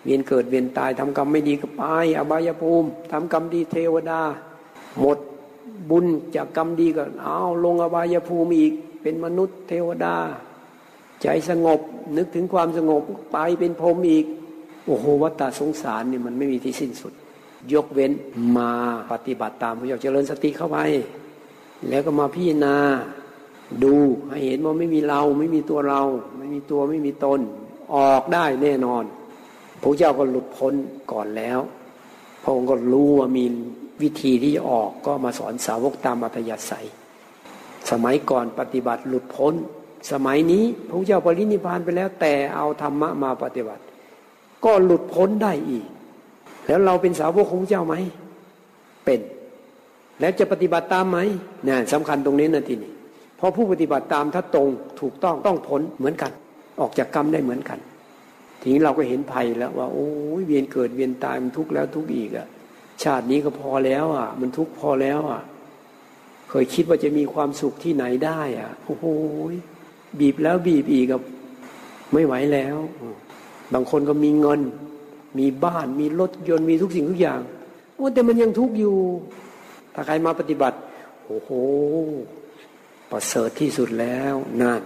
[0.06, 1.82] เวียนเกิดเวียนตายทำกรรมไม่ดีก็ไป
[2.18, 4.20] อบายภูมิทำกรรมดีเทวดา
[5.00, 5.18] หมด
[5.90, 10.16] บุญจากกรรมดีก็เอาลงอบายภูมิอีก เป็นมนุษย์เทวดา
[11.22, 11.80] ใจสงบ
[12.16, 13.02] นึกถึงความสงบ
[13.32, 14.26] ไปเป็นพรหมอีก
[14.86, 17.12] โอ้โหวัฏสงสารนี่มันไม่มีที่สิ้นสุด
[17.72, 18.12] ยกเว้น
[18.56, 18.70] มา
[19.10, 20.78] ปฏิบัติตามพระเจ้าเจริญสติเข้าไป
[21.88, 22.76] แล้วก็มาพิจารณา
[23.84, 23.94] ดู
[24.30, 26.02] ให้เห็นว่าไม่มีเราไม่มีตัวเรา
[26.38, 27.40] ไม่มีตัวไม่มีตน
[27.94, 29.04] ออกได้แน่นอน
[29.86, 30.74] ระเจ้าก็หลุดพ้น
[31.12, 31.58] ก่อนแล้ว
[32.42, 33.44] พระองค์ก็รู้ว่ามี
[34.02, 36.86] วิธีที่จะออกก็มาสอนสาวกตามอัตยาศัย
[37.90, 39.54] สมัยก่อนปฏิบัติหลุดพ้น
[40.12, 43.82] สมัยนี้พระเจ้าปรินิพานไปแล้ว แต่เอาธรรมะมาปฏิบัติ
[44.64, 45.86] ก็หลุดพ้นได้อีก
[46.66, 47.94] แล้วเราเป็นสาวกของพระเจ้าไหม
[49.04, 49.20] เป็น
[50.20, 51.18] แล้วจะปฏิบัติตามไหม
[51.64, 52.92] เนี่ยสำคัญตรงนี้นะทีนี้
[53.36, 54.68] เพราะผู้ปฏิบัติตามถ้าตรง
[55.00, 56.32] ถูกต้องต้องพ้นเหมือนกัน
[56.80, 57.78] ออกจากกรรมได้เหมือนกัน
[58.66, 60.08] ทีนี้เราก็เห็นภัยแล้วว่า โอ้
[60.40, 62.46] ยเวียนเกิดเวียนตายมันทุกข์แล้วทุกข์อีกอะ
[63.02, 65.42] ชาตินี้ก็พอแล้ว อะ มันทุกข์พอแล้วอะ
[66.48, 69.04] เคยคิดว่าจะมีความสุขที่ไหนได้อะโอ้โห
[70.20, 71.20] บีบแล้วบีบอีกกับ
[72.12, 72.76] ไม่ไหวแล้ว
[73.74, 74.60] บางคนก็มีเงิน
[75.38, 77.40] มีบ้านมีรถยนต์มีทุกสิ่งทุกอย่าง
[77.96, 78.96] โอ้แต่มันยังทุกข์อยู่
[79.94, 80.76] ถ้าใครมาปฏิบัติ
[81.26, 81.50] โอ้โห
[83.10, 84.82] ประเสริฐที่สุดแล้วนั่น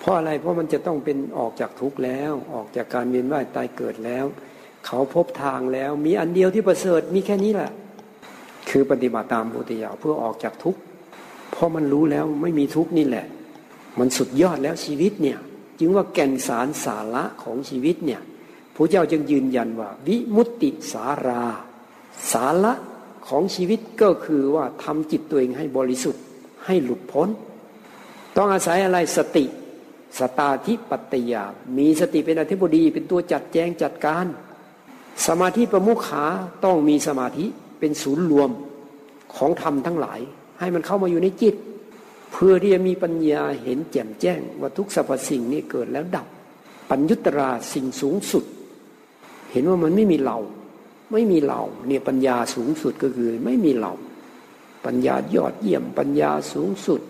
[0.00, 4.24] เพราะอะไรเพราะมันจะต้องเป็นออกจากทุกข์แล้ว ออกจากการเวียนว่ายตายเกิดแล้ว
[4.86, 7.72] เขาพบทางแล้ว มีอันเดียวที่ประเสริฐมีแค่นี้แหละ
[8.70, 10.80] คือปฏิบัติตามพุทธิยาเพื่อออกจากทุกข์
[11.52, 13.26] เพราะมันรู้แล้วไม่มีทุกข์นี่แหละ
[13.98, 15.38] มันสุดยอดแล้วชีวิตเนี่ย
[15.78, 18.20] จึงว่าแก่นสารสาระของชีวิตเนี่ย
[18.74, 21.44] พระเจ้าจึงยืนยันว่า วิมุตติสารา
[22.32, 22.72] สาระ
[23.28, 26.22] ของชีวิตก็คือว่าทำจิตตัวเองให้บริสุทธิ์
[26.66, 27.28] ให้หลุดพ้น
[28.36, 29.44] ต้องอาศัยอะไรสติ
[30.18, 31.44] สตาธิปัตยา
[31.78, 34.26] มีสติเป็นอธิบดี เป็นตัวจัดแจงจัดการ
[35.26, 36.24] สมาธิประมุขา
[36.64, 37.46] ต้องมีสมาธิ
[37.78, 38.50] เป็นศูนย์รวม
[39.36, 40.20] ของธรรมทั้งหลาย
[40.58, 41.54] ให้มันเข้ามาอยู่ในจิต
[42.32, 46.26] เพื่อที่จะมีปัญญาเห็นแจ่มแจ้ง ว่าทุกสรรพสิ่งนี้เกิดแล้วดับ
[46.90, 48.44] ปัญญุตราสิ่งสูงสุด
[49.52, 50.38] เห็นว่ามันไม่มีเรา
[51.12, 53.92] ไม่มีเราเนี่ยปัญญาสูงสุดก็คือไม่มีเรา
[54.84, 57.00] ปัญญายอดเยี่ยมปัญญาสูงสุด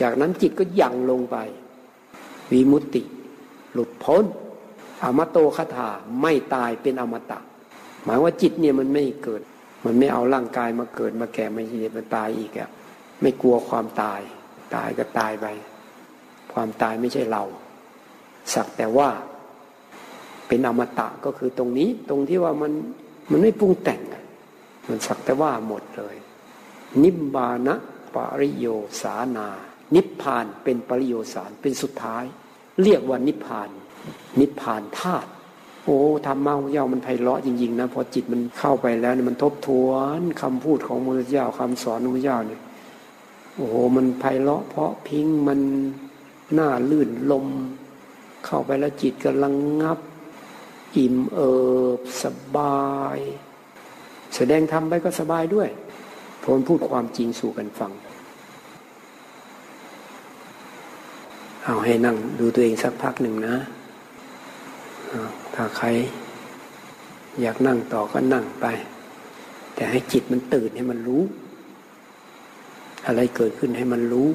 [0.00, 1.36] จากนั้นจิตก็ยั่งลงไป
[2.52, 3.02] วิมุตติ
[3.72, 4.24] หลุดพ้น
[5.04, 5.88] อมโตคาถา
[6.22, 7.38] ไม่ตายเป็นอมตะ
[8.04, 9.42] หมายว่าจิตเนี่ยมันไม่เกิด
[9.84, 12.70] มันไม่เอาร่างกายมาเกิดมาแก่มาเจ็บมาตายอีกอะ
[13.20, 14.20] ไม่กลัวความตาย
[14.74, 15.46] ตายก็ตายไป
[16.52, 17.44] ความตายไม่ใช่เรา
[18.54, 19.08] สักแต่ว่า
[20.48, 22.72] เป็นอมตะก็คือตรงนี้ตรงที่ว่ามัน
[23.30, 24.00] มันไม่ปรุงแต่ง
[24.88, 26.16] มันสักแต่ว่าหมดเลย
[27.02, 27.74] นิบานะ
[28.14, 28.66] ปริโย
[29.02, 29.48] สานา
[29.94, 32.24] นิพพานเป็นปริโยสารเป็นสุดท้าย
[32.82, 33.68] เรียกว่านิพพาน
[34.40, 35.28] นิพพานธาตุ
[35.84, 42.60] โอ้ธรรมะพระเจ้ามันไพเราะจริงๆนะพอจิตมันเข้าไปแล้วเนี่ยมันทบทวนคำพูดของพระเจ้าคำสอนของพระเจ้าเนี่ย
[43.56, 45.60] โอ้โหมันไพเราะเพราะพิงมัน
[46.54, 47.46] หน้าลื่นลม
[48.44, 49.98] เข้าไปแล้วจิตกำลังงับ
[50.96, 51.52] อิ่มเอิ
[51.98, 52.24] บส
[52.56, 53.18] บาย
[54.36, 55.68] แสดงธรรมไปก็สบายด้วย
[56.42, 57.92] พนพูดความจริงสู่กันฟัง
[61.66, 63.56] เอาให้นั่งดูตัวเองสักพักหนึ่งนะ
[65.54, 65.86] ถ้าใคร
[67.40, 68.66] อยากนั่งต่อก็นั่งไป
[69.74, 71.22] แต่ให้จิตมันตื่นให้มันรู้
[73.06, 74.28] อะไรเกิดขึ้นให้มันรู้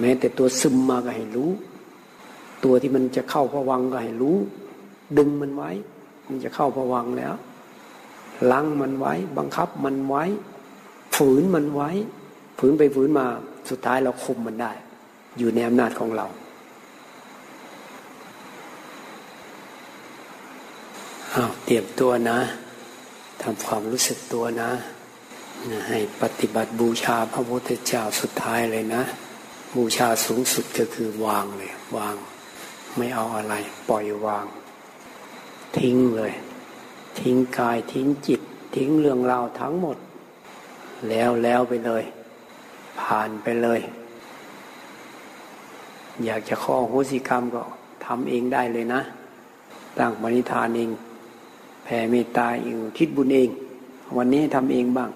[0.00, 1.50] แม้แต่ตัวซึมมาก็ให้รู้
[2.64, 4.36] ตัวที่มันจะเข้าพวังก็ให้รู้
[5.18, 5.70] ดึงมันไว้
[6.28, 7.34] มันจะเข้าผวังแล้ว
[8.52, 10.24] ลังมันไว้ บังคับมันไว้
[11.16, 11.90] ฝืนมันไว้
[12.58, 13.26] ฝืนไปฝืนมา
[13.70, 14.72] สุดท้ายเราคุมมันได้
[15.38, 16.26] อยู่ในอำนาจของเรา
[21.32, 22.38] เอาเตรียมตัวนะ
[23.42, 24.70] ทำความรู้สึกตัวนะ
[25.88, 29.02] ให้ปฏิบัติบูชาพระพุทธเจ้าสุดท้ายเลยนะ
[29.76, 32.16] บูชาสูงสุดก็คือวางเลย วาง
[32.96, 33.54] ไม่เอาอะไร
[33.88, 34.46] ปล่อยวาง
[35.78, 36.32] ทิ้งเลย
[37.20, 38.40] ทิ้งกายทิ้งจิต
[38.76, 39.96] ทิ้งเรื่องราวทั้งหมด
[41.08, 42.04] แล้วแล้วไปเลย
[43.00, 43.80] ผ่านไปเลย
[46.24, 47.62] อยากจะข้อโหสิกรรมก็
[48.04, 49.00] ทำเองได้เลยนะ
[49.98, 50.90] ตั้งมณิธานเอง
[51.84, 53.48] แผ่เมตตาเองคิดบุญเอง
[54.16, 55.10] วันนี้ทำเองบ้าง